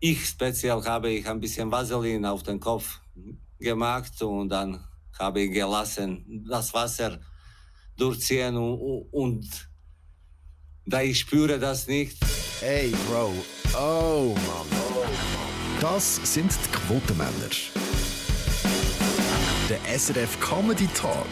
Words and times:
ich 0.00 0.26
speziell 0.26 0.82
habe 0.84 1.10
ich 1.10 1.26
ein 1.26 1.40
bisschen 1.40 1.70
Vaseline 1.70 2.30
auf 2.30 2.42
den 2.42 2.60
Kopf 2.60 3.00
gemacht 3.58 4.20
und 4.22 4.48
dann 4.48 4.84
habe 5.18 5.42
ich 5.42 5.52
gelassen 5.52 6.44
das 6.48 6.74
Wasser 6.74 7.18
durchziehen 7.96 8.56
und, 8.56 9.08
und 9.10 9.68
da 10.84 11.00
ich 11.00 11.18
spüre 11.18 11.58
das 11.58 11.88
nicht. 11.88 12.18
Ey, 12.60 12.94
Bro. 13.08 13.32
Oh, 13.76 14.34
Mann. 14.34 14.86
Das 15.80 16.16
sind 16.22 16.52
die 16.52 16.70
Quotenmänner. 16.70 17.50
Der 19.68 19.98
SRF 19.98 20.38
Comedy 20.40 20.86
Talk. 20.94 21.26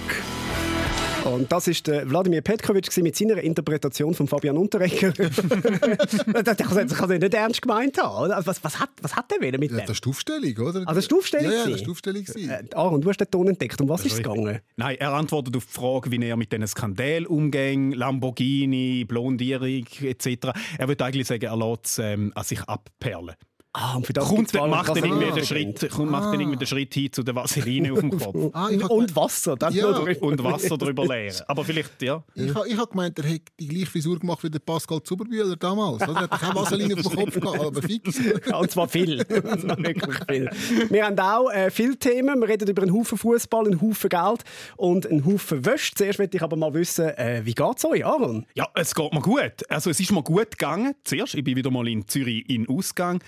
Und 1.25 1.51
das 1.51 1.69
ist 1.69 1.87
der 1.87 2.09
Wladimir 2.11 2.43
Petkovic 2.43 2.95
mit 2.99 3.17
seiner 3.17 3.39
Interpretation 3.39 4.15
von 4.15 4.29
Fabian 4.29 4.57
Unterrecker. 4.59 5.13
das 6.45 6.57
kann 6.57 7.11
er 7.11 7.19
nicht 7.19 7.35
ernst 7.35 7.63
gemeint 7.63 8.01
haben. 8.03 8.25
Oder? 8.27 8.43
Was, 8.45 8.63
was, 8.63 8.79
hat, 8.79 8.91
was 9.01 9.17
hat 9.17 9.31
der 9.31 9.41
mit 9.41 9.71
Ja, 9.71 9.79
dem? 9.79 9.87
das 9.87 9.91
ist 9.91 10.05
die 10.05 10.09
Aufstellung, 10.11 10.57
oder? 10.59 10.81
Also, 10.81 10.85
das 10.87 10.99
ist 10.99 11.11
die 11.11 11.15
Aufstellung 11.15 11.51
Ja, 11.51 11.59
ja, 11.59 11.65
das 11.65 11.75
ist 11.77 11.87
die 11.87 11.91
Aufstellung. 11.91 12.25
gewesen. 12.25 12.51
Äh, 12.51 12.65
Aaron, 12.75 13.01
du 13.01 13.09
hast 13.09 13.19
den 13.19 13.31
Ton 13.31 13.49
entdeckt. 13.49 13.81
Um 13.81 13.89
was 13.89 14.05
ist 14.05 14.13
es 14.13 14.19
gegangen? 14.19 14.61
Nein, 14.77 14.97
er 14.99 15.13
antwortet 15.13 15.57
auf 15.57 15.65
die 15.65 15.73
Frage, 15.73 16.11
wie 16.11 16.23
er 16.25 16.37
mit 16.37 16.53
diesen 16.53 16.67
Skandalen 16.67 17.27
umgeht, 17.27 17.95
Lamborghini, 17.97 19.05
Blondierung 19.07 19.85
etc. 20.03 20.49
Er 20.79 20.89
würde 20.89 21.05
eigentlich 21.05 21.27
sagen, 21.27 21.45
er 21.45 21.57
lässt 21.57 21.85
es 21.87 21.99
ähm, 21.99 22.33
an 22.35 22.45
sich 22.45 22.61
abperlen. 22.63 23.35
Ah, 23.77 23.97
und 23.97 24.07
für 24.07 24.13
das 24.13 24.29
Kommt, 24.29 24.55
mal 24.55 24.69
macht 24.69 24.91
dann 24.91 25.05
irgendwie 25.05 25.33
den. 25.33 25.45
Schritt, 25.45 25.91
kommt, 25.91 26.09
macht 26.09 26.33
dann 26.33 26.39
irgendwie 26.39 26.59
den 26.59 26.67
Schritt 26.69 26.95
hin 26.95 27.13
zu 27.13 27.25
der 27.25 27.35
Vaseline 27.35 27.93
auf 27.93 27.99
dem 27.99 28.17
Kopf. 28.17 28.51
Ah, 28.53 28.69
ich 28.71 28.81
hab 28.81 28.89
Und 28.89 29.17
Wasser. 29.17 29.57
Das 29.57 29.75
Ja. 29.75 29.89
Und 29.89 30.45
Wasser 30.45 30.79
drüber 30.79 31.05
leeren. 31.07 31.43
Aber 31.49 31.65
vielleicht, 31.65 32.01
ja. 32.01 32.23
Ich 32.37 32.55
habe 32.55 32.69
ich 32.69 32.77
hab 32.77 32.91
gemeint, 32.91 33.19
er 33.19 33.25
hätte 33.25 33.51
die 33.59 33.67
gleiche 33.67 33.87
Frisur 33.87 34.21
gemacht 34.21 34.45
wie 34.45 34.51
der 34.51 34.61
Pascal 34.61 35.03
Zuberbühler 35.03 35.57
damals. 35.57 36.03
Er 36.03 36.15
hat 36.15 36.31
keine 36.31 36.55
Vaseline 36.55 36.95
auf 36.95 37.03
dem 37.03 37.17
Kopf 37.17 37.41
gehabt, 37.41 37.61
aber 37.61 37.83
fix. 37.83 38.21
Ja, 38.47 38.59
und 38.59 38.71
zwar 38.71 38.87
viel. 38.87 39.21
Und 39.23 39.79
wirklich 39.85 40.19
viel. 40.29 40.51
Wir 40.89 41.07
haben 41.07 41.19
auch 41.19 41.51
äh, 41.51 41.69
viele 41.73 41.97
Themen. 41.97 42.41
Wir 42.41 42.49
reden 42.49 42.69
über 42.69 42.83
einen 42.83 42.93
Haufen 42.93 43.19
Fußball, 43.19 43.67
einen 43.67 43.81
Haufen 43.81 44.09
Geld 44.09 44.45
und 44.77 45.05
einen 45.05 45.27
Haufen 45.27 45.67
Wäsche. 45.67 45.95
Zuerst 45.97 46.21
möchte 46.21 46.37
ich 46.37 46.43
aber 46.45 46.57
mal 46.57 46.73
wissen, 46.75 47.09
äh, 47.09 47.41
wie 47.45 47.55
geht 47.55 47.77
es 47.77 47.85
euch, 47.85 48.07
Aaron? 48.07 48.47
Ja, 48.55 48.69
es 48.77 48.95
geht 48.95 49.13
mir 49.13 49.21
gut. 49.21 49.69
Also 49.69 49.91
es 49.91 49.99
ist 49.99 50.13
mir 50.13 50.23
gut 50.23 50.53
gegangen. 50.53 50.95
Zuerst, 51.03 51.35
ich 51.35 51.43
bin 51.43 51.57
wieder 51.57 51.73
mal 51.73 51.89
in 51.89 52.07
Zürich 52.07 52.49
in 52.49 52.69
Ausgang 52.69 53.19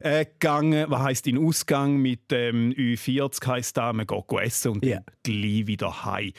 äh, 0.00 0.24
gegangen. 0.24 0.86
Was 0.88 1.02
heisst 1.02 1.26
in 1.26 1.38
Ausgang 1.38 1.96
mit 1.96 2.32
ähm, 2.32 2.72
Ü40 2.72 3.46
heisst 3.46 3.76
da, 3.76 3.92
man 3.92 4.06
geht 4.06 4.24
essen 4.42 4.72
und 4.72 4.84
Ja. 4.84 4.96
dann 4.96 5.04
gleich 5.22 5.66
wieder 5.66 6.04
heim. 6.04 6.32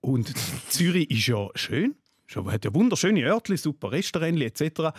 Und 0.00 0.32
Zürich 0.68 1.10
ist 1.10 1.26
ja 1.26 1.48
schön. 1.54 1.94
Schon 2.26 2.50
hat 2.50 2.64
ja 2.64 2.74
wunderschöne 2.74 3.22
Örtli, 3.24 3.56
super 3.56 3.92
Restaurants 3.92 4.40
etc. 4.40 4.90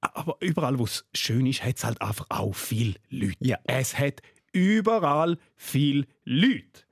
Aber 0.00 0.36
überall, 0.40 0.78
wo 0.78 0.84
es 0.84 1.04
schön 1.14 1.46
ist, 1.46 1.64
hat 1.64 1.76
es 1.76 1.84
halt 1.84 2.00
einfach 2.00 2.26
auch 2.28 2.54
viel 2.54 2.94
Leute. 3.10 3.36
Ja. 3.40 3.58
Es 3.64 3.98
hat 3.98 4.20
überall 4.52 5.38
viel 5.56 6.06
Leute. 6.24 6.82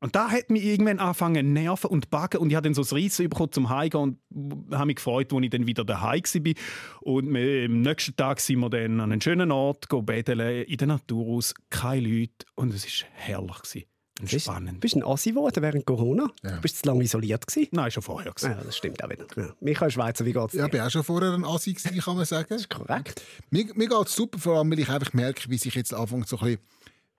Und 0.00 0.16
da 0.16 0.30
hat 0.30 0.48
mich 0.50 0.64
irgendwann 0.64 0.98
angefangen 0.98 1.46
zu 1.46 1.52
nerven 1.52 1.90
und 1.90 2.10
backen 2.10 2.38
und 2.38 2.50
ich 2.50 2.56
habe 2.56 2.64
dann 2.64 2.74
so 2.74 2.82
das 2.82 2.92
Reissen 2.94 3.28
bekommen 3.28 3.52
zum 3.52 3.68
Heimgehen 3.68 4.18
und 4.30 4.74
habe 4.74 4.86
mich 4.86 4.96
gefreut, 4.96 5.32
als 5.32 5.42
ich 5.44 5.50
dann 5.50 5.66
wieder 5.66 5.84
daheim 5.84 6.22
war. 6.22 6.54
Und 7.02 7.28
am 7.36 7.80
nächsten 7.82 8.16
Tag 8.16 8.40
sind 8.40 8.60
wir 8.60 8.70
dann 8.70 9.00
an 9.00 9.12
einen 9.12 9.20
schönen 9.20 9.52
Ort, 9.52 9.88
go 9.88 10.00
bedeln, 10.02 10.64
in 10.64 10.76
der 10.78 10.88
Natur 10.88 11.36
aus, 11.36 11.54
keine 11.68 12.06
Leute 12.08 12.46
und 12.54 12.72
es 12.72 12.84
war 12.84 13.08
herrlich. 13.12 13.58
Gewesen. 13.62 13.84
Und 14.20 14.30
Bist, 14.30 14.44
spannend. 14.44 14.80
bist 14.80 14.94
du 14.94 14.98
ein 14.98 15.04
Assi 15.04 15.30
geworden 15.30 15.62
während 15.62 15.86
Corona? 15.86 16.28
Ja. 16.42 16.58
Bist 16.60 16.76
du 16.76 16.80
zu 16.82 16.88
lange 16.88 17.04
isoliert 17.04 17.46
gewesen? 17.46 17.68
Nein, 17.72 17.90
schon 17.90 18.02
vorher. 18.02 18.32
Gewesen. 18.32 18.50
Ja, 18.50 18.62
das 18.62 18.76
stimmt 18.76 19.02
auch 19.02 19.08
wieder. 19.08 19.26
Ja. 19.34 19.54
Michael 19.60 19.90
Schweizer, 19.90 20.26
wie 20.26 20.32
geht's 20.34 20.52
dir? 20.52 20.58
Ja, 20.58 20.66
ich 20.66 20.72
war 20.74 20.86
auch 20.86 20.90
schon 20.90 21.04
vorher 21.04 21.32
ein 21.32 21.44
Assi, 21.44 21.72
gewesen, 21.72 22.00
kann 22.00 22.16
man 22.16 22.26
sagen. 22.26 22.62
Korrekt. 22.68 23.22
Mir, 23.50 23.66
mir 23.74 23.88
geht 23.88 24.06
es 24.06 24.14
super, 24.14 24.38
vor 24.38 24.58
allem 24.58 24.70
weil 24.70 24.78
ich 24.78 24.90
einfach 24.90 25.14
merke, 25.14 25.48
wie 25.48 25.56
sich 25.56 25.74
jetzt 25.74 25.94
anfängt, 25.94 26.28
so 26.28 26.38
ein 26.38 26.44
bisschen 26.44 26.60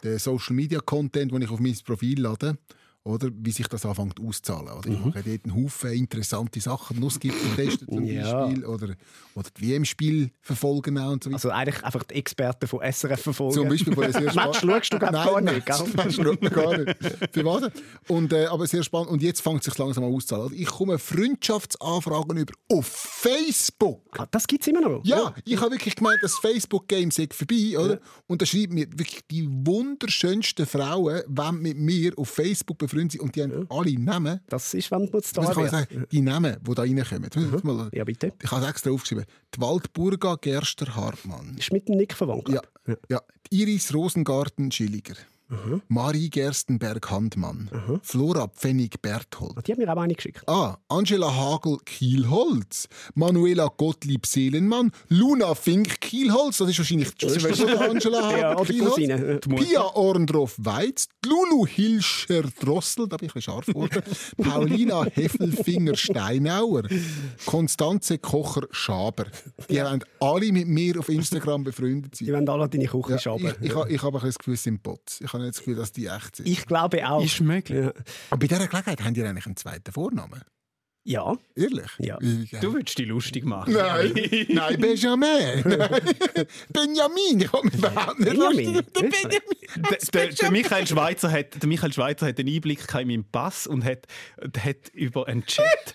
der 0.04 0.20
Social 0.20 0.56
Media 0.56 0.80
Content, 0.80 1.32
den 1.32 1.42
ich 1.42 1.50
auf 1.50 1.60
mein 1.60 1.78
Profil 1.86 2.22
lade, 2.22 2.58
oder 3.04 3.30
wie 3.34 3.52
sich 3.52 3.68
das 3.68 3.84
anfängt 3.86 4.20
auszahlen. 4.20 4.68
Oder? 4.68 4.90
Ich 4.90 5.00
mache 5.00 5.24
dort 5.24 5.46
einen 5.46 5.56
Haufen 5.56 5.92
interessante 5.94 6.62
Sachen, 6.62 7.00
Nussgipfel 7.00 7.56
testen 7.56 7.88
zum 7.88 8.04
Ja. 8.12 8.46
Beispiel, 8.46 8.66
oder, 8.66 8.96
oder 9.34 9.50
die 9.58 9.70
WM-Spiel 9.70 10.30
verfolgen 10.40 11.00
auch 11.00 11.12
und 11.12 11.24
so 11.24 11.30
weiter. 11.32 11.36
Also 11.36 11.50
eigentlich 11.50 11.84
einfach 11.84 12.04
die 12.04 12.16
Experten 12.16 12.68
von 12.68 12.80
SRF 12.82 13.22
verfolgen. 13.22 13.56
Zum 13.56 13.70
Beispiel 13.70 13.94
von 13.94 14.12
sehr 14.12 14.22
Match 14.36 14.60
schaust 14.60 14.94
du 14.94 14.98
Nein, 14.98 15.12
gar 15.14 15.42
nein, 15.42 15.56
nicht, 15.56 15.68
schaut 16.16 16.42
man 16.44 16.52
gar 16.54 16.78
nicht. 16.78 16.96
Für 17.32 17.46
was? 17.46 17.72
Und, 18.08 18.34
äh, 18.34 18.46
aber 18.46 18.68
sehr 18.68 18.84
spannend. 18.84 19.10
Und 19.10 19.24
jetzt 19.24 19.42
fängt 19.42 19.62
es 19.62 19.66
sich 19.66 19.78
langsam 19.80 20.04
an 20.04 20.14
auszahlen. 20.14 20.44
Also 20.44 20.56
Ich 20.56 20.68
komme 20.68 21.00
Freundschaftsanfragen 21.00 22.38
über 22.38 22.54
auf 22.72 22.86
Facebook. 22.86 24.02
Ah, 24.20 24.28
das 24.30 24.46
gibt 24.46 24.62
es 24.62 24.68
immer 24.68 24.82
noch? 24.82 25.02
Ja, 25.06 25.34
ich 25.46 25.60
habe 25.60 25.72
wirklich 25.72 25.96
gemeint, 25.96 26.20
das 26.22 26.36
Facebook-Game 26.38 27.10
sei 27.10 27.28
vorbei, 27.32 27.78
oder? 27.78 28.00
Und 28.28 28.42
da 28.42 28.46
schreiben 28.46 28.76
mir 28.76 28.88
wirklich 28.92 29.22
die 29.30 29.48
wunderschönsten 29.50 30.66
Frauen, 30.66 31.22
wollen 31.28 31.62
mit 31.62 31.78
mir 31.78 32.14
auf 32.18 32.30
Facebook 32.30 32.78
befreundet 32.92 33.12
sind 33.14 33.22
und 33.22 33.36
die 33.36 33.44
haben 33.44 33.66
alle 33.70 34.00
Namen. 34.00 34.40
Das 34.50 34.74
ist, 34.74 34.92
wenn 34.92 35.10
man 35.12 35.22
es 35.22 35.32
da 35.32 35.44
kann 35.54 35.70
sagen? 35.70 36.06
Die 36.12 36.22
Namen, 36.22 36.58
die 36.62 36.74
da 36.74 36.82
reinkommen. 36.84 37.30
Mal- 37.64 37.90
Ja, 37.94 38.04
bitte. 38.04 38.34
Ich 38.42 38.52
habe 38.52 38.64
es 38.64 38.70
extra 38.70 38.92
aufgeschrieben. 38.92 39.26
Die 39.56 39.62
Waldburga 39.62 40.36
Gerster 40.40 40.96
Hartmann. 40.96 41.56
Ist 41.58 41.72
mit 41.72 41.88
dem 41.88 41.96
Nick 41.98 42.14
verwandt. 42.14 42.50
Ja, 42.50 42.62
ja. 43.10 43.22
Die 43.52 43.62
Iris 43.62 43.94
Rosengarten 43.94 44.72
Schilliger. 44.72 45.16
Marie 45.88 46.30
Gerstenberg 46.30 47.10
Handmann. 47.12 47.70
Flora 48.04 48.48
Pfennig 48.48 49.02
Berthold. 49.02 49.54
ich. 49.58 49.64
Die 49.64 49.72
haben 49.74 49.80
mir 49.80 49.92
auch 49.94 50.02
eine 50.02 50.14
geschickt. 50.16 50.48
Ah, 50.48 50.78
Angela 50.88 51.34
Hagel 51.36 51.78
Kielholz, 51.86 52.88
Manuela 53.16 53.68
Gottlieb 53.76 54.26
Seelenmann, 54.26 54.92
Luna 55.10 55.54
Fink 55.56 56.00
Kielholz, 56.02 56.58
das 56.58 56.70
ist 56.70 56.78
wahrscheinlich 56.80 57.14
die 57.16 57.30
Schwester 57.30 57.68
von 57.68 57.90
Angela 57.90 58.22
Hagel 58.28 58.40
Ja, 58.42 58.64
die. 58.64 58.78
Cousine. 58.80 59.40
Pia 59.40 59.82
Orndorff 59.96 60.56
Weiz, 60.58 61.08
Lulu 61.26 61.66
Hilscher 61.68 62.44
Drossel, 62.60 63.08
da 63.08 63.18
bin 63.18 63.28
ich 63.30 63.36
ein 63.36 63.42
scharf 63.42 63.66
geworden, 63.66 64.02
Paulina 64.42 65.04
Heffelfinger 65.06 65.96
Steinauer, 65.96 66.84
Konstanze 67.46 68.18
Kocher 68.18 68.68
Schaber. 68.72 69.26
Die 69.70 69.82
haben 69.82 70.02
alle 70.20 70.52
mit 70.52 70.68
mir 70.68 71.00
auf 71.00 71.10
Instagram 71.10 71.64
befreundet 71.64 72.20
Die 72.20 72.26
sein. 72.26 72.36
wollen 72.36 72.50
alle 72.50 72.70
deine 72.70 72.86
Küche 72.88 73.12
Ja, 73.12 73.20
schaben. 73.20 73.54
ich, 73.62 73.70
ich, 73.70 73.76
ich 73.90 74.04
habe 74.04 74.18
ein 74.18 74.22
bisschen 74.22 74.30
das 74.30 74.38
Gefühl, 74.38 74.54
es 74.54 74.64
sind 74.64 74.84
Bots. 74.84 75.22
Ich 75.22 75.32
habe 75.42 75.48
nicht 75.48 75.58
das 75.58 75.66
Gefühl, 75.66 75.76
dass 75.76 75.92
die 75.92 76.06
echt 76.08 76.36
sind. 76.38 76.48
Ich 76.48 76.66
glaube 76.66 77.08
auch. 77.10 77.24
Ist 77.24 77.42
möglich. 77.42 77.90
Aber 78.30 78.40
bei 78.40 78.48
dieser 78.48 78.68
Gelegenheit 78.68 79.04
haben 79.04 79.14
die 79.14 79.24
eigentlich 79.24 79.46
einen 79.46 79.58
zweiten 79.58 79.92
Vornamen. 79.92 80.42
ja. 81.04 81.36
Ehrlich? 81.56 81.92
Ja. 82.00 82.18
Du 82.20 82.74
würdest 82.74 82.98
dich 82.98 83.08
lustig 83.08 83.44
machen. 83.44 83.74
Nein, 83.74 84.14
nein, 84.50 84.80
Benjamin. 84.80 85.62
Nein. 85.66 86.02
Benjamin, 86.70 87.40
ich 87.42 87.52
komme 87.52 87.72
überhaupt 87.74 88.20
nicht 88.20 88.30
Benjamin. 88.32 88.74
lustig. 88.76 88.94
Der 88.94 89.02
Benjamin. 89.02 89.42
Der, 89.90 89.98
der, 90.14 90.28
der, 90.30 90.52
Michael 90.52 90.88
Schweizer 90.88 91.32
hat, 91.32 91.62
der 91.62 91.68
Michael 91.68 91.94
Schweizer 91.94 92.28
hat 92.28 92.40
einen 92.40 92.54
Einblick 92.54 92.82
in 92.94 93.08
meinen 93.08 93.24
Pass 93.26 93.68
und 93.68 93.84
hat, 93.84 94.08
und 94.42 94.64
hat 94.64 94.90
über 94.94 95.28
einen 95.28 95.46
Chat 95.46 95.94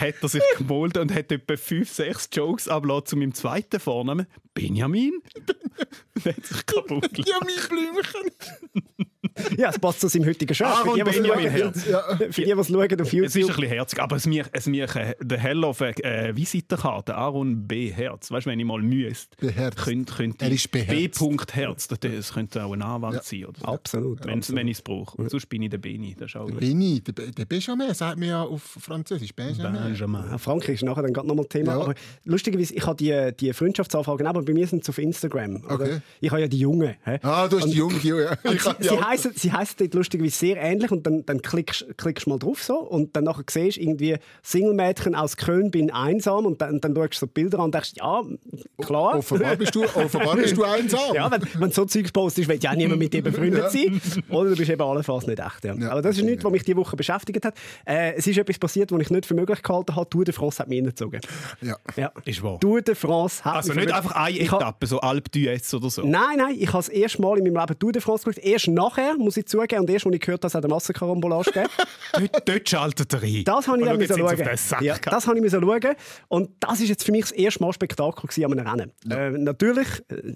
hat 0.00 0.14
er 0.22 0.28
sich 0.28 0.42
gemolden 0.58 1.02
und 1.02 1.14
hat 1.14 1.30
etwa 1.32 1.56
fünf, 1.56 1.90
sechs 1.90 2.28
Jokes 2.32 2.68
abgelassen 2.68 3.06
zu 3.06 3.16
meinem 3.16 3.34
zweiten 3.34 3.78
Vornamen. 3.80 4.26
Benjamin? 4.54 5.12
Und 6.16 6.24
hat 6.24 6.44
sich 6.44 6.66
kaputt. 6.66 7.12
Benjamin 7.12 7.54
Blümchen. 7.68 8.30
ja, 9.56 9.70
es 9.70 9.78
passt 9.78 10.00
zu 10.00 10.08
seinem 10.08 10.26
heutigen 10.26 10.52
Shirt. 10.54 10.66
Aaron 10.66 10.90
Für 10.90 10.96
die, 10.96 11.06
was 11.06 11.16
Benjamin 11.16 11.44
schauen- 11.44 11.52
Herz. 11.52 12.34
Für 12.34 12.42
die, 12.42 12.56
was 12.56 12.68
schauen 12.68 13.00
auf 13.00 13.12
Es 13.12 13.12
ist 13.12 13.14
ein 13.14 13.40
YouTube. 13.40 13.46
bisschen 13.56 13.68
herzig, 13.68 13.98
aber 14.00 14.16
es 14.16 14.26
mir, 14.26 14.46
es 14.52 14.66
mir 14.66 14.96
äh, 14.96 15.14
der 15.20 15.38
Hell 15.38 15.64
auf 15.64 15.80
eine 15.80 15.96
äh, 16.02 16.36
Visitenkarte, 16.36 17.14
Aaron 17.14 17.66
B. 17.68 17.90
Herz. 17.92 18.30
Weißt 18.30 18.46
du, 18.46 18.50
wenn 18.50 18.58
ich 18.58 18.66
mal 18.66 18.82
müsste, 18.82 19.36
könnte, 19.76 20.12
könnte 20.14 20.44
Er 20.44 20.50
ist 20.50 20.70
B. 20.70 20.80
beherzt. 20.84 21.22
Herz, 21.54 21.88
das, 21.88 22.32
könnte 22.34 22.64
auch 22.64 22.72
ein 22.72 22.82
Anwalt 22.82 23.22
sein. 23.24 23.44
Oder 23.46 23.60
so. 23.60 23.66
Absolut. 23.66 24.26
Wenn, 24.26 24.42
wenn 24.48 24.68
ich 24.68 24.78
es 24.78 24.82
brauche. 24.82 25.28
Sonst 25.28 25.46
bin 25.48 25.62
ich 25.62 25.70
der 25.70 25.78
Beni. 25.78 26.14
Gut. 26.14 26.58
Benny, 26.58 27.00
der, 27.00 27.26
der 27.28 27.44
Benjamin 27.44 27.94
sagt 27.94 28.18
mir 28.18 28.26
ja 28.28 28.42
auf 28.42 28.62
Französisch. 28.62 29.32
Benjamin. 29.34 29.89
Ja, 29.94 30.38
Frankreich 30.38 30.76
ist 30.76 30.84
nachher 30.84 31.02
dann 31.02 31.12
gerade 31.12 31.28
nochmal 31.28 31.46
Thema. 31.46 31.72
Ja. 31.72 31.80
Aber 31.80 31.94
lustigerweise, 32.24 32.74
ich 32.74 32.86
habe 32.86 32.96
die, 32.96 33.32
die 33.38 33.52
Freundschaftsanfragen, 33.52 34.26
aber 34.26 34.42
bei 34.42 34.52
mir 34.52 34.66
sind 34.66 34.84
sie 34.84 34.90
auf 34.90 34.98
Instagram. 34.98 35.64
Okay. 35.68 36.00
Ich 36.20 36.30
habe 36.30 36.40
ja 36.42 36.48
die 36.48 36.58
Jungen. 36.58 36.94
hä? 37.04 37.18
Ah, 37.22 37.48
du 37.48 37.58
hast 37.58 37.66
die 37.66 37.76
Junge, 37.76 37.98
ja. 38.02 38.36
Ich 38.52 38.62
Sie, 38.62 38.70
sie, 38.80 38.94
ja. 38.94 39.08
heissen, 39.08 39.32
sie 39.34 39.52
heissen 39.52 39.76
dort 39.78 39.94
lustigerweise 39.94 40.36
sehr 40.36 40.56
ähnlich 40.56 40.90
und 40.90 41.06
dann, 41.06 41.24
dann 41.24 41.40
klickst 41.42 41.86
du 41.98 42.30
mal 42.30 42.38
drauf 42.38 42.62
so 42.62 42.78
und 42.78 43.16
dann 43.16 43.24
nachher 43.24 43.44
siehst 43.48 43.76
du 43.76 43.82
irgendwie 43.82 44.16
Single-Mädchen 44.42 45.14
aus 45.14 45.36
Köln 45.36 45.70
bin 45.70 45.90
einsam 45.90 46.46
und 46.46 46.60
dann, 46.60 46.80
dann 46.80 46.94
schaust 46.94 47.14
du 47.14 47.18
so 47.20 47.26
Bilder 47.26 47.58
an 47.58 47.66
und 47.66 47.74
denkst, 47.74 47.92
ja, 47.96 48.22
klar. 48.78 49.16
Offenbar 49.18 49.56
bist 49.56 49.74
du, 49.74 49.84
offenbar 49.84 50.36
bist 50.36 50.56
du 50.56 50.64
einsam. 50.64 51.00
Ja, 51.14 51.30
wenn, 51.30 51.42
wenn 51.58 51.68
du 51.68 51.74
so 51.74 51.84
Zeugs 51.84 52.12
postest, 52.12 52.48
will 52.48 52.58
ja 52.60 52.74
niemand 52.74 52.98
mit 53.00 53.12
dir 53.12 53.22
befreundet 53.22 53.70
sein. 53.72 54.00
Oder 54.28 54.50
du 54.50 54.56
bist 54.56 54.70
eben 54.70 54.80
allenfalls 54.80 55.26
nicht 55.26 55.40
echt. 55.40 55.64
Ja. 55.64 55.74
Ja, 55.74 55.90
Aber 55.90 56.02
das 56.02 56.16
ist 56.16 56.24
nichts, 56.24 56.44
was 56.44 56.52
mich 56.52 56.62
diese 56.62 56.76
Woche 56.76 56.96
beschäftigt 56.96 57.44
hat. 57.44 57.54
Äh, 57.84 58.14
es 58.14 58.26
ist 58.26 58.38
etwas 58.38 58.58
passiert, 58.58 58.92
was 58.92 59.00
ich 59.00 59.10
nicht 59.10 59.26
für 59.26 59.34
möglich 59.34 59.62
gehalten 59.70 59.96
habe. 59.96 60.08
Tour 60.10 60.24
de 60.24 60.34
France 60.34 60.58
hat 60.58 60.68
mich 60.68 60.78
reingezogen. 60.78 61.20
Ja. 61.62 61.76
Ja. 61.96 62.12
Ist 62.24 62.42
wahr. 62.42 62.58
Tour 62.60 62.82
de 62.82 62.94
France 62.94 63.44
hat 63.44 63.56
Also 63.56 63.72
nicht 63.72 63.92
einfach 63.92 64.12
eine 64.12 64.38
Etappe, 64.38 64.86
so 64.86 65.00
Alp 65.00 65.28
d'Huez 65.34 65.74
oder 65.74 65.90
so. 65.90 66.02
Nein, 66.02 66.38
nein, 66.38 66.56
ich 66.58 66.68
habe 66.68 66.78
das 66.78 66.88
erste 66.88 67.22
Mal 67.22 67.38
in 67.38 67.44
meinem 67.44 67.60
Leben 67.60 67.78
Tour 67.78 67.92
de 67.92 68.02
France 68.02 68.24
geschaut. 68.24 68.42
Erst 68.42 68.68
nachher, 68.68 69.16
muss 69.16 69.36
ich 69.36 69.46
zugeben. 69.46 69.82
Und 69.82 69.90
erst, 69.90 70.06
als 70.06 70.14
ich 70.14 70.20
gehört 70.20 70.38
habe, 70.38 70.40
dass 70.40 70.54
es 70.54 70.56
eine 70.56 70.68
Massenkarambolage 70.68 71.50
gegeben 71.50 71.70
dort, 72.12 72.48
dort 72.48 72.68
schaltet 72.68 73.12
er 73.12 73.22
ein. 73.22 73.44
Das 73.44 73.68
habe 73.68 73.78
ich 73.78 74.08
dann 74.08 74.18
schauen. 74.18 74.84
Ja, 74.84 74.96
das 74.98 75.26
habe 75.26 75.36
ich 75.36 75.42
müssen 75.42 75.60
schauen. 75.60 75.94
Und 76.28 76.50
das 76.60 76.80
ist 76.80 76.88
jetzt 76.88 77.04
für 77.04 77.12
mich 77.12 77.22
das 77.22 77.32
erste 77.32 77.62
Mal 77.62 77.72
Spektakel 77.72 78.28
gewesen 78.28 78.44
an 78.44 78.58
einem 78.58 78.68
Rennen. 78.68 78.92
Äh, 79.10 79.38
natürlich, 79.38 79.88
äh, 80.08 80.34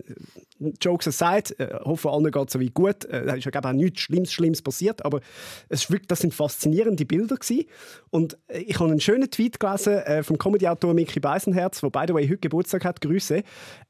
Jokes 0.80 1.08
aside, 1.08 1.58
äh, 1.58 1.80
hoffe 1.84 2.10
allen 2.10 2.30
geht 2.30 2.46
es 2.46 2.52
so 2.52 2.60
weit 2.60 2.74
gut. 2.74 3.04
Äh, 3.06 3.26
da 3.26 3.34
ist 3.34 3.44
ja 3.44 3.50
glaube 3.50 3.68
ich, 3.68 3.74
auch 3.74 3.76
nichts 3.76 4.00
Schlimmes, 4.00 4.32
Schlimmes 4.32 4.62
passiert, 4.62 5.04
aber 5.04 5.20
es 5.68 5.82
ist 5.82 5.90
wirklich, 5.90 6.08
das 6.08 6.20
sind 6.20 6.34
faszinierende 6.34 7.04
Bilder 7.04 7.36
gewesen. 7.36 7.64
Und 8.10 8.38
äh, 8.48 8.60
ich 8.60 8.78
habe 8.78 8.90
einen 8.90 9.00
schönen 9.00 9.23
Tweet 9.30 9.60
gelesen 9.60 9.94
äh, 9.98 10.22
vom 10.22 10.38
Comedy-Autor 10.38 10.94
Mickey 10.94 11.20
Beisenherz, 11.20 11.80
der 11.80 11.90
by 11.90 12.04
the 12.08 12.14
way 12.14 12.24
heute 12.24 12.38
Geburtstag 12.38 12.84
hat. 12.84 13.00
Grüße. 13.00 13.42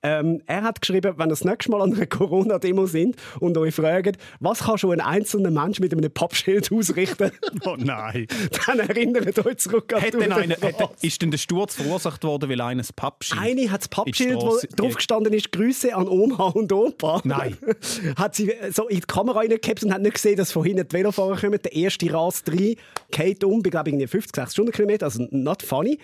Ähm, 0.02 0.42
er 0.46 0.62
hat 0.62 0.80
geschrieben, 0.80 1.14
wenn 1.16 1.26
ihr 1.26 1.30
das 1.30 1.44
nächste 1.44 1.70
Mal 1.70 1.80
an 1.80 1.94
einer 1.94 2.06
Corona-Demo 2.06 2.86
sind 2.86 3.16
und 3.40 3.56
euch 3.56 3.74
fragt, 3.74 4.18
was 4.40 4.64
kann 4.64 4.78
schon 4.78 4.92
ein 4.92 5.00
einzelner 5.00 5.50
Mensch 5.50 5.80
mit 5.80 5.92
einem 5.92 6.10
Pappschild 6.12 6.70
ausrichten, 6.72 7.30
Oh 7.64 7.76
nein. 7.78 8.26
dann 8.66 8.80
erinnert 8.80 9.44
euch 9.44 9.56
zurück 9.58 9.92
an 9.94 10.02
Hat 10.02 10.10
Tour 10.10 10.20
denn 10.20 10.30
de 10.30 10.38
einer, 10.42 10.56
France. 10.56 10.78
hat, 10.78 11.02
ist 11.02 11.22
denn 11.22 11.30
der 11.30 11.38
Sturz 11.38 11.74
verursacht 11.76 12.24
worden, 12.24 12.50
weil 12.50 12.60
einer 12.60 12.82
ein 12.82 12.88
Pappschild... 12.94 13.40
Eine 13.40 13.70
hat 13.70 13.80
das 13.80 13.88
Pappschild, 13.88 14.36
wo 14.36 14.58
drauf 14.76 14.94
gestanden 14.94 15.32
ist, 15.32 15.52
Grüße 15.52 15.94
an 15.94 16.08
Oma 16.08 16.48
und 16.48 16.72
Opa. 16.72 17.20
Nein. 17.24 17.56
hat 18.16 18.34
sie 18.34 18.52
so 18.72 18.88
in 18.88 18.96
die 18.96 19.06
Kamera 19.06 19.38
reingehabt 19.40 19.82
und 19.82 19.92
hat 19.92 20.02
nicht 20.02 20.14
gesehen, 20.14 20.36
dass 20.36 20.52
von 20.52 20.64
hinten 20.64 20.86
die 20.88 20.92
Velofahrer 20.96 21.36
kommen. 21.36 21.58
Der 21.62 21.72
erste 21.72 22.12
RAS 22.12 22.44
3 22.44 22.76
geht 23.10 23.44
um, 23.44 23.62
bei 23.62 23.70
glaube 23.70 23.90
ich 23.90 24.10
50, 24.10 24.34
60 24.34 24.52
Stundenkilometer, 24.52 25.06
also 25.06 25.23
not 25.30 25.62
funny. 25.62 25.98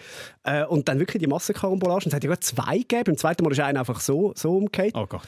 Äh, 0.45 0.65
und 0.65 0.89
dann 0.89 0.99
wirklich 0.99 1.21
die 1.21 1.27
Massenkarambolage. 1.27 2.05
Und 2.05 2.09
es 2.09 2.15
hat 2.15 2.25
ja 2.25 2.41
zwei 2.41 2.79
gegeben. 2.79 3.05
Beim 3.07 3.17
zweiten 3.17 3.45
Mal 3.45 3.53
ist 3.53 3.61
einer 3.61 3.81
einfach 3.81 4.01
so, 4.01 4.33
so 4.37 4.57
umgekehrt. 4.57 4.93
Oh 4.95 5.07
Gott. 5.07 5.23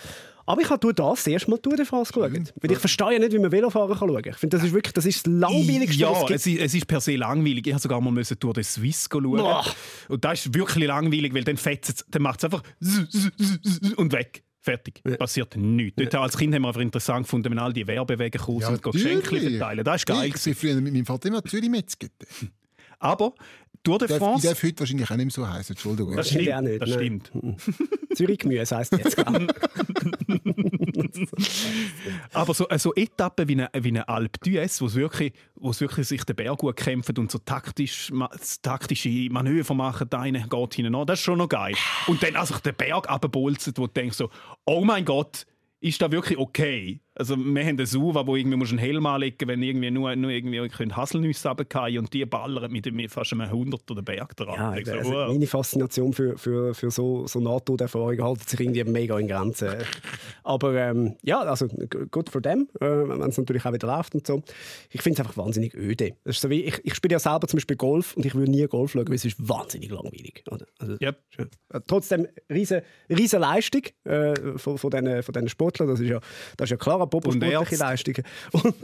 Aber 0.44 0.60
ich 0.60 0.68
habe 0.70 0.80
durch 0.80 0.94
das 0.94 1.26
erste 1.26 1.50
Mal 1.50 1.58
Tour 1.58 1.76
de 1.76 1.86
France 1.86 2.12
geschaut. 2.12 2.32
Weil 2.32 2.72
ich 2.72 2.78
verstehe 2.78 3.12
ja 3.12 3.18
nicht, 3.18 3.32
wie 3.32 3.38
man 3.38 3.52
Velofahren 3.52 3.96
kann 3.96 4.08
schauen 4.08 4.22
kann. 4.22 4.32
Ich 4.32 4.38
finde, 4.38 4.56
das 4.56 4.66
ist 4.66 4.74
wirklich 4.74 4.92
das, 4.92 5.06
ist 5.06 5.24
das 5.24 5.32
langweiligste, 5.32 5.96
Ja, 6.00 6.10
was 6.10 6.22
es 6.22 6.26
gibt. 6.26 6.46
ist, 6.46 6.60
es 6.60 6.74
ist 6.74 6.86
per 6.88 7.00
se 7.00 7.14
langweilig. 7.14 7.66
Ich 7.66 7.72
musste 7.72 7.88
sogar 7.88 8.00
mal 8.00 8.10
müssen 8.10 8.36
durch 8.40 8.54
den 8.54 8.64
Swiss 8.64 9.08
schauen. 9.10 9.36
Boah. 9.36 9.64
Und 10.08 10.24
das 10.24 10.46
ist 10.46 10.54
wirklich 10.54 10.84
langweilig, 10.86 11.32
weil 11.32 11.44
dann 11.44 11.56
fetzt 11.56 11.88
es, 11.90 12.04
dann 12.10 12.22
macht 12.22 12.40
es 12.40 12.44
einfach 12.44 12.62
und 13.96 14.12
weg. 14.12 14.42
Fertig. 14.64 15.02
Passiert 15.18 15.56
nichts. 15.56 15.96
Dort 15.96 16.14
als 16.14 16.36
Kind 16.38 16.54
haben 16.54 16.62
wir 16.62 16.68
einfach 16.68 16.80
interessant 16.80 17.24
gefunden, 17.26 17.50
wenn 17.50 17.58
all 17.58 17.72
die 17.72 17.84
Werbewege 17.86 18.38
kommen 18.38 18.60
Ja, 18.60 18.68
und 18.68 18.80
Geschenke 18.82 19.40
verteilen. 19.40 19.84
Das 19.84 19.96
ist 20.02 20.06
geil. 20.06 20.30
Ich 20.34 20.42
bin 20.42 20.54
früher 20.54 20.74
mit 20.76 20.92
meinem 20.92 21.06
Vater 21.06 21.28
immer 21.28 21.44
Zürich 21.44 21.68
Metzger. 21.68 22.06
Aber 23.00 23.34
Tour 23.84 23.98
de 23.98 24.08
Ich 24.10 24.16
France... 24.16 24.46
darf 24.46 24.62
heute 24.62 24.78
wahrscheinlich 24.80 25.10
auch 25.10 25.16
nicht 25.16 25.36
mehr 25.36 25.46
so 25.46 25.48
heißen. 25.48 25.74
Entschuldigung. 25.74 26.16
Das 26.16 26.26
ich 26.30 26.40
stimmt. 26.42 26.52
auch 26.54 26.60
nicht, 26.60 26.82
das 26.82 26.90
stimmt. 26.90 27.32
Zürich 28.14 28.38
Gemüse 28.38 28.76
heisst 28.76 28.92
jetzt. 28.92 29.18
ich. 29.18 29.24
Aber 32.32 32.54
so, 32.54 32.66
so 32.76 32.94
Etappen 32.94 33.48
wie 33.48 33.52
eine, 33.52 33.70
wie 33.74 33.88
eine 33.88 34.08
Alpe 34.08 34.38
d'Huez, 34.44 34.80
wo 34.80 34.86
es 34.86 34.94
wirklich, 34.94 35.32
wo 35.56 35.70
es 35.70 35.80
wirklich 35.80 36.06
sich 36.08 36.24
den 36.24 36.36
Berg 36.36 36.58
gut 36.58 36.76
kämpfen 36.76 37.16
und 37.18 37.30
so 37.30 37.38
taktisch, 37.38 38.10
ma- 38.12 38.30
taktische 38.62 39.08
Manöver 39.30 39.74
machen, 39.74 40.08
der 40.10 40.20
eine 40.20 40.46
geht 40.48 40.74
hinein, 40.74 41.06
das 41.06 41.18
ist 41.18 41.24
schon 41.24 41.38
noch 41.38 41.48
geil. 41.48 41.74
Und 42.06 42.22
dann 42.22 42.36
also 42.36 42.56
den 42.58 42.74
Berg 42.74 43.08
abbolzen, 43.08 43.72
wo 43.76 43.86
du 43.86 43.92
denkst 43.92 44.16
so, 44.16 44.30
oh 44.64 44.84
mein 44.84 45.04
Gott, 45.04 45.46
ist 45.80 46.00
das 46.00 46.10
wirklich 46.12 46.38
okay? 46.38 47.00
Also 47.14 47.36
wir 47.36 47.62
haben 47.62 47.76
eine 47.78 47.86
Suva, 47.86 48.26
wo 48.26 48.36
irgendwie 48.36 48.56
musst 48.56 48.72
einen 48.72 48.78
Helm 48.78 49.04
anlegen 49.06 49.48
wenn 49.48 49.62
irgendwie 49.62 49.90
nur, 49.90 50.14
nur 50.16 50.30
irgendwie 50.30 50.66
können 50.68 50.96
Haselnüsse 50.96 51.48
runterfallen 51.48 51.98
und 51.98 52.12
die 52.12 52.24
ballern 52.24 52.72
mit, 52.72 53.10
fast 53.10 53.32
einem 53.32 53.50
Hunderter 53.50 53.94
den 53.94 54.04
Berg 54.04 54.36
dran. 54.36 54.54
Ja, 54.54 54.70
also 54.70 55.12
wow. 55.12 55.28
meine 55.28 55.46
Faszination 55.46 56.12
für, 56.12 56.38
für, 56.38 56.74
für 56.74 56.90
so, 56.90 57.26
so 57.26 57.40
Nahtoderfahrungen 57.40 58.24
hält 58.24 58.48
sich 58.48 58.60
irgendwie 58.60 58.84
mega 58.84 59.18
in 59.18 59.28
Grenzen. 59.28 59.68
Aber 60.44 60.74
ähm, 60.74 61.16
ja, 61.22 61.40
also 61.40 61.68
gut 62.10 62.30
für 62.30 62.40
dem, 62.40 62.68
äh, 62.80 62.86
wenn 62.86 63.20
es 63.22 63.38
natürlich 63.38 63.64
auch 63.64 63.72
wieder 63.72 63.88
läuft 63.88 64.14
und 64.14 64.26
so. 64.26 64.42
Ich 64.90 65.02
finde 65.02 65.20
es 65.20 65.26
einfach 65.26 65.36
wahnsinnig 65.36 65.74
öde. 65.74 66.14
Das 66.24 66.36
ist 66.36 66.42
so 66.42 66.50
wie, 66.50 66.62
ich, 66.64 66.80
ich 66.84 66.94
spiele 66.94 67.12
ja 67.12 67.18
selber 67.18 67.46
zum 67.46 67.58
Beispiel 67.58 67.76
Golf 67.76 68.16
und 68.16 68.24
ich 68.24 68.34
würde 68.34 68.50
nie 68.50 68.66
Golf 68.66 68.92
schauen, 68.92 69.06
weil 69.06 69.14
es 69.14 69.24
ist 69.24 69.36
wahnsinnig 69.48 69.90
langweilig. 69.90 70.44
Oder? 70.50 70.66
Also, 70.78 70.96
Yep. 71.02 71.18
Trotzdem 71.86 72.28
riese, 72.50 72.82
riese 73.08 73.38
Leistung 73.38 73.82
äh, 74.04 74.34
von, 74.56 74.78
von 74.78 74.90
diesen 74.90 75.22
von 75.22 75.48
Sportlern. 75.48 75.88
Das 75.88 76.00
ist 76.00 76.08
ja, 76.08 76.20
das 76.56 76.66
ist 76.66 76.70
ja 76.70 76.76
klar, 76.76 77.01
apropos 77.02 77.34
Und 77.34 77.42
sportliche 77.44 77.82
Ärzte. 77.82 78.12
Leistungen. 78.12 78.24
Und, 78.52 78.74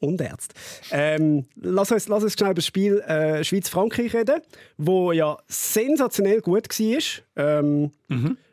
und 0.00 0.20
Ärzte. 0.20 0.54
Ähm, 0.90 1.46
lass, 1.56 1.92
uns, 1.92 2.08
lass 2.08 2.22
uns 2.22 2.34
schnell 2.34 2.50
über 2.50 2.54
das 2.54 2.66
Spiel 2.66 2.98
äh, 3.00 3.42
Schweiz-Frankreich 3.44 4.14
reden, 4.14 4.40
wo 4.76 5.12
ja 5.12 5.38
sensationell 5.48 6.40
gut 6.40 6.68
war. 6.68 7.00
Ähm, 7.36 7.90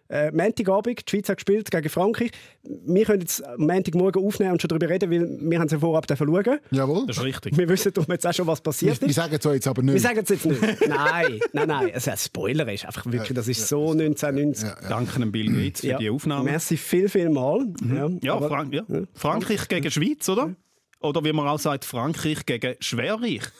äh, 0.10 0.31
Montagabend, 0.31 1.00
die 1.07 1.10
Schweiz 1.10 1.30
hat 1.30 1.38
gespielt 1.38 1.72
gegen 1.72 1.90
Frankreich. 1.90 2.31
Wir 2.63 3.06
können 3.06 3.22
jetzt 3.22 3.44
am 3.46 3.62
Montagmorgen 3.66 4.24
aufnehmen 4.25 4.52
und 4.54 4.62
schon 4.62 4.68
darüber 4.69 4.90
reden, 4.90 5.10
weil 5.12 5.50
wir 5.50 5.60
haben 5.60 5.66
es 5.66 5.72
ja 5.72 5.80
vorab 5.80 6.06
schauen. 6.16 6.60
Jawohl. 6.72 7.06
Das 7.07 7.18
ist 7.18 7.24
richtig. 7.24 7.57
Wir 7.57 7.68
wissen 7.69 7.92
doch 7.94 8.07
jetzt 8.10 8.25
auch 8.28 8.34
schon, 8.34 8.48
was 8.48 8.62
passiert 8.62 9.02
Wir 9.02 9.10
ist. 9.10 9.16
sagen 9.16 9.36
es 9.40 9.46
euch 9.46 9.56
jetzt 9.56 9.68
aber 9.68 9.81
Wir 9.84 9.94
nicht. 9.94 10.02
sagen 10.04 10.19
es 10.22 10.30
jetzt 10.30 10.46
nicht. 10.46 10.62
Nein, 10.88 11.40
nein, 11.54 11.68
nein. 11.68 11.90
Es 11.94 12.04
ist 12.06 12.10
ein 12.10 12.18
Spoiler. 12.18 12.72
Ist 12.72 12.86
einfach 12.86 13.06
wirklich, 13.06 13.34
das 13.34 13.48
ist 13.48 13.68
so 13.68 13.92
1990. 13.92 14.69
Danke 14.90 15.22
an 15.22 15.31
Bill 15.31 15.52
Gates 15.52 15.81
für 15.81 15.96
die 15.98 16.10
Aufnahme. 16.10 16.44
Merci 16.52 16.78
viel, 16.78 17.10
viel 17.10 17.30
mal. 17.30 17.66
Ja, 17.94 18.10
Ja, 18.22 18.34
aber- 18.36 18.48
Frank 18.50 18.74
ja. 18.74 18.84
Frankreich 19.13 19.68
gegen 19.68 19.90
Schweiz, 19.92 20.28
oder? 20.30 20.56
Oder 21.02 21.24
wie 21.24 21.34
man 21.34 21.48
auch 21.48 21.60
sagt, 21.60 21.86
Frankreich 21.86 22.46
gegen 22.46 22.75
Schwerreich. 22.80 23.42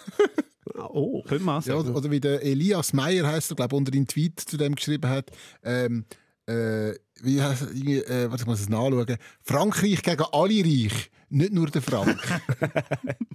Oh. 0.77 1.21
Könnte 1.24 1.44
man 1.45 1.62
auch 1.62 1.65
Ja, 1.65 1.75
sagen. 1.77 1.89
oder, 1.89 1.97
oder 1.97 2.12
wie 2.12 2.19
der 2.19 2.44
Elias 2.44 2.92
Meyer 2.92 3.25
heißt, 3.27 3.56
glaube 3.56 3.75
unter 3.75 3.92
den 3.92 4.07
Tweet 4.07 4.39
zu 4.39 4.57
dem 4.57 4.75
geschrieben 4.75 5.09
hat. 5.09 5.30
Ähm, 5.63 6.06
äh, 6.47 6.94
wie 7.21 7.42
heißt 7.42 7.63
Äh, 7.74 8.30
warte, 8.30 8.44
ich 8.44 8.47
muss 8.47 8.62
es 8.62 8.69
nachschauen. 8.69 9.18
Frankreich 9.42 10.01
gegen 10.01 10.25
alle 10.31 10.63
Reich, 10.63 11.12
nicht 11.30 11.53
nur 11.53 11.68
der 11.68 11.81
Frank. 11.81 12.18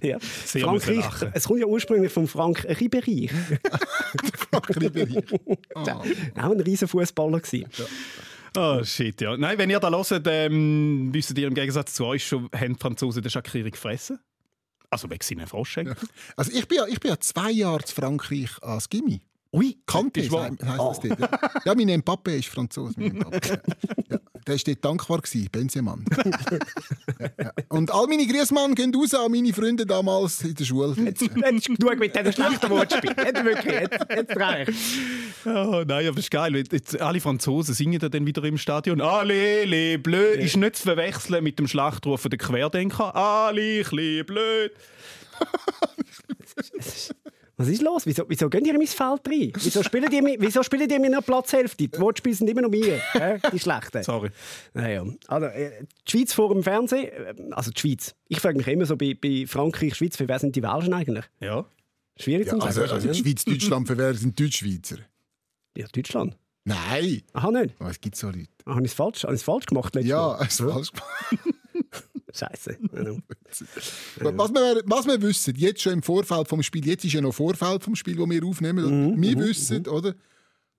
Ja. 0.01 0.17
Sehr 0.45 0.61
Frankreich, 0.61 1.05
es 1.33 1.45
kommt 1.45 1.59
ja 1.59 1.67
ursprünglich 1.67 2.11
von 2.11 2.27
Frank 2.27 2.65
Ribéry. 2.65 3.29
Frankreich. 4.49 5.23
Auch 5.75 6.51
ein 6.51 6.59
riesen 6.61 6.87
Fußballer 6.87 7.39
gewesen. 7.39 7.69
Oh 8.57 8.83
shit, 8.83 9.21
ja. 9.21 9.37
Nein, 9.37 9.57
wenn 9.59 9.69
ihr 9.69 9.79
da 9.79 9.91
hört, 9.91 10.27
ähm, 10.27 11.09
wisst 11.13 11.37
ihr 11.37 11.47
im 11.47 11.53
Gegensatz 11.53 11.93
zu 11.93 12.05
euch 12.05 12.25
schon, 12.25 12.49
haben 12.53 12.73
die 12.73 12.79
Franzosen 12.79 13.21
den 13.21 13.29
Schakiri 13.29 13.69
gefressen? 13.69 14.19
Also 14.89 15.09
wegen 15.09 15.23
seinen 15.23 15.47
Froschschenken. 15.47 15.95
Also 16.35 16.51
ich 16.51 16.67
bin, 16.67 16.79
ja, 16.79 16.87
ich 16.87 16.99
bin 16.99 17.11
ja 17.11 17.19
zwei 17.19 17.51
Jahre 17.51 17.83
zu 17.83 17.95
Frankreich 17.95 18.51
als 18.61 18.89
Gimmi. 18.89 19.21
Ui, 19.53 19.77
Kante 19.85 20.21
Ist 20.21 20.31
wahr? 20.31 20.49
heisst 20.49 20.61
das 20.61 21.17
dort. 21.17 21.19
Ja, 21.19 21.29
ja 21.65 21.75
mein 21.75 21.89
Mbappé 22.01 22.37
ist 22.37 22.47
Franzose. 22.47 22.93
Mein 22.97 23.19
Mbappé. 23.19 23.59
Ja. 24.09 24.19
Der 24.47 24.55
war 24.55 24.61
dort 24.65 24.85
dankbar, 24.85 25.21
gewesen, 25.21 25.49
Benziemann. 25.51 26.05
ja, 27.19 27.29
ja. 27.43 27.51
Und 27.67 27.91
all 27.91 28.07
meine 28.07 28.25
Grüßmann 28.25 28.73
gehen 28.75 28.93
raus 28.95 29.13
an 29.13 29.31
meine 29.31 29.53
Freunde 29.53 29.85
damals 29.85 30.41
in 30.41 30.55
der 30.55 30.63
Schule. 30.63 30.95
jetzt, 31.03 31.21
jetzt 31.21 31.31
ist 31.69 31.79
genug 31.79 31.99
mit 31.99 32.15
diesen 32.15 32.33
schlechten 32.33 32.69
Wortspielen. 32.69 33.15
Jetzt 33.17 33.43
wirklich, 33.43 33.73
jetzt, 33.73 34.05
jetzt 34.09 34.37
reicht 34.37 34.71
Oh, 35.45 35.83
nein, 35.85 36.07
aber 36.07 36.15
das 36.15 36.25
ist 36.25 36.31
geil. 36.31 36.55
Jetzt, 36.55 36.99
alle 37.01 37.19
Franzosen 37.19 37.73
singen 37.75 37.99
da 37.99 38.09
dann 38.09 38.25
wieder 38.25 38.43
im 38.43 38.57
Stadion. 38.57 39.01
Alle, 39.01 39.65
le, 39.65 39.99
blöd. 39.99 40.39
Ist 40.39 40.55
nicht 40.57 40.77
zu 40.77 40.83
verwechseln 40.83 41.43
mit 41.43 41.59
dem 41.59 41.67
Schlachtruf 41.67 42.23
der 42.23 42.37
Querdenker. 42.37 43.15
Alle, 43.15 43.83
le, 43.83 44.23
blöd. 44.23 44.71
Was 47.61 47.67
ist 47.69 47.81
los? 47.83 48.05
Wieso, 48.07 48.23
wieso 48.27 48.49
gehen 48.49 48.65
ihr 48.65 48.71
in 48.73 48.77
mein 48.79 48.87
Feld 48.87 49.21
rein? 49.27 49.51
Wieso 49.55 49.83
spielen 49.83 50.09
die, 50.09 50.21
mi- 50.21 50.37
wieso 50.39 50.63
spielen 50.63 50.87
die 50.89 50.95
in 50.95 51.01
meiner 51.01 51.21
Platzhälfte? 51.21 51.87
Die 51.87 51.99
Wortspiele 51.99 52.35
sind 52.35 52.49
immer 52.49 52.61
noch 52.61 52.69
mir, 52.71 52.99
die 53.53 53.59
schlechten. 53.59 54.01
Sorry. 54.03 54.29
Naja. 54.73 55.05
Also, 55.27 55.45
äh, 55.47 55.83
die 56.07 56.11
Schweiz 56.11 56.33
vor 56.33 56.53
dem 56.53 56.63
Fernsehen, 56.63 57.05
äh, 57.11 57.35
also 57.51 57.69
die 57.71 57.79
Schweiz. 57.79 58.15
Ich 58.29 58.39
frage 58.39 58.57
mich 58.57 58.67
immer 58.67 58.85
so 58.85 58.97
bei, 58.97 59.13
bei 59.13 59.45
Frankreich, 59.47 59.95
Schweiz, 59.95 60.17
für 60.17 60.27
wer 60.27 60.39
sind 60.39 60.55
die 60.55 60.63
Welschen 60.63 60.93
eigentlich? 60.93 61.25
Ja. 61.39 61.65
Schwierig 62.17 62.47
Ja, 62.47 62.53
zu 62.53 62.61
also, 62.65 62.81
sagen. 62.81 62.91
also 62.93 63.13
Schweiz, 63.13 63.45
Deutschland, 63.45 63.87
für 63.87 63.97
wer 63.97 64.13
sind 64.15 64.39
Deutschschweizer? 64.39 64.97
ja, 65.77 65.85
Deutschland. 65.93 66.37
Nein! 66.63 67.21
Aha, 67.33 67.51
nicht. 67.51 67.75
Oh, 67.79 67.85
es 67.85 67.99
gibt 68.01 68.15
so 68.15 68.27
Leute. 68.27 68.47
Ah, 68.65 68.71
Habe 68.75 68.85
ich 68.85 68.91
es 68.91 68.93
falsch, 68.95 69.23
ich's 69.31 69.43
falsch 69.43 69.65
gemacht 69.65 69.93
letztes 69.95 70.09
Ja, 70.09 70.39
es 70.41 70.59
ist 70.59 70.61
falsch 70.71 70.91
gemacht. 70.91 71.57
Scheiße. 72.33 72.77
Genau. 72.91 73.17
Was 74.37 74.51
wir, 74.53 74.81
was 74.85 75.05
wir 75.05 75.21
wissen, 75.21 75.53
jetzt 75.55 75.81
schon 75.81 75.93
im 75.93 76.03
Vorfeld 76.03 76.47
vom 76.47 76.63
Spiel, 76.63 76.85
jetzt 76.87 77.03
ist 77.03 77.13
ja 77.13 77.21
noch 77.21 77.33
Vorfeld 77.33 77.83
vom 77.83 77.95
Spiel, 77.95 78.15
das 78.15 78.29
wir 78.29 78.45
aufnehmen. 78.45 79.11
Mhm, 79.13 79.21
wir 79.21 79.37
wissen, 79.39 79.87
oder? 79.87 80.15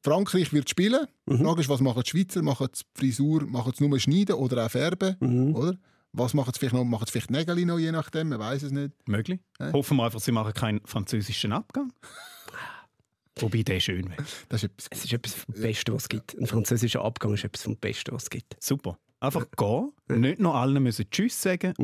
Frankreich 0.02 0.52
wird 0.52 0.68
spielen. 0.68 1.06
Die 1.28 1.36
Frage 1.36 1.60
ist, 1.60 1.68
was 1.68 1.80
machen 1.80 2.02
die 2.02 2.10
Schweizer? 2.10 2.42
Machen 2.42 2.68
sie 2.72 2.82
die 2.82 2.98
Frisur, 3.00 3.46
machen 3.46 3.72
sie 3.76 3.86
nur 3.86 3.98
schneiden 4.00 4.34
oder 4.34 4.66
auch 4.66 4.70
färben? 4.70 5.16
Mhm. 5.20 5.54
Oder? 5.54 5.76
Was 6.12 6.34
machen 6.34 6.52
sie 6.52 6.58
vielleicht 6.58 6.74
noch? 6.74 6.84
Machen 6.84 7.06
sie 7.06 7.12
vielleicht 7.12 7.30
Nägel 7.30 7.64
noch, 7.64 7.78
je 7.78 7.92
nachdem? 7.92 8.30
Man 8.30 8.38
weiß 8.38 8.64
es 8.64 8.72
nicht. 8.72 8.92
Möglich. 9.06 9.40
Hoffen 9.60 9.96
wir 9.96 10.04
einfach, 10.04 10.20
sie 10.20 10.32
machen 10.32 10.52
keinen 10.52 10.80
französischen 10.84 11.52
Abgang. 11.52 11.92
Wobei 13.38 13.62
der 13.62 13.80
schön 13.80 14.10
wäre. 14.10 14.22
Das 14.48 14.62
ist 14.62 14.70
etwas. 14.70 14.86
Es 14.90 15.04
ist 15.04 15.12
etwas 15.12 15.34
vom 15.34 15.54
Besten, 15.54 15.94
was 15.94 16.02
es 16.02 16.08
gibt. 16.08 16.36
Ein 16.38 16.46
französischer 16.46 17.02
Abgang 17.02 17.32
ist 17.32 17.44
etwas 17.44 17.62
vom 17.62 17.76
Besten, 17.76 18.12
was 18.12 18.24
es 18.24 18.30
gibt. 18.30 18.56
Super. 18.62 18.98
Einfach 19.22 19.46
gehen. 19.56 19.92
Nicht 20.08 20.40
noch 20.40 20.56
allen 20.56 20.82
müssen 20.82 21.08
Tschüss 21.08 21.40
sagen. 21.40 21.74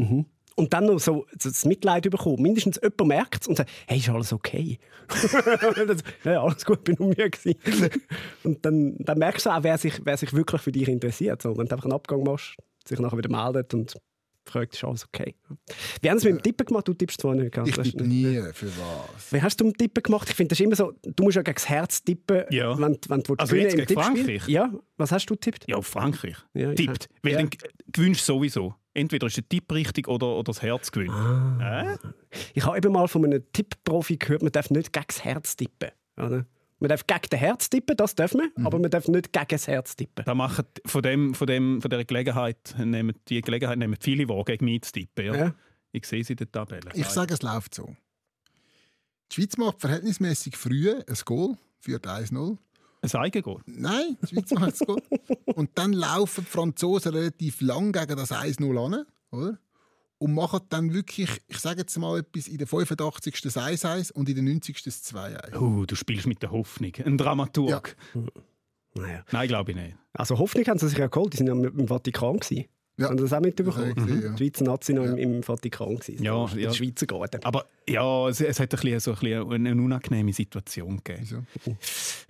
Und 0.57 0.73
dann 0.73 0.87
noch 0.87 0.99
so 0.99 1.25
das 1.41 1.65
Mitleid 1.65 2.11
bekommen. 2.11 2.43
Mindestens 2.43 2.81
jemand 2.83 3.07
merkt 3.07 3.43
es 3.43 3.47
und 3.47 3.57
sagt, 3.57 3.71
hey, 3.87 3.99
ist 3.99 4.09
alles 4.09 4.33
okay? 4.33 4.79
Ja, 6.25 6.43
alles 6.43 6.65
gut, 6.65 6.83
bin 6.83 6.97
nur 6.99 7.11
mir. 7.11 7.31
Und 8.43 8.67
dann, 8.67 8.97
dann 8.99 9.19
merkst 9.19 9.47
du 9.47 9.51
auch, 9.51 9.63
wer 9.63 9.79
sich, 9.79 10.01
wer 10.05 10.17
sich 10.17 10.33
wirklich 10.33 10.61
für 10.61 10.73
dich 10.73 10.89
interessiert. 10.89 11.41
So, 11.41 11.57
wenn 11.57 11.67
du 11.67 11.75
einfach 11.75 11.85
einen 11.85 11.95
Abgang 11.95 12.25
machst, 12.25 12.57
sich 12.85 12.99
nachher 12.99 13.19
wieder 13.19 13.31
meldet 13.31 13.73
und 13.73 13.97
fragt, 14.51 14.75
ist 14.75 14.85
alles 14.85 15.05
okay. 15.07 15.35
Wie 16.01 16.11
haben 16.11 16.19
sie 16.19 16.29
es 16.29 16.35
mit 16.35 16.41
dem 16.41 16.43
Tippen 16.43 16.67
gemacht? 16.67 16.89
Du 16.89 16.95
tippst 16.95 17.21
zwar 17.21 17.35
nicht. 17.35 17.53
gell? 17.53 17.65
Ich 17.69 17.75
tippe 17.75 18.05
nicht- 18.05 18.27
nie. 18.45 18.53
Für 18.53 18.67
was? 18.67 19.33
Wie 19.33 19.43
hast 19.43 19.61
du 19.61 19.65
mit 19.65 19.75
dem 19.75 19.79
Tippen 19.87 20.03
gemacht? 20.03 20.29
Ich 20.31 20.35
finde, 20.37 20.49
das 20.51 20.61
ist 20.61 20.65
immer 20.65 20.77
so, 20.77 20.93
du 21.03 21.23
musst 21.25 21.37
ja 21.37 21.43
gegen 21.43 21.55
das 21.55 21.69
Herz 21.69 22.03
tippen, 22.03 22.45
Ja. 22.51 22.79
wenn, 22.79 22.99
wenn 23.09 23.23
du 23.23 23.35
Also 23.37 23.55
gewinnen 23.55 23.79
jetzt 23.79 23.89
gegen. 23.89 24.01
Frankreich? 24.01 24.49
Ja, 24.49 24.73
was 24.97 25.13
hast 25.13 25.27
du 25.27 25.35
getippt? 25.35 25.65
Ja, 25.69 25.77
auf 25.77 25.87
Frankreich. 25.87 26.37
Ja, 26.55 26.73
Tippt. 26.75 27.05
ja. 27.11 27.19
Weil 27.23 27.33
Ja. 27.33 27.39
dann 27.39 27.51
gewinnst 27.93 28.21
du 28.29 28.33
sowieso. 28.35 28.75
Entweder 28.95 29.27
ist 29.29 29.37
der 29.37 29.49
Tipp 29.49 29.71
richtig 29.73 30.09
oder, 30.09 30.27
oder 30.35 30.45
das 30.45 30.61
Herz 30.63 30.91
gewinnt. 30.91 31.11
Ah. 31.13 31.93
Äh? 31.95 31.99
Ich 32.55 32.65
habe 32.67 32.77
eben 32.77 32.93
mal 32.93 33.07
von 33.07 33.25
einem 33.25 33.45
Tippprofi 33.53 34.17
gehört, 34.17 34.43
man 34.43 34.51
darf 34.51 34.71
nicht 34.71 34.93
gegen 34.93 35.07
das 35.07 35.25
Herz 35.25 35.57
tippen. 35.57 35.91
Oder? 36.17 36.47
Man 36.81 36.89
darf 36.91 37.07
gegen 37.07 37.21
das 37.31 37.41
Herz 37.41 37.71
tippen, 37.71 37.97
das 37.97 38.15
darf 38.15 38.35
man, 38.35 38.51
Mhm. 38.57 38.67
aber 38.67 38.79
man 38.79 38.91
darf 38.91 39.09
nicht 39.09 39.33
gegen 39.33 39.47
das 39.49 39.67
Herz 39.67 39.97
tippen. 39.97 40.25
Da 40.25 40.35
machen 40.35 40.65
von, 40.87 41.03
dem, 41.03 41.35
von, 41.35 41.47
dem, 41.47 41.83
von 41.83 41.91
dieser 41.91 42.05
Gelegenheit 42.05 42.75
nehmen 42.79 43.15
die 43.29 43.41
Gelegenheit 43.41 43.79
nehmen 43.79 43.97
viele 44.01 44.29
wahr, 44.29 44.45
gegen 44.45 44.65
mich 44.65 44.83
zu 44.83 44.93
tippen. 44.93 45.25
Ja. 45.27 45.35
Ja. 45.37 45.55
Ich 45.93 46.07
sehe 46.07 46.23
sie 46.23 46.35
in 46.35 46.37
der 46.37 46.53
Tabelle. 46.53 46.91
Ich 46.95 47.07
sage, 47.07 47.35
es 47.35 47.43
läuft 47.43 47.75
so. 47.75 47.97
Die 49.33 49.35
Schweiz 49.37 49.57
macht 49.57 49.81
verhältnismäßig 49.81 50.57
früh 50.57 50.91
ein 50.93 51.05
Goal, 51.25 51.57
führt 51.81 52.07
1-0. 52.07 52.57
Ein 53.01 53.15
Eigengoal. 53.15 53.61
Nein, 53.67 54.17
die 54.23 54.27
Schweiz 54.35 54.51
macht 54.53 54.73
das 54.73 54.79
Goal. 54.81 55.03
Und 55.55 55.71
dann 55.77 55.93
laufen 55.93 56.45
die 56.45 56.51
Franzosen 56.51 57.13
relativ 57.15 57.61
lang 57.61 57.93
gegen 57.93 58.17
das 58.17 58.33
1-0 58.33 58.85
an, 58.85 59.05
oder? 59.31 59.59
Und 60.21 60.35
machen 60.35 60.61
dann 60.69 60.93
wirklich, 60.93 61.31
ich 61.47 61.59
sage 61.59 61.81
jetzt 61.81 61.97
mal 61.97 62.19
etwas, 62.19 62.49
in 62.49 62.59
der 62.59 62.67
85. 62.67 63.41
das 63.41 63.57
1-1 63.57 64.13
und 64.13 64.29
in 64.29 64.35
der 64.35 64.45
90. 64.45 64.83
das 64.83 65.05
2-1. 65.15 65.57
Uh, 65.57 65.87
du 65.87 65.95
spielst 65.95 66.27
mit 66.27 66.43
der 66.43 66.51
Hoffnung. 66.51 66.93
Ein 67.05 67.17
Dramaturg. 67.17 67.97
Naja. 68.95 69.25
Nein, 69.31 69.49
glaube 69.49 69.71
ich 69.71 69.77
nicht. 69.77 69.97
Also 70.13 70.39
Hoffnung 70.39 70.65
haben 70.67 70.79
sie 70.79 70.89
sich 70.89 70.99
ja 70.99 71.07
geholt, 71.07 71.33
die 71.33 71.37
sind 71.37 71.47
ja 71.47 71.53
im 71.53 71.87
Vatikan. 71.87 72.39
Gewesen. 72.39 72.69
Ja. 72.99 73.09
Haben 73.09 73.19
Sie 73.19 73.25
das 73.25 73.33
auch 73.33 73.41
mitbekommen? 73.41 73.95
Das 73.95 74.05
gesehen, 74.05 74.23
ja. 74.23 74.29
Die 74.31 74.45
Schweizer 74.45 74.65
Nazi 74.65 74.93
noch 74.93 75.05
im, 75.05 75.17
im 75.17 75.43
Vatikan. 75.43 75.97
Gewesen. 75.97 76.23
Ja, 76.23 76.45
in 76.53 76.59
ja. 76.59 76.69
der 76.69 76.75
Schweizer 76.75 77.07
Garten. 77.07 77.45
Aber 77.45 77.67
ja, 77.89 78.29
es, 78.29 78.41
es 78.41 78.59
hat 78.59 78.75
ein 78.75 78.81
bisschen, 78.81 79.01
so 79.01 79.13
ein 79.13 79.19
bisschen 79.21 79.67
eine 79.67 79.83
unangenehme 79.83 80.33
Situation 80.33 81.01
gegeben. 81.03 81.23
Wieso? 81.23 81.77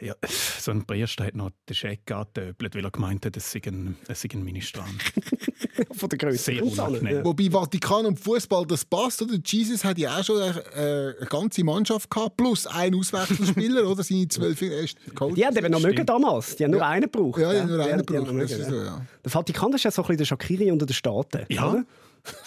Ja, 0.01 0.15
so 0.61 0.71
ein 0.71 0.85
Priester 0.85 1.25
hat 1.25 1.35
noch 1.35 1.51
den 1.69 1.75
Scheck 1.75 2.11
angetöbelt, 2.11 2.75
weil 2.75 2.85
er 2.85 2.91
gemeint 2.91 3.25
hat, 3.25 3.37
es 3.37 3.51
sei 3.51 3.63
ein, 3.67 3.97
es 4.07 4.21
sei 4.21 4.29
ein 4.33 4.45
Ministrant. 4.45 4.89
Von 5.93 6.09
der 6.09 6.19
Größe. 6.19 6.39
Sehr 6.39 6.65
unangenehm. 6.65 7.17
Ja. 7.17 7.25
Wobei 7.25 7.51
Vatikan 7.51 8.07
und 8.07 8.21
Fußball 8.21 8.67
das 8.67 8.85
passt, 8.85 9.23
oder? 9.23 9.37
Jesus 9.45 9.85
hat 9.85 9.99
ja 9.99 10.19
auch 10.19 10.25
schon 10.25 10.41
eine, 10.41 10.59
äh, 10.75 11.17
eine 11.19 11.27
ganze 11.29 11.65
Mannschaft 11.65 12.11
gehabt, 12.11 12.37
plus 12.37 12.67
einen 12.67 12.95
Auswechselspieler, 12.97 13.87
oder? 13.91 14.03
Seine 14.03 14.29
zwölf 14.29 14.61
erst 14.63 14.99
Coach. 15.15 15.35
Die 15.35 15.47
haben 15.47 15.57
eben 15.57 15.73
noch 15.73 15.81
mögen 15.81 16.05
damals. 16.05 16.57
Die 16.57 16.65
haben 16.65 16.73
nur 16.73 16.87
einen 16.87 17.11
gebraucht. 17.11 17.41
Ja, 17.41 17.53
die 17.53 17.61
haben 17.61 17.69
nur 17.69 17.85
einen 17.85 18.05
gebraucht. 18.05 18.51
ja. 18.51 18.69
so, 18.69 18.77
ja. 18.77 19.07
Der 19.25 19.31
Vatikan 19.31 19.73
ist 19.73 19.85
ja 19.85 19.91
so 19.91 20.03
ein 20.03 20.07
bisschen 20.07 20.19
der 20.19 20.25
Shakiri 20.59 20.71
unter 20.71 20.87
den 20.87 20.95
Staaten. 20.95 21.47
Ja. 21.49 21.71
Oder? 21.71 21.85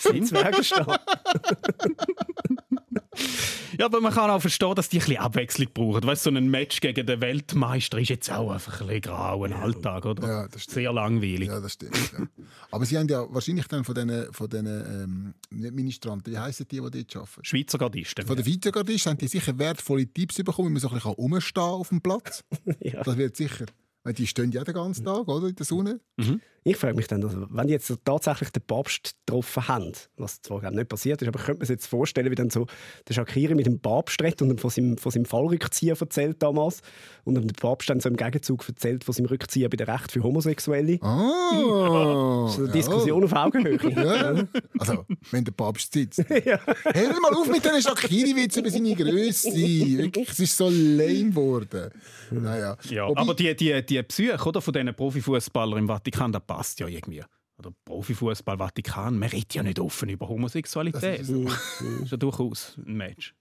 Ein 0.13 0.25
Zwergenstaat. 0.25 1.01
Ja, 3.77 3.86
aber 3.86 4.01
man 4.01 4.13
kann 4.13 4.30
auch 4.30 4.41
verstehen, 4.41 4.75
dass 4.75 4.89
die 4.89 4.98
ein 4.98 5.06
bisschen 5.06 5.18
Abwechslung 5.18 5.68
brauchen. 5.74 6.03
Weißt, 6.03 6.25
du, 6.25 6.32
so 6.32 6.38
ein 6.38 6.50
Match 6.50 6.82
gegen 6.82 7.06
den 7.06 7.22
Weltmeister 7.22 7.98
ist 8.00 8.10
jetzt 8.10 8.32
auch 8.32 8.51
einfach 8.51 8.82
ein 8.82 8.88
bisschen 8.88 9.01
grau, 9.01 9.44
ein 9.44 9.53
Alltag, 9.53 10.06
oder? 10.06 10.27
Ja, 10.27 10.48
das 10.48 10.63
stimmt. 10.63 10.75
Sehr 10.75 10.94
langweilig. 10.94 11.48
Ja, 11.48 11.60
das 11.60 11.74
stimmt. 11.74 11.96
Ja. 11.96 12.27
Aber 12.70 12.86
sie 12.86 12.98
haben 12.98 13.08
ja 13.08 13.25
wahrscheinlich 13.34 13.68
dann 13.68 13.84
von 13.84 13.96
diesen, 13.96 14.34
von 14.34 14.50
diesen 14.50 14.68
ähm, 14.68 15.34
nicht 15.50 15.74
Ministranten, 15.74 16.32
wie 16.34 16.38
heissen 16.38 16.68
die, 16.70 16.80
die 16.80 16.82
dort 16.82 17.15
arbeiten? 17.15 17.44
Schweizer 17.44 17.77
Gardisten. 17.77 18.25
Von 18.25 18.36
den 18.36 18.46
Vizegardisten 18.46 19.12
haben 19.12 19.18
die 19.18 19.27
sicher 19.27 19.58
wertvolle 19.58 20.06
Tipps 20.06 20.36
bekommen, 20.36 20.70
wie 20.70 20.74
man 20.74 20.82
so 20.82 20.89
ein 20.89 20.96
bisschen 20.96 21.12
rumstehen 21.12 21.53
kann 21.53 21.63
auf 21.63 21.89
dem 21.89 22.01
Platz. 22.01 22.44
Ja. 22.82 23.03
Das 23.03 23.18
wird 23.18 23.36
sicher. 23.36 23.65
Weil 24.03 24.13
die 24.13 24.25
stehen 24.25 24.51
ja 24.51 24.63
den 24.63 24.74
ganzen 24.74 25.06
Tag, 25.06 25.27
oder? 25.27 25.48
In 25.48 25.56
der 25.56 25.65
Sonne. 25.65 26.00
Ich 26.63 26.77
frage 26.77 26.94
mich 26.96 27.08
dann, 27.08 27.24
also, 27.24 27.48
wenn 27.50 27.65
die 27.68 27.74
jetzt 27.74 27.91
tatsächlich 28.06 28.51
den 28.51 28.62
Papst 28.62 29.15
getroffen 29.25 29.68
haben, 29.68 29.94
was 30.18 30.44
zwar 30.44 30.70
nicht 30.70 30.89
passiert 30.89 31.20
ist, 31.22 31.27
aber 31.27 31.39
könnte 31.39 31.60
man 31.60 31.65
sich 31.65 31.74
jetzt 31.74 31.88
vorstellen, 31.88 32.30
wie 32.30 32.36
dann 32.36 32.51
so 32.51 32.68
der 33.08 33.15
Shakiri 33.15 33.56
mit 33.56 33.65
dem 33.65 33.80
Papst 33.80 34.22
redet 34.22 34.44
und 34.44 34.50
dann 34.50 34.58
von 34.60 34.70
seinem, 34.70 34.98
von 34.98 35.12
seinem 35.12 35.25
Fallrückzieher 35.25 35.96
erzählt 36.00 36.44
damals 36.44 36.82
und 37.24 37.34
dann 37.34 37.48
der 37.48 37.56
Papst 37.56 37.89
dann 37.89 38.00
so 38.00 38.10
im 38.10 38.15
Gegenzug 38.15 38.68
erzählt 38.70 39.03
von 39.03 39.13
seinem 39.13 39.25
Rückzieher 39.25 39.70
bei 39.70 39.77
der 39.77 39.88
Recht 39.88 40.12
für 40.12 40.22
Homosexuelle. 40.22 41.00
Ah! 41.01 42.48
So 42.48 42.63
eine 42.63 42.72
Diskussion 42.72 43.24
auf 43.24 43.34
Augenhöhe. 43.34 43.80
Ja. 43.96 44.44
Also, 44.77 45.06
wenn 45.32 45.44
der 45.44 45.53
Papst 45.53 45.91
sitzt. 45.94 46.20
Hör 46.30 47.20
mal 47.22 47.34
auf 47.34 47.48
mit 47.48 47.65
diesen 47.65 47.82
Shakiri-Witz 47.82 48.58
über 48.58 48.70
seine 48.70 48.94
Größe. 48.96 49.51
Wirklich, 49.51 50.30
es 50.30 50.39
ist 50.39 50.58
so 50.58 50.70
lame 50.70 51.30
geworden. 51.32 51.89
Naja. 52.30 52.77
Ja, 52.89 53.08
Wobei- 53.08 53.22
aber 53.22 53.34
die, 53.34 53.56
die, 53.56 53.84
die 53.84 54.03
Psyche 54.03 54.38
oder, 54.46 54.62
von 54.62 54.74
diesen 54.74 54.94
Profifußballern 54.94 55.80
im 55.80 55.88
Vatikan, 55.88 56.32
das 56.32 56.44
passt 56.55 56.79
ja 56.79 56.88
irgendwie. 56.88 57.24
Oder 57.58 57.72
Profifußball 57.86 58.58
Vatikan, 58.58 59.20
man 59.20 59.29
redet 59.29 59.53
ja 59.53 59.62
nicht 59.62 59.79
offen 59.79 60.10
über 60.10 60.27
Homosexualität. 60.27 61.22
Das 61.22 61.27
Das 61.27 61.29
ist 61.29 61.81
ist, 62.03 62.12
ja 62.12 62.17
durchaus 62.17 62.77
ein 62.77 62.96
Match. 62.96 63.36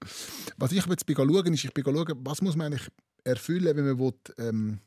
Was 0.59 0.73
ich 0.73 0.85
jetzt 0.85 1.07
bin 1.07 1.17
schauen, 1.17 1.55
ist, 1.55 1.65
ich 1.65 1.73
bin 1.73 1.85
schauen, 1.85 2.13
was 2.19 2.43
muss 2.43 2.57
man 2.57 2.67
eigentlich 2.67 2.89
erfüllen, 3.25 3.77
wenn 3.77 3.85
man 3.87 3.99
will, 3.99 4.13
ähm, 4.39 4.81